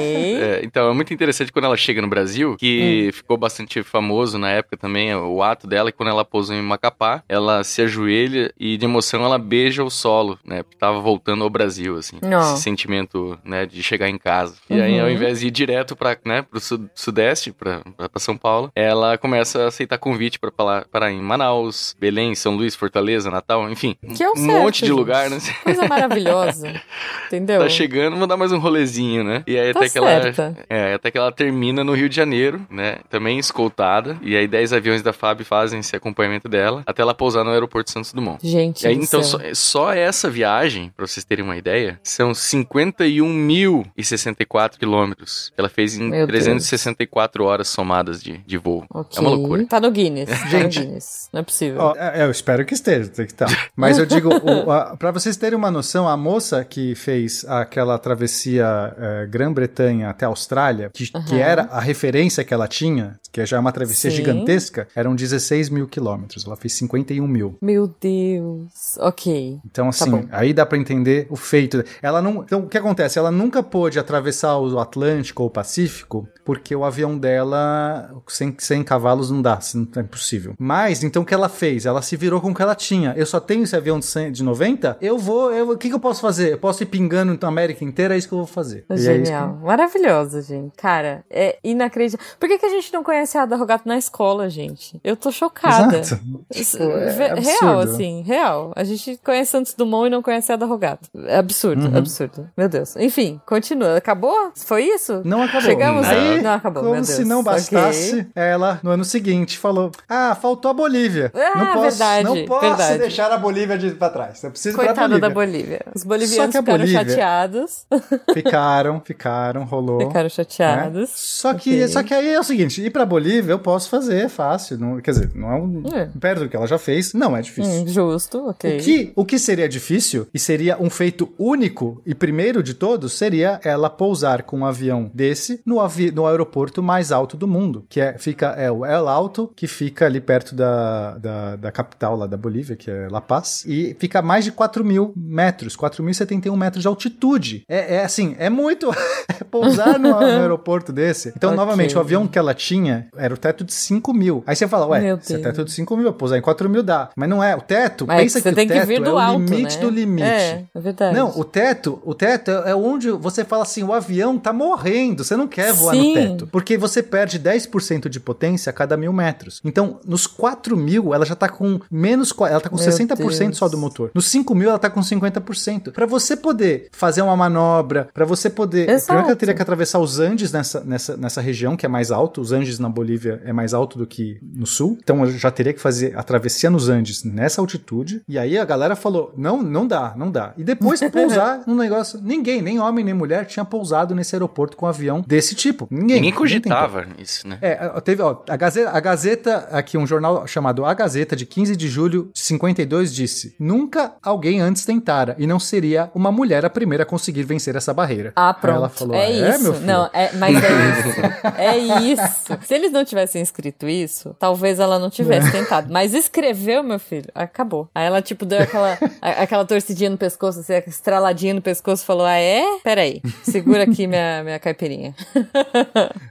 [0.43, 3.13] É, então, é muito interessante quando ela chega no Brasil, que Hum.
[3.13, 7.23] ficou bastante famoso na época também, o ato dela, que quando ela pousou em Macapá,
[7.29, 10.63] ela se ajoelha e de emoção ela beija o solo, né?
[10.79, 12.19] Tava voltando ao Brasil, assim.
[12.21, 12.41] Não.
[12.55, 14.55] Esse sentimento, né, de chegar em casa.
[14.69, 15.13] E aí, ao Uhum.
[15.13, 19.17] invés de ir direto pra, né, pro su- sudeste, pra, pra, pra São Paulo, ela
[19.17, 23.97] começa a aceitar convite pra parar, em Manaus, Belém, São Luís, Fortaleza, Natal, enfim.
[24.15, 24.97] Que é um certo, monte de gente.
[24.97, 25.39] lugar, né?
[25.65, 26.81] Coisa maravilhosa.
[27.27, 27.61] Entendeu?
[27.61, 29.43] Tá chegando, vou dar mais um rolezinho, né?
[29.47, 30.09] E aí Tá até que ela.
[30.23, 30.57] certa.
[30.69, 32.99] É, até que ela termina no Rio de Janeiro, né?
[33.09, 34.19] Também escoltada.
[34.23, 37.91] E aí 10 aviões da FAB fazem esse acompanhamento dela até ela pousar no aeroporto
[37.91, 38.39] Santos Dumont.
[38.47, 39.41] Gente, E aí, então, céu.
[39.55, 45.53] só, só essa viagem, pra vocês terem uma ideia, são 51.064 quilômetros.
[45.57, 46.45] Ela fez em Meu Deus.
[46.45, 48.85] 364 horas somadas de, de voo.
[48.91, 49.19] Ok.
[49.19, 49.67] É uma loucura.
[49.67, 50.29] Tá no Guinness.
[50.49, 50.51] Gente.
[50.51, 51.29] Tá no Guinness.
[51.33, 51.81] Não é possível.
[51.81, 53.71] Ó, é, eu espero que esteja, tem que estar.
[53.77, 57.99] Mas eu digo, o, a, pra vocês terem uma noção, a moça que fez aquela
[57.99, 63.45] travessia eh, Grã-Bretanha até a Austrália, que, que era a referência que ela tinha, que
[63.47, 64.17] já é uma travessia Sim.
[64.17, 66.47] gigantesca, eram 16 mil quilômetros.
[66.47, 67.57] Ela fez 51 mil.
[67.61, 68.97] Meu Deus.
[68.99, 69.59] Ok.
[69.65, 70.25] Então, assim, bom.
[70.31, 71.83] aí dá pra entender o feito.
[72.03, 72.43] Ela não.
[72.43, 73.19] Então, o que acontece?
[73.19, 78.83] Ela nunca pôde atravessar o Atlântico ou o Pacífico, porque o avião dela, sem, sem
[78.83, 80.55] cavalos, não dá, não é impossível.
[80.59, 81.87] Mas, então, o que ela fez?
[81.87, 83.13] Ela se virou com o que ela tinha.
[83.17, 85.53] Eu só tenho esse avião de, 100, de 90, eu vou.
[85.53, 86.53] eu- O que, que eu posso fazer?
[86.53, 88.85] Eu posso ir pingando na América inteira, é isso que eu vou fazer.
[88.89, 89.59] É isso que- Genial.
[89.63, 90.73] Maravilhosa, gente.
[90.77, 92.27] Cara, é inacreditável.
[92.39, 95.01] Por que, que a gente não conhece a Ada Rogato na escola, gente?
[95.05, 95.99] Eu tô chocada.
[95.99, 96.23] Exato.
[96.53, 98.73] Tipo, é real, assim, real.
[98.77, 101.09] A gente conhece Santos Dumont e não conhece a Ada Rogato.
[101.27, 101.97] É absurdo, Uhum.
[101.97, 102.49] absurdo.
[102.57, 102.97] Meu Deus.
[102.97, 103.97] Enfim, continua.
[103.97, 104.53] Acabou?
[104.55, 105.23] Foi isso?
[105.25, 105.63] Não acabou.
[105.63, 106.11] Chegamos Não.
[106.15, 106.43] aí?
[106.43, 107.15] Não acabou, Como meu Deus.
[107.17, 108.27] se não bastasse, Ok.
[108.35, 111.33] ela, no ano seguinte, falou: Ah, faltou a Bolívia.
[111.35, 112.99] Ah, não posso, verdade, não posso verdade.
[112.99, 114.43] deixar a Bolívia de, pra trás.
[114.43, 115.81] Eu preciso Coitada da Bolívia.
[115.95, 117.87] Os bolivianos que ficaram Bolívia- chateados.
[118.35, 120.01] Ficaram, ficaram, rolou.
[120.01, 120.29] Ficaram né?
[120.29, 121.11] chateados.
[121.15, 121.89] Só, que, Ok.
[121.89, 124.79] só que aí é o seguinte: ir pra Bolívia eu posso fazer, fácil.
[124.79, 125.83] Não, quer dizer, não é um.
[125.95, 126.09] É.
[126.21, 127.83] Perto do que ela já fez, não é difícil.
[127.83, 128.79] Hum, justo, ok.
[128.79, 133.13] O que, o que seria difícil, e seria um feito único e primeiro de todos,
[133.13, 137.85] seria ela pousar com um avião desse no, avi no aeroporto mais alto do mundo,
[137.89, 142.17] que é, fica, é o El Alto, que fica ali perto da, da, da capital
[142.17, 145.77] lá da Bolívia, que é La Paz, e fica a mais de 4 mil metros,
[145.77, 147.65] 4.071 metros de altitude.
[147.69, 148.91] É, é assim, é muito.
[149.51, 151.33] pousar no, aeroporto desse.
[151.37, 151.57] Então, Ok.
[151.57, 154.43] novamente, o avião que ela tinha era o teto de 5 mil.
[154.47, 157.11] Aí você fala, ué, se é teto de 5 mil, pousar em 4 mil dá.
[157.17, 157.55] Mas não é.
[157.55, 159.83] O teto, Mas pensa você que tem o que vir é do alto, limite né?
[159.83, 160.29] do limite.
[160.29, 161.17] É, é verdade.
[161.17, 165.37] Não, o teto, o teto é onde você fala assim, o avião tá morrendo, você
[165.37, 166.09] não quer voar Sim.
[166.09, 166.47] no teto.
[166.47, 169.61] Porque você perde 10% de potência a cada mil metros.
[169.65, 173.67] Então, nos 4 mil, ela já tá com menos, ela tá com Meu 60% só
[173.67, 173.71] Deus.
[173.71, 174.11] do motor.
[174.15, 175.93] Nos 5 mil, ela tá com 50%.
[175.93, 178.89] Pra você poder fazer uma manobra, pra você poder...
[178.89, 179.07] Exato.
[179.07, 182.11] Primeiro que ela teria que atravessar os Andes nessa, nessa, nessa região, que é mais
[182.11, 182.41] alto.
[182.41, 184.99] Os Andes na Bolívia é mais alto do que no sul.
[185.03, 188.23] Então, eu já teria que fazer a travessia nos Andes nessa altitude.
[188.29, 190.53] E aí a galera falou, não, não dá, não dá.
[190.57, 192.21] E depois pousar num negócio...
[192.23, 195.87] Ninguém, nem homem, nem mulher, tinha pousado nesse aeroporto com um avião desse tipo.
[195.91, 196.17] Ninguém.
[196.17, 197.59] Ninguém cogitava isso, né?
[197.61, 201.77] É, teve, ó, a Gazeta, a Gazeta, aqui um jornal chamado A Gazeta, de 15
[201.77, 206.71] de julho de 52, disse: Nunca alguém antes tentara, e não seria uma mulher a
[206.71, 208.33] primeira a conseguir vencer essa barreira.
[208.37, 208.77] Ah, Aí pronto.
[208.77, 209.63] ela falou: é "Ah, isso.
[209.65, 211.23] meu filho?" não, é, mas é isso.
[211.59, 212.59] É isso.
[212.63, 215.51] Se eles não tivessem escrito isso, talvez ela não tivesse É.
[215.51, 215.93] tentado.
[215.93, 217.89] Mas escreveu, meu filho, acabou.
[217.95, 222.25] Aí ela, tipo, deu aquela, a- aquela torcidinha no pescoço, assim, estraladinha no pescoço falou:
[222.27, 222.63] Ah, é?
[222.83, 225.15] Peraí, segura aqui minha, minha caipirinha.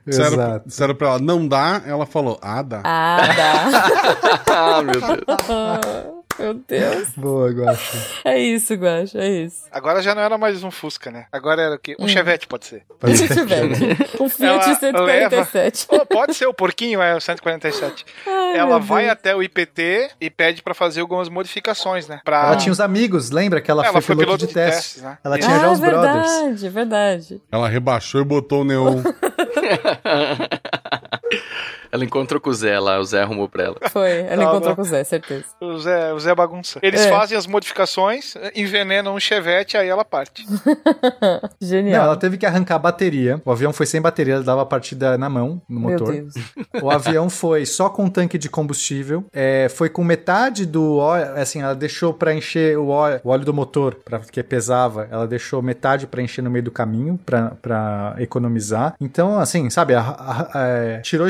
[0.06, 0.68] Exato.
[0.68, 2.82] disseram pra ela, não dá, ela falou, ah, dá.
[2.84, 4.43] Ah, dá.
[4.78, 6.20] ah, meu Deus.
[6.40, 7.10] meu Deus.
[7.16, 7.98] Boa, Guaxa.
[8.26, 9.64] É isso, Guaxa, é isso.
[9.72, 11.26] Agora já não era mais um Fusca, né?
[11.32, 11.96] Agora era o quê?
[12.00, 12.84] Um Chevette pode ser.
[13.00, 13.36] Pode Se ser.
[13.36, 13.64] tiver.
[14.20, 15.88] Um Fiat Ela 147.
[15.88, 18.06] Pô, pode ser, o porquinho é o 147.
[18.28, 19.14] Ai, Ela vai Deus.
[19.14, 22.20] até o IPT e pede pra fazer algumas modificações, né?
[22.24, 22.48] Pra...
[22.48, 24.82] Ela tinha os amigos, lembra que ela, Ela foi, foi piloto, piloto de de teste.
[24.96, 25.18] testes, né?
[25.24, 25.48] Ela Isso.
[25.48, 26.32] tinha já ah, os brothers.
[26.62, 27.42] verdade, verdade.
[27.52, 29.02] Ela rebaixou e botou o neon.
[31.91, 33.76] Ela encontrou com o Zé lá, o Zé arrumou pra ela.
[33.89, 34.76] Foi, ela Não, encontrou não.
[34.76, 35.45] com o Zé, certeza.
[35.59, 36.80] O Zé, o Zé bagunça.
[36.81, 37.09] Eles É.
[37.09, 40.45] fazem as modificações, envenenam um Chevette, aí ela parte.
[41.22, 42.03] Não, Genial.
[42.05, 43.41] ela teve que arrancar a bateria.
[43.45, 46.11] O avião foi sem bateria, ela dava a partida na mão, no Meu motor.
[46.13, 46.34] Deus.
[46.81, 49.23] O avião foi só com tanque de combustível.
[49.34, 51.31] É, foi com metade do óleo.
[51.35, 55.07] Assim, ela deixou pra encher o óleo, o óleo do motor, pra, que pesava.
[55.11, 58.95] Ela deixou metade pra encher no meio do caminho, pra, pra economizar.
[58.99, 61.27] Então, assim, sabe, a- a- a- é, tirou o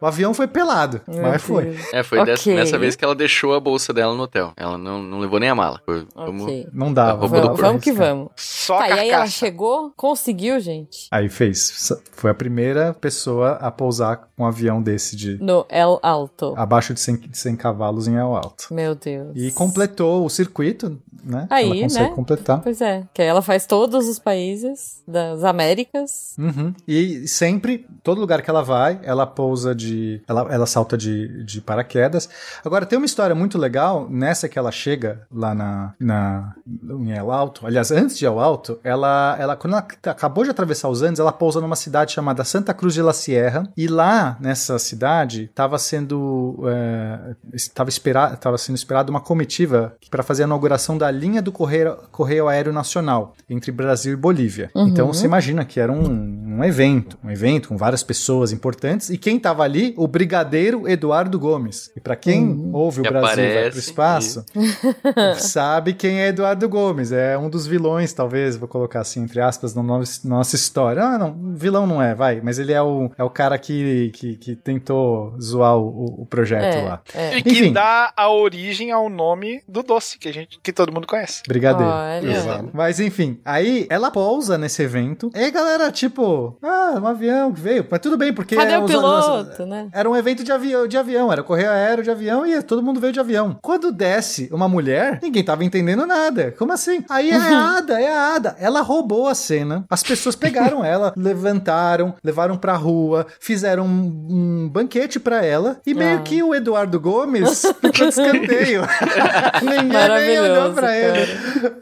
[0.00, 1.64] O avião foi pelado, Meu mas foi.
[1.66, 1.92] Deus.
[1.92, 2.32] É, foi Ok.
[2.32, 4.52] dessa, dessa vez que ela deixou a bolsa dela no hotel.
[4.56, 5.80] Ela não, não levou nem a mala.
[5.84, 6.66] Foi, como- Ok.
[6.72, 8.28] Não do Vamos, vamos que vamos.
[8.36, 11.92] Só Tá, a e aí ela chegou, conseguiu, gente, Aí fez.
[12.12, 16.54] Foi a primeira pessoa a pousar um avião desse de no El Alto.
[16.56, 18.66] abaixo de 100, de 100 cavalos em El Alto.
[18.72, 19.32] Meu Deus.
[19.34, 21.46] E completou o circuito, né?
[21.50, 22.14] Aí, Ela consegue né?
[22.14, 22.60] completar.
[22.62, 26.34] Pois é, que aí ela faz todos os países das Américas.
[26.38, 26.72] Uhum.
[26.86, 30.22] E sempre, todo lugar que ela vai, ela pousa de.
[30.28, 32.28] Ela, ela salta de, de paraquedas.
[32.64, 37.30] Agora, tem uma história muito legal nessa que ela chega lá na, na, em El
[37.30, 37.66] Alto.
[37.66, 41.32] Aliás, antes de El Alto, ela, ela, quando ela acabou de atravessar os Andes, ela
[41.32, 43.68] pousa numa cidade chamada Santa Cruz de la Sierra.
[43.76, 46.64] E lá, nessa cidade, estava sendo.
[46.66, 51.52] É, estava espera, tava sendo esperada uma comitiva para fazer a inauguração da linha do
[51.52, 54.70] Correio, Correio Aéreo Nacional entre Brasil e Bolívia.
[54.74, 59.10] Então, você imagina que era um, um evento, um evento com várias pessoas importantes.
[59.10, 59.94] E quem estava ali?
[59.96, 61.90] O brigadeiro Eduardo Gomes.
[61.96, 64.44] E para quem ouve o Que Brasil vai pro aparece espaço,
[65.38, 67.12] sabe quem é Eduardo Gomes.
[67.12, 71.02] É um dos vilões, talvez, vou colocar assim, entre aspas, na nossa, nossa história.
[71.02, 72.40] Ah, não, vilão não é, vai.
[72.42, 76.76] Mas ele é o, é o cara que, que, que tentou zoar o, o projeto
[76.76, 77.00] É, lá.
[77.14, 77.38] é.
[77.38, 77.72] E que Enfim.
[77.72, 81.42] dá a origem ao nome do doce, que a gente, que todo mundo conhece.
[81.46, 81.90] Brigadeiro.
[81.90, 82.30] Olha.
[82.30, 82.70] Exato.
[82.72, 85.30] Mas enfim, aí ela pousa nesse evento.
[85.34, 87.86] E aí, galera, tipo, ah, um avião que veio.
[87.88, 88.56] Mas tudo bem, porque.
[88.56, 88.90] Cadê é o os-
[89.28, 89.88] piloto, né?
[89.92, 93.00] Era um evento de avião, de avião, era correio aéreo de avião e todo mundo
[93.00, 93.58] veio de avião.
[93.62, 96.54] Quando desce uma mulher, ninguém tava entendendo nada.
[96.58, 97.04] Como assim?
[97.08, 98.56] Aí é a Ada, é a Ada.
[98.58, 99.84] Ela roubou a cena.
[99.90, 104.26] As pessoas pegaram ela, levantaram, levaram pra rua, fizeram um,
[104.64, 106.22] um banquete pra ela e meio Ah.
[106.22, 108.82] que o Eduardo Gomes ficou de escanteio.
[109.62, 111.26] ninguém nem olhou pra ele.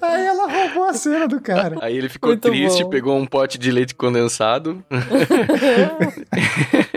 [0.02, 1.76] Aí ela roubou a cena do cara.
[1.80, 2.90] Aí ele ficou Muito triste, bom.
[2.90, 4.84] pegou um pote de leite condensado.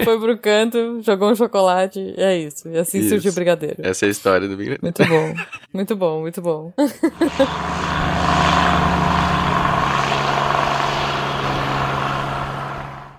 [0.03, 2.67] Foi pro canto, jogou um chocolate, é isso.
[2.69, 3.09] E assim Isso.
[3.09, 3.75] surgiu o brigadeiro.
[3.79, 5.35] Essa é a história do Big Muito bom.
[5.73, 6.73] Muito bom, muito bom.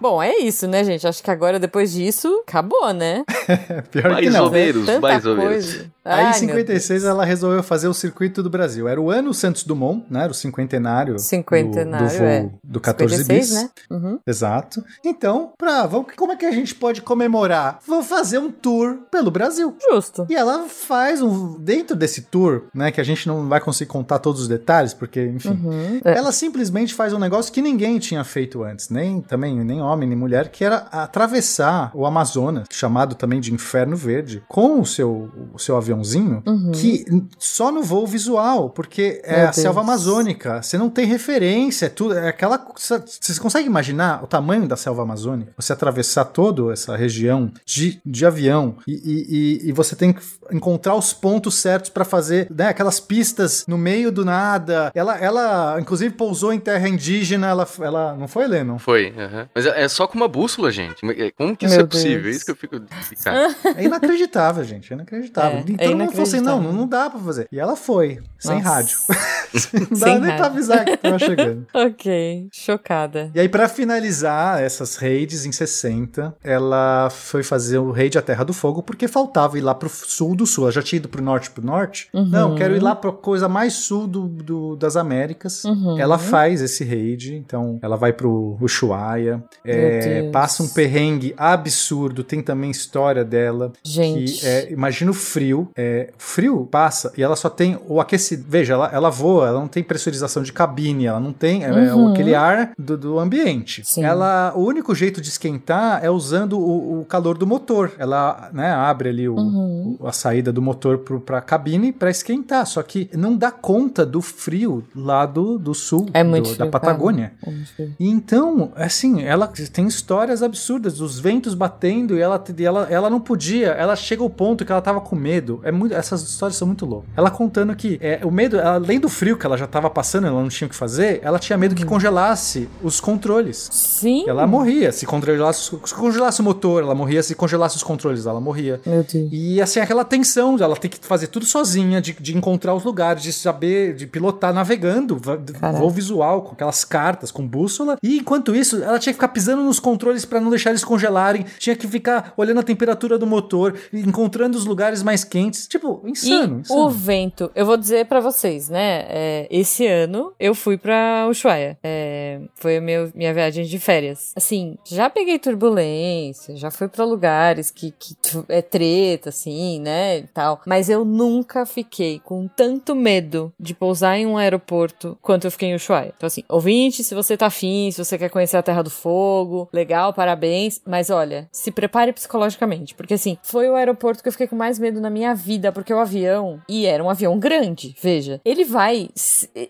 [0.00, 1.06] Bom, é isso, né, gente?
[1.06, 3.24] Acho que agora, depois disso, acabou, né?
[3.90, 4.44] Pior que Mais não.
[4.44, 5.52] ou menos, Tanta mais ou menos.
[5.52, 5.90] coisa.
[6.02, 8.88] Aí, em meu 56, ela resolveu fazer o circuito do Brasil.
[8.88, 10.22] Era o ano Santos Dumont, né?
[10.22, 12.50] Era o cinquentenário, Cinquentenário, do, do voo é.
[12.64, 13.62] do 14 56, bis.
[13.62, 13.70] né?
[13.90, 14.18] Uhum.
[14.26, 14.82] Exato.
[15.04, 17.78] Então, pra, vamos, como é que a gente pode comemorar?
[17.86, 19.76] Vou fazer um tour pelo Brasil.
[19.90, 20.26] Justo.
[20.30, 21.58] E ela faz um.
[21.58, 22.90] Dentro desse tour, né?
[22.90, 25.50] Que a gente não vai conseguir contar todos os detalhes, porque, enfim.
[25.50, 26.00] Uhum.
[26.02, 26.16] É.
[26.16, 30.16] Ela simplesmente faz um negócio que ninguém tinha feito antes, nem também, nem homem, nem
[30.16, 35.58] mulher, que era atravessar o Amazonas, chamado também de Inferno Verde, com o seu, o
[35.58, 36.42] seu aviãozinho,
[36.72, 37.04] que
[37.38, 39.40] só no voo visual, porque é Uhum.
[39.40, 39.88] Meu a selva Deus.
[39.88, 42.64] amazônica, você não tem referência, é tudo, é aquela.
[42.76, 45.52] Você consegue imaginar o tamanho da selva amazônica?
[45.56, 49.26] Você atravessar toda essa região de, de avião e, e-
[49.66, 50.20] e- e você tem que
[50.52, 54.90] encontrar os pontos certos pra fazer né, aquelas pistas no meio do nada.
[54.94, 57.48] Ela, ela inclusive, pousou em terra indígena.
[57.48, 58.78] Ela, ela não foi, Lennon?
[58.78, 59.12] Foi.
[59.54, 61.00] Mas é é só com uma bússola, gente.
[61.36, 62.22] Como que isso Meu é possível?
[62.22, 62.26] Deus.
[62.26, 62.80] É isso que eu fico.
[63.22, 64.92] Cara, É inacreditável, gente.
[64.92, 65.58] É inacreditável.
[65.58, 67.48] É, e é todo mundo falou assim: não, não dá pra fazer.
[67.50, 68.68] E ela foi, sem Nossa.
[68.68, 68.96] rádio.
[69.72, 70.44] não dá Sem nem pra rádio.
[70.46, 71.66] avisar que tava chegando.
[71.74, 73.30] Ok, chocada.
[73.34, 78.44] E aí, pra finalizar essas raids em 60, ela foi fazer o raid à Terra
[78.44, 80.64] do Fogo porque faltava ir lá pro sul do sul.
[80.64, 82.08] Ela já tinha ido pro norte pro norte.
[82.12, 82.26] Uhum.
[82.28, 85.64] Não, quero ir lá pra coisa mais sul do, do- das Américas.
[85.64, 85.98] Uhum.
[85.98, 92.22] Ela faz esse raid, então ela vai pro Ushuaia, é, passa um perrengue absurdo.
[92.24, 93.72] Tem também história dela.
[93.82, 94.40] Gente.
[94.40, 95.68] Que é, imagina o frio.
[95.76, 98.44] É, o frio passa e ela só tem o aquecido.
[98.48, 101.94] Veja, ela, ela voa, ela não tem pressurização de cabine, ela não tem é, é
[101.94, 102.12] Uhum.
[102.12, 103.82] aquele ar do, do ambiente.
[103.84, 104.04] Sim.
[104.04, 107.92] Ela, o único jeito de esquentar é usando o, o calor do motor.
[107.98, 109.96] Ela né, abre ali o, Uhum.
[110.04, 112.66] a saída do motor pro, pra cabine para esquentar.
[112.66, 116.58] Só que não dá conta do frio lá do, do sul, É muito do- frio,
[116.58, 117.32] da Patagônia.
[117.46, 117.94] É frio.
[117.98, 123.10] E então, assim, ela tem histórias absurdas, os ventos batendo e ela, e ela, ela
[123.10, 125.60] não podia, ela chega ao ponto que ela tava com medo.
[125.62, 127.10] É muito, essas histórias são muito loucas.
[127.16, 130.40] Ela contando que é, o medo, além do frio que ela já tava passando, ela
[130.40, 133.68] não tinha o que fazer, ela tinha medo que congelasse os controles.
[133.72, 134.24] Sim.
[134.28, 138.40] Ela morria se congelasse, se congelasse o motor, ela morria se congelasse os controles, ela
[138.40, 138.80] morria.
[138.86, 139.28] Meu Deus.
[139.32, 143.22] E assim, aquela tensão, ela tem que fazer tudo sozinha, de, de encontrar os lugares,
[143.22, 145.78] de saber, de pilotar navegando, Caraca.
[145.78, 147.96] voo visual, com aquelas cartas, com bússola.
[148.02, 151.44] E enquanto isso, ela tinha que ficar pisando nos controles pra não deixar eles congelarem,
[151.58, 155.66] tinha que ficar olhando a temperatura do motor, encontrando os lugares mais quentes.
[155.66, 156.58] Tipo, insano.
[156.58, 156.80] e insano.
[156.80, 159.00] o vento, eu vou dizer pra vocês, né?
[159.08, 161.78] é, esse ano eu fui pra Ushuaia.
[161.82, 164.32] É, foi a meu, minha viagem de férias.
[164.36, 168.16] Assim, já peguei turbulência, já fui pra lugares que, que
[168.48, 170.18] é treta, assim, né?
[170.18, 170.60] E tal.
[170.66, 175.70] Mas eu nunca fiquei com tanto medo de pousar em um aeroporto quanto eu fiquei
[175.70, 176.12] em Ushuaia.
[176.16, 179.29] Então, assim, ouvinte, se você tá afim, se você quer conhecer a Terra do Fogo,
[179.72, 180.80] legal, parabéns.
[180.86, 182.94] Mas olha, se prepare psicologicamente.
[182.94, 185.92] Porque, assim, foi o aeroporto que eu fiquei com mais medo na minha vida, porque
[185.92, 189.08] o avião, e era um avião grande, veja, ele vai.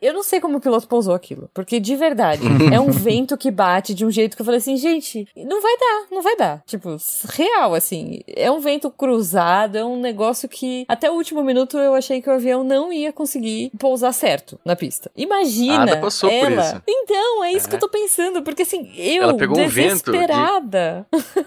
[0.01, 1.51] Eu não sei como o piloto pousou aquilo.
[1.55, 2.43] Porque, de verdade,
[2.73, 5.77] é um vento que bate de um jeito que eu falei assim, gente, não vai
[5.77, 6.62] dar, não vai dar.
[6.66, 6.97] Tipo,
[7.28, 8.20] real, assim.
[8.27, 12.28] É um vento cruzado, é um negócio que até o último minuto eu achei que
[12.28, 15.11] o avião não ia conseguir pousar certo na pista.
[15.16, 15.82] Imagina.
[15.82, 16.62] Ada passou por ela.
[16.62, 16.82] isso.
[16.87, 20.18] Então, é isso que eu tô pensando, porque assim, eu pegou um vento de-.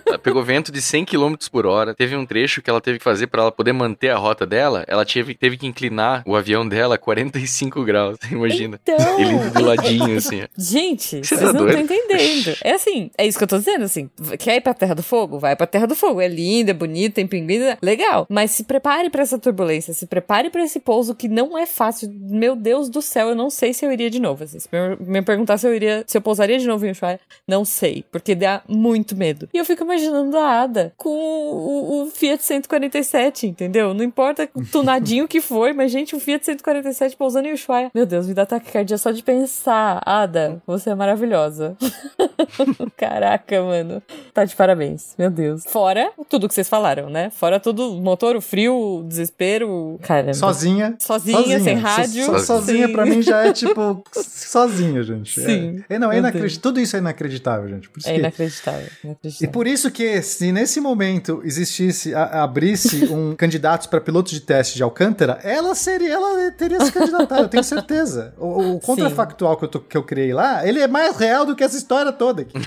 [0.06, 1.94] Ela pegou vento de 100 km por hora.
[1.94, 4.84] Teve um trecho que ela teve que fazer pra ela poder manter a rota dela.
[4.88, 8.18] Ela teve, teve que inclinar o avião dela a 45 graus.
[8.32, 8.80] Imagina.
[8.82, 10.44] Então, Ele do ladinho, assim.
[10.58, 12.58] Gente, Você vocês tá não estão entendendo.
[12.64, 14.10] É assim, é isso que eu tô dizendo, assim.
[14.40, 15.40] Quer ir pra Terra do Fogo?
[15.40, 16.22] Vai pra Terra do Fogo.
[16.22, 18.26] É linda, é bonita, tem pinguim, legal.
[18.30, 22.10] Mas se prepare pra essa turbulência, se prepare pra esse pouso que não é fácil.
[22.14, 24.44] Meu Deus do céu, eu não sei se eu iria de novo.
[24.44, 27.20] Assim, se me, me perguntar se eu iria, se eu pousaria de novo em Ushuaia,
[27.48, 29.48] não sei, porque dá muito medo.
[29.54, 33.94] E eu fico imaginando a Ada com o, o Fiat 147, entendeu?
[33.94, 37.92] Não importa o tunadinho que for, mas gente, o Fiat 147 pousando em Ushuaia.
[37.94, 40.02] Meu Deus, me dá taquicardia só de pensar.
[40.06, 41.76] Ada, você é maravilhosa.
[42.98, 44.02] Caraca, mano.
[44.34, 45.64] Tá de parabéns, meu Deus.
[45.66, 47.30] Fora tudo que vocês falaram, né?
[47.30, 50.00] Fora tudo, o motor, o frio, o desespero.
[50.02, 50.34] Caramba.
[50.34, 50.96] Sozinha.
[51.00, 52.26] Sozinha, sem rádio.
[52.26, 52.94] So- so- sozinha Sim.
[52.94, 55.40] pra mim já é tipo sozinha, gente.
[55.40, 55.84] Sim.
[55.90, 56.62] É, é, não, é inacreditável.
[56.62, 57.83] Tudo isso é inacreditável, gente.
[57.90, 58.88] Por É que- inacreditável.
[59.04, 59.52] E inacreditável.
[59.52, 64.76] por isso que, se nesse momento existisse, a- abrisse um candidatos para pilotos de teste
[64.76, 68.34] de Alcântara, ela seria, ela teria se candidatado, eu tenho certeza.
[68.38, 71.56] O, o contrafactual que eu, tô- que eu criei lá, ele é mais real do
[71.56, 72.54] que essa história toda aqui.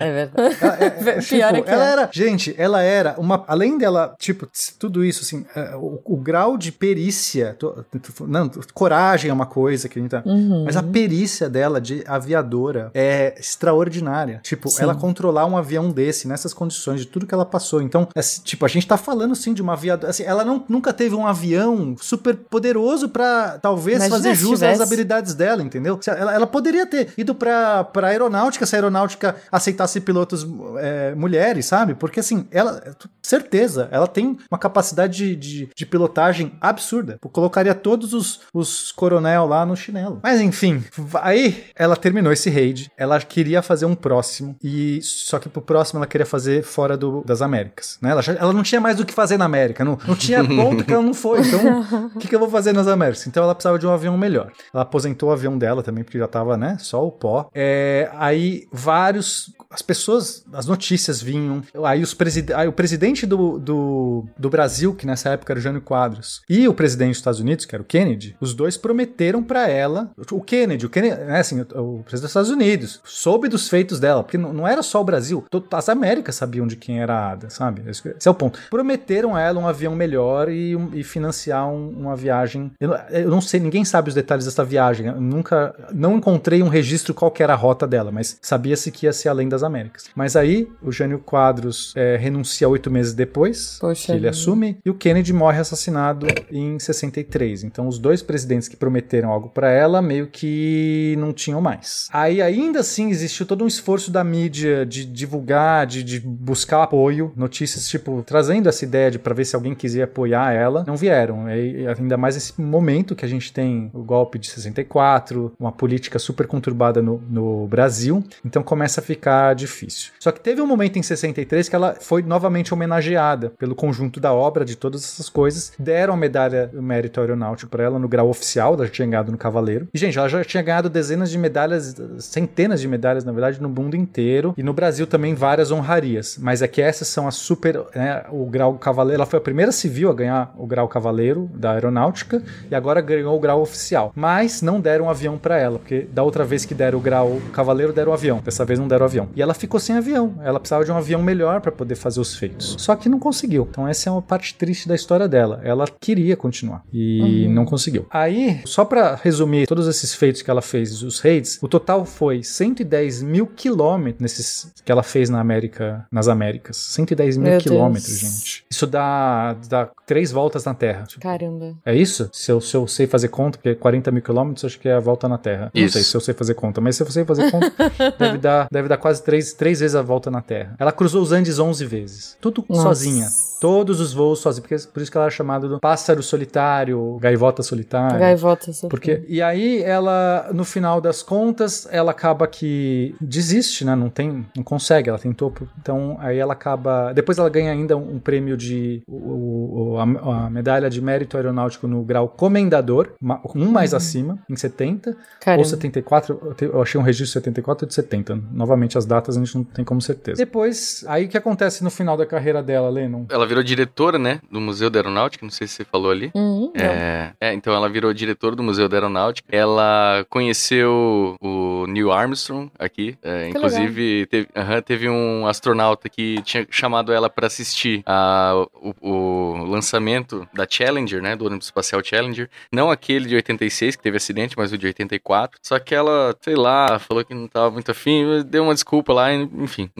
[0.00, 0.56] É verdade.
[0.80, 0.90] É,
[1.20, 1.92] Pior tipo, é que ela é.
[1.92, 4.48] era, gente, ela era uma, além dela, tipo,
[4.78, 7.72] tudo isso, assim, é, o, o grau de perícia, tô-
[8.16, 10.64] tô- não, coragem é uma coisa que a gente tá, Uhum.
[10.64, 14.40] mas a perícia dela de aviadora é extraordinária.
[14.48, 14.84] Tipo, Sim.
[14.84, 17.82] ela controlar um avião desse, nessas condições, de tudo que ela passou.
[17.82, 20.08] Então, assim, tipo, a gente tá falando, assim, de uma aviadora...
[20.10, 24.80] Assim, ela não, nunca teve um avião super poderoso pra, talvez, Imagina fazer jus às
[24.80, 26.00] habilidades dela, entendeu?
[26.06, 30.46] Ela, ela poderia ter ido pra, pra aeronáutica, se a aeronáutica aceitasse pilotos
[30.78, 31.94] é, mulheres, sabe?
[31.94, 32.82] Porque, assim, ela...
[33.22, 37.18] Certeza, ela tem uma capacidade de, de, de pilotagem absurda.
[37.22, 40.20] Eu colocaria todos os, os coronel lá no chinelo.
[40.22, 40.82] Mas, enfim,
[41.20, 45.98] aí ela terminou esse raid, ela queria fazer um próximo, e só que pro próximo
[45.98, 48.10] ela queria fazer fora do, das Américas, né?
[48.10, 50.84] Ela, já- ela não tinha mais o que fazer na América, não, não tinha ponto
[50.84, 53.26] que ela não foi, então o que, que eu vou fazer nas Américas?
[53.26, 54.52] Então ela precisava de um avião melhor.
[54.72, 57.48] Ela aposentou o avião dela também, porque já tava, né, só o pó.
[57.54, 63.58] É, aí vários, as pessoas, as notícias vinham, aí, os preside, aí o presidente do,
[63.58, 67.40] do, do Brasil, que nessa época era o Jânio Quadros, e o presidente dos Estados
[67.40, 71.40] Unidos, que era o Kennedy, os dois prometeram pra ela, o Kennedy, o Kennedy, né,
[71.40, 74.82] assim, o, o presidente dos Estados Unidos, soube dos feitos dela, porque não, não era
[74.82, 77.82] só o Brasil, as Américas sabiam de quem era a Ada, sabe?
[77.88, 78.60] Esse é o ponto.
[78.70, 82.70] Prometeram a ela um avião melhor e, um- e financiar um- uma viagem.
[82.78, 85.06] Eu, não- eu não sei, ninguém sabe os detalhes dessa viagem.
[85.06, 89.12] Eu nunca, não encontrei um registro qual era a rota dela, mas sabia-se que ia
[89.12, 90.04] ser além das Américas.
[90.14, 94.90] Mas aí o Jânio Quadros é, renuncia oito meses depois Poxa que ele assume e
[94.90, 97.64] o Kennedy morre assassinado em 63.
[97.64, 102.08] Então os dois presidentes que prometeram algo pra ela meio que não tinham mais.
[102.12, 107.32] Aí ainda assim existiu todo um esforço da mídia de divulgar, de, de buscar apoio,
[107.36, 110.84] notícias tipo trazendo essa ideia de para ver se alguém quisia apoiar ela.
[110.86, 111.48] Não vieram.
[111.50, 116.18] E, ainda mais nesse momento que a gente tem o golpe de 64, uma política
[116.18, 118.24] super conturbada no, no Brasil.
[118.44, 120.12] Então começa a ficar difícil.
[120.18, 124.32] Só que teve um momento em 63 que ela foi novamente homenageada pelo conjunto da
[124.32, 125.72] obra, de todas essas coisas.
[125.78, 129.32] Deram a medalha do mérito aeronáutico para ela no grau oficial, ela já tinha ganhado
[129.32, 129.88] no Cavaleiro.
[129.92, 133.68] E, gente, ela já tinha ganhado dezenas de medalhas, centenas de medalhas, na verdade, no
[133.68, 134.07] mundo inteiro.
[134.56, 136.38] E no Brasil também várias honrarias.
[136.40, 137.82] Mas é que essas são as super.
[137.94, 139.20] Né, o grau Cavaleiro.
[139.20, 143.36] Ela foi a primeira civil a ganhar o grau Cavaleiro da aeronáutica e agora ganhou
[143.36, 144.12] o grau oficial.
[144.14, 147.40] Mas não deram um avião para ela, porque da outra vez que deram o grau
[147.52, 148.40] Cavaleiro, deram o avião.
[148.44, 149.28] Dessa vez não deram o avião.
[149.34, 150.34] E ela ficou sem avião.
[150.42, 152.76] Ela precisava de um avião melhor para poder fazer os feitos.
[152.78, 153.66] Só que não conseguiu.
[153.70, 155.60] Então essa é uma parte triste da história dela.
[155.62, 158.06] Ela queria continuar e não conseguiu.
[158.10, 162.42] Aí, só para resumir todos esses feitos que ela fez, os raids, o total foi
[162.42, 166.76] 110 mil quilômetros nesses que ela fez na América, nas Américas.
[166.76, 168.20] 110 mil Meu quilômetros, Deus.
[168.20, 168.64] gente.
[168.70, 171.04] Isso dá, dá três voltas na Terra.
[171.20, 171.74] Caramba.
[171.84, 172.28] É isso?
[172.32, 175.00] Se eu, se eu sei fazer conta, porque 40 mil quilômetros acho que é a
[175.00, 175.70] volta na Terra.
[175.74, 175.92] Não Isso.
[175.94, 177.72] sei se eu sei fazer conta, mas se eu sei fazer conta,
[178.18, 180.74] deve, dar, deve dar quase três, três vezes a volta na Terra.
[180.78, 182.36] Ela cruzou os Andes 11 vezes.
[182.40, 182.82] Tudo Nossa.
[182.82, 183.28] sozinha.
[183.60, 184.62] Todos os voos sozinha.
[184.66, 188.18] Porque, por isso que ela é chamada do pássaro solitário, gaivota solitária.
[188.18, 188.70] Gaivota.
[188.70, 193.94] essa Porque, e aí ela, no final das contas, ela acaba que desiste, né?
[193.94, 198.18] Não tem, não consegue, ela tentou, então aí ela acaba, depois ela ganha ainda um,
[198.18, 200.02] prêmio de, o, o- a,
[200.46, 203.12] a medalha de mérito aeronáutico no grau comendador,
[203.54, 205.60] um mais acima, em 70, Caramba.
[205.62, 209.40] ou 74, eu achei um registro de 74 ou de 70, novamente as datas a
[209.40, 210.36] gente não tem como certeza.
[210.38, 213.26] Depois, aí o que acontece no final da carreira dela, Lennon?
[213.30, 216.30] Ela virou diretora, né, do Museu da Aeronáutica, não sei se você falou ali.
[216.34, 216.84] Uhum, não.
[216.84, 219.48] É, é, então ela virou diretora do Museu da Aeronáutica.
[219.54, 223.16] Ela conheceu o Neil Armstrong aqui.
[223.22, 224.48] é, Que inclusive, teve,
[224.84, 231.22] teve um astronauta que tinha chamado ela para assistir a, o, o lançamento da Challenger,
[231.22, 231.36] né?
[231.36, 232.48] Do ônibus espacial Challenger.
[232.72, 235.58] Não aquele de 86, que teve acidente, mas o de 84.
[235.62, 239.32] Só que ela, sei lá, falou que não tava muito afim, deu uma desculpa lá,
[239.32, 239.90] enfim.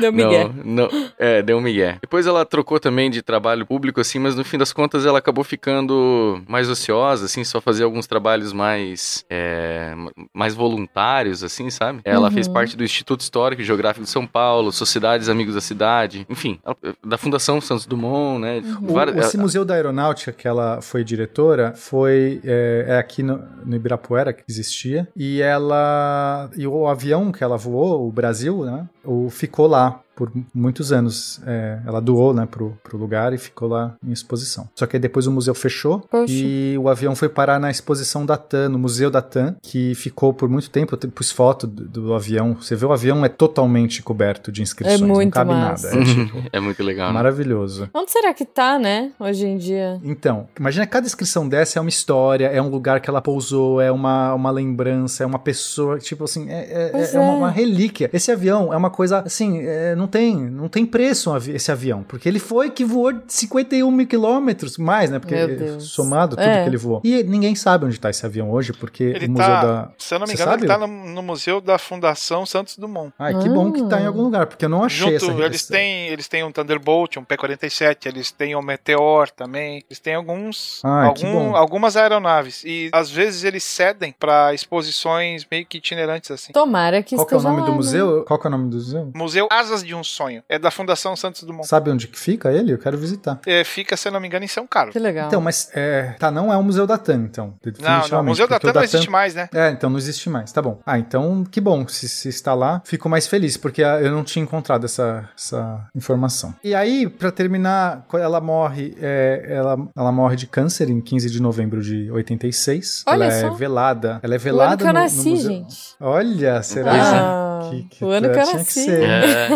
[0.00, 0.50] Deu migué.
[0.64, 1.98] Não, não, é, deu um migué.
[2.00, 5.44] Depois ela trocou também de trabalho público, assim, mas no fim das contas ela acabou
[5.44, 9.92] ficando mais ociosa, assim, só fazia alguns trabalhos mais, é,
[10.32, 12.00] mais voluntários, assim, sabe?
[12.04, 12.30] Ela Uhum.
[12.34, 16.58] fez parte do Instituto Histórico e Geográfico de São Paulo, Sociedades Amigos da Cidade, enfim,
[17.04, 18.62] da Fundação Santos Dumont, né?
[18.82, 23.42] O- Várias- esse Museu da Aeronáutica que ela foi diretora foi é, é aqui no,
[23.64, 28.86] no Ibirapuera que existia e ela e o avião que ela voou, o Brasil, né,
[29.04, 31.40] o ficou lá por muitos anos.
[31.46, 34.68] É, ela doou, né, pro, pro lugar e ficou lá em exposição.
[34.74, 36.32] Só que aí depois o museu fechou Poxa.
[36.32, 40.32] e o avião foi parar na exposição da TAM, no Museu da TAM, que ficou
[40.32, 40.94] por muito tempo.
[41.00, 42.54] Eu pus foto do, do avião.
[42.60, 45.90] Você vê o avião é totalmente coberto de inscrições, É muito não cabe massa.
[45.94, 46.02] nada.
[46.02, 47.14] É, tipo, é muito legal, né?
[47.14, 47.88] maravilhoso.
[47.94, 49.12] Onde será que tá, né?
[49.18, 50.00] Hoje em dia.
[50.04, 53.90] Então, imagina cada inscrição dessa é uma história, é um lugar que ela pousou, é
[53.90, 57.36] uma, uma lembrança, é uma pessoa, tipo assim, é, é- é uma, é.
[57.36, 58.10] uma relíquia.
[58.12, 62.02] Esse avião é uma coisa, assim, é, não não tem, não tem preço esse avião,
[62.02, 65.18] porque ele foi que voou 51 mil quilômetros, mais, né?
[65.18, 65.36] Porque
[65.80, 66.62] somado tudo É.
[66.62, 67.00] que ele voou.
[67.04, 69.90] E ninguém sabe onde tá esse avião hoje, porque Ele o museu tá, da...
[69.98, 70.92] se eu não me engano, ele tá sabe?
[70.92, 73.12] no, no museu da Fundação Santos Dumont.
[73.18, 74.08] Ai, que bom que tá em Ah.
[74.08, 77.24] algum lugar, porque eu não achei Junto, essa eles têm, eles têm um Thunderbolt, um
[77.24, 80.80] P-47, eles têm um Meteor também, eles têm alguns,
[81.22, 81.54] bom.
[81.56, 86.52] algumas aeronaves e às vezes eles cedem pra exposições meio que itinerantes assim.
[86.52, 87.76] Tomara que Qual que é o nome lá, do né?
[87.76, 88.24] museu?
[88.26, 89.10] Qual que é o nome do museu?
[89.14, 91.66] Museu Asas de um Sonho, é da Fundação Santos Dumont.
[91.66, 92.72] Sabe onde que fica ele?
[92.72, 93.40] Eu quero visitar.
[93.46, 94.92] É, fica, se eu não me engano, em São Carlos.
[94.92, 95.28] Que legal.
[95.28, 97.46] Então, mas é, tá, não é o Museu da TAM, então.
[97.46, 99.48] Não, definitivamente, não, o Museu da TAM não existe mais, né?
[99.52, 100.80] É, então não existe mais, tá bom.
[100.86, 104.24] Ah, então que bom, se, se está lá, fico mais feliz, porque ah, eu não
[104.24, 106.54] tinha encontrado essa, essa informação.
[106.62, 111.40] E aí, pra terminar, ela morre, é, ela, ela morre de câncer em 15 de
[111.40, 113.04] novembro de 86.
[113.06, 113.46] Olha ela só.
[113.46, 114.20] é velada.
[114.22, 115.50] Ela é o ano velada que eu no, no nasci, museu.
[115.50, 115.94] gente.
[116.00, 116.92] Olha, será?
[116.92, 118.90] Ah, que, que o ano que eu nasci.
[118.90, 119.48] É.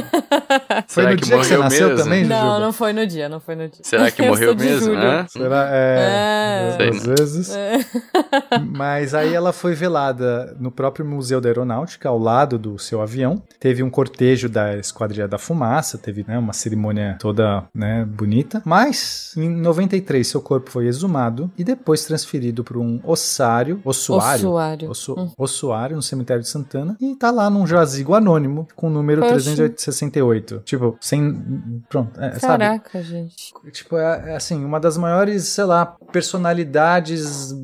[0.89, 2.05] Foi Será no que dia que você nasceu mesmo?
[2.05, 2.61] também, Não, Jujuba?
[2.61, 3.81] não foi no dia, não foi no dia.
[3.83, 4.95] Será que Eu morreu mesmo?
[4.95, 5.27] Hã?
[5.29, 5.69] Será?
[5.71, 6.89] É, É.
[6.89, 7.53] às vezes.
[8.71, 13.43] Mas aí ela foi velada no próprio Museu da Aeronáutica, ao lado do seu avião.
[13.59, 18.63] Teve um cortejo da Esquadrilha da Fumaça, teve né, uma cerimônia toda né, bonita.
[18.65, 24.91] Mas, em 93, seu corpo foi exumado e depois transferido para um ossário, ossuário, Ossuário.
[24.91, 25.31] Ossu- Hum.
[25.39, 29.35] ossuário no cemitério de Santana e tá lá num jazigo anônimo com o número Poxa.
[29.35, 30.63] 368.
[30.65, 31.83] Tipo, sem.
[31.89, 32.65] Pronto, é, sabe?
[32.65, 33.53] Caraca, gente.
[33.73, 37.55] Tipo, é, é, assim, uma das maiores, sei lá, personalidades,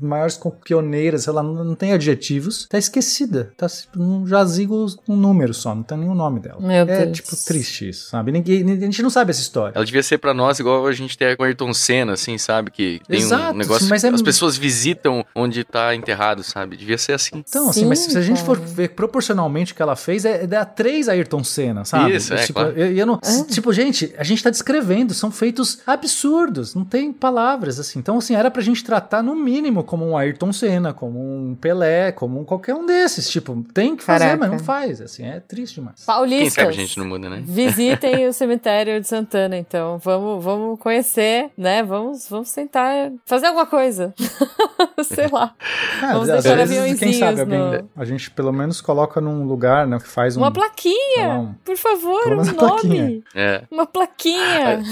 [0.00, 2.66] maiores pioneiras, sei lá, não, não tem adjetivos.
[2.68, 3.52] Tá esquecida.
[3.56, 6.60] Tá tipo, num jazigo com um número só, não tem nenhum nome dela.
[6.60, 7.16] Meu é, Deus.
[7.18, 8.32] tipo, triste isso, sabe?
[8.32, 9.72] Ninguém, ninguém- a gente não sabe essa história.
[9.74, 12.70] Ela devia ser pra nós igual a gente tem com Ayrton Senna, assim, sabe?
[12.70, 13.88] Que tem Exato, um negócio.
[13.88, 16.76] mas é- As pessoas visitam onde tá enterrado, sabe?
[16.76, 17.42] Devia ser assim.
[17.48, 20.46] Então, assim, Sim, mas se a gente for ver proporcionalmente que ela fez, é, é
[20.46, 22.16] dar três Ayrton Senna, sabe?
[22.16, 22.76] Isso, é, tipo, claro.
[22.76, 23.44] eu, eu não, É.
[23.44, 27.98] tipo, gente, a gente tá descrevendo, são feitos absurdos, não tem palavras, assim.
[27.98, 32.12] Então, assim, era pra gente tratar no mínimo como um Ayrton Senna, como um Pelé,
[32.12, 33.30] como um qualquer um desses.
[33.30, 34.40] Tipo, tem que fazer, Caraca.
[34.40, 36.04] mas não faz, assim, é triste demais.
[36.04, 36.54] Paulistas.
[36.54, 37.42] Quem sabe a gente não muda, né?
[37.46, 39.98] Visitem o cemitério de Santana, então.
[39.98, 41.82] Vamos, vamos conhecer, né?
[41.82, 44.12] Vamos, vamos tentar fazer alguma coisa.
[45.04, 45.54] Sei lá.
[46.00, 49.86] Vamos às deixar vezes, quem sabe aviãozinhos alguém, a gente pelo menos coloca num lugar,
[49.86, 50.40] né, que faz um...
[50.40, 53.02] Uma plaquinha, lá, um- por favor, um a plaquinha.
[53.02, 53.24] nome.
[53.34, 54.82] É, Uma plaquinha.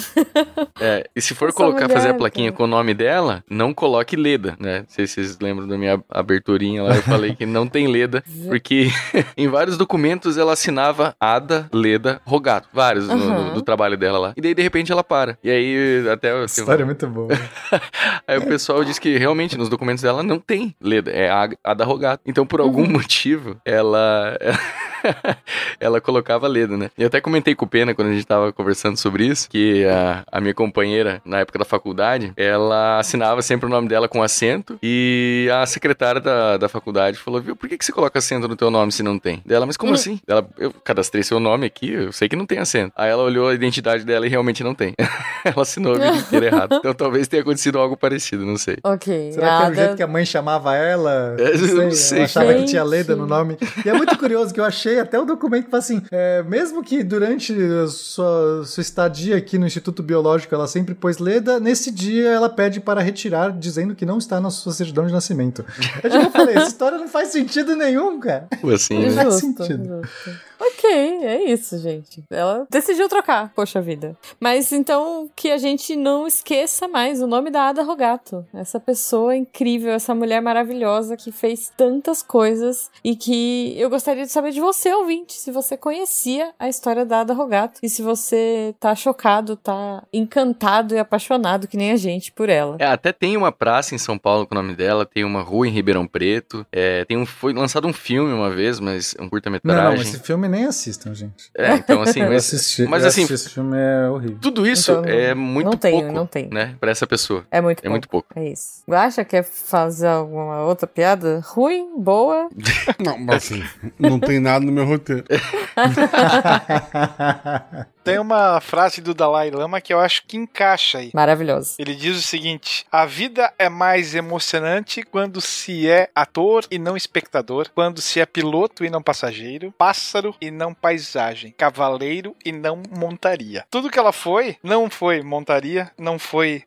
[0.80, 1.08] é.
[1.14, 2.56] E se for Essa colocar, mulher, fazer a plaquinha cara.
[2.56, 4.80] com o nome dela, não coloque Leda, né?
[4.80, 8.22] Não sei se vocês lembram da minha aberturinha lá, eu falei que não tem Leda,
[8.48, 8.88] porque
[9.36, 13.54] em vários documentos ela assinava Ada Leda Rogato, vários no- no- Aham.
[13.54, 14.32] do trabalho dela lá.
[14.36, 15.38] E daí, de repente, ela para.
[15.42, 16.32] E aí, até...
[16.32, 17.28] A história é muito boa.
[18.26, 21.28] Aí o pessoal diz que realmente nos documentos dela não tem Leda, é
[21.62, 22.22] Ada Rogato.
[22.26, 24.36] Então, por algum motivo, ela.
[25.80, 26.90] ela colocava Leda, né?
[26.96, 29.84] E eu até comentei com o Pena quando a gente tava conversando sobre isso, que
[29.84, 34.22] a, a minha companheira, na época da faculdade, ela assinava sempre o nome dela com
[34.22, 38.48] acento e a secretária da, da faculdade falou, viu, por que, que você coloca acento
[38.48, 39.42] no teu nome se não tem?
[39.44, 40.20] Dela, mas como assim?
[40.26, 42.92] Ela, eu cadastrei seu nome aqui, eu sei que não tem acento.
[42.96, 44.94] Aí ela olhou a identidade dela e realmente não tem.
[45.44, 46.76] ela assinou vida inteira errado.
[46.76, 48.76] Então talvez tenha acontecido algo parecido, não sei.
[48.82, 49.32] Ok.
[49.32, 51.36] Será que era o jeito que a mãe chamava ela?
[51.38, 52.18] É, eu não sei.
[52.18, 52.70] Ela achava que Gente.
[52.70, 53.56] tinha Leda no nome.
[53.84, 56.82] E é muito curioso que eu achei até o documento que fala assim: é, mesmo
[56.82, 61.90] que durante a sua, sua estadia aqui no Instituto Biológico ela sempre pôs Leda, nesse
[61.90, 65.64] dia ela pede para retirar, dizendo que não está na sua certidão de nascimento.
[66.02, 68.48] Eu já falei, essa história não faz sentido nenhum, cara.
[68.74, 69.10] Assim, né?
[69.12, 70.00] faz Justo, sentido.
[70.02, 70.52] justo.
[70.64, 70.90] Ok,
[71.24, 72.22] é isso, gente.
[72.30, 74.16] Ela decidiu trocar, poxa vida.
[74.38, 78.46] Mas então que a gente não esqueça mais o nome da Ada Rogato.
[78.54, 84.30] Essa pessoa incrível, essa mulher maravilhosa que fez tantas coisas e que eu gostaria de
[84.32, 88.74] saber de você, ouvinte, se você conhecia a história da Ada Rogato e se você
[88.80, 92.76] tá chocado, tá encantado e apaixonado que nem a gente por ela.
[92.78, 95.66] É, até tem uma praça em São Paulo com o nome dela, tem uma rua
[95.68, 99.28] em Ribeirão Preto, é, tem um, foi lançado um filme uma vez, mas um Não,
[99.30, 100.02] curta-metragem.
[100.02, 101.50] esse filme nem assistam, gente.
[101.56, 104.38] É, então assim, Eu mas, assisti, mas assim, assisti, esse filme é horrível.
[104.40, 106.48] tudo isso Então, é muito não tenho, pouco, não tenho.
[106.52, 107.44] né, pra essa pessoa.
[107.50, 107.90] É muito É pouco.
[107.90, 108.28] muito pouco.
[108.36, 108.82] É isso.
[108.90, 111.40] Acha quer fazer alguma outra piada?
[111.44, 111.92] Ruim?
[111.98, 112.48] Boa?
[112.98, 113.62] Não, assim,
[113.98, 115.24] não tem nada no meu roteiro.
[118.04, 121.10] Tem uma frase do Dalai Lama que eu acho que encaixa aí.
[121.14, 121.74] Maravilhoso.
[121.78, 126.96] Ele diz o seguinte: a vida é mais emocionante quando se é ator e não
[126.96, 132.82] espectador, quando se é piloto e não passageiro, pássaro e não paisagem, cavaleiro e não
[132.90, 133.64] montaria.
[133.70, 136.62] Tudo que ela foi, não foi montaria, não foi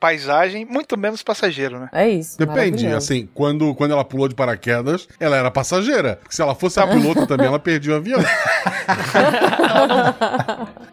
[0.00, 1.88] paisagem, muito menos passageiro, né?
[1.92, 2.36] É isso.
[2.36, 6.18] Depende, assim, quando, quando ela pulou de paraquedas, ela era passageira.
[6.28, 8.20] Se ela fosse a piloto também, ela perdia o avião.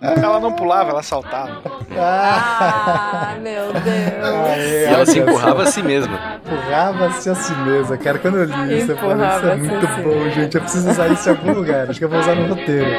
[0.01, 1.61] Ela não pulava, ela saltava.
[1.97, 4.57] Ah, meu Deus.
[4.57, 6.39] E ela se empurrava a si mesma.
[6.45, 8.19] Empurrava-se a si mesma, cara.
[8.19, 10.55] Quando eu li isso, eu falei, isso é muito si bom, gente.
[10.55, 11.89] Eu preciso usar isso em algum lugar.
[11.89, 12.89] Acho que eu vou usar no roteiro.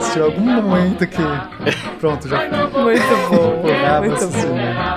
[0.00, 1.22] Se tiver algum momento que.
[2.00, 3.58] Pronto, já Muito bom.
[3.58, 4.96] Empurrava-se a si mesma.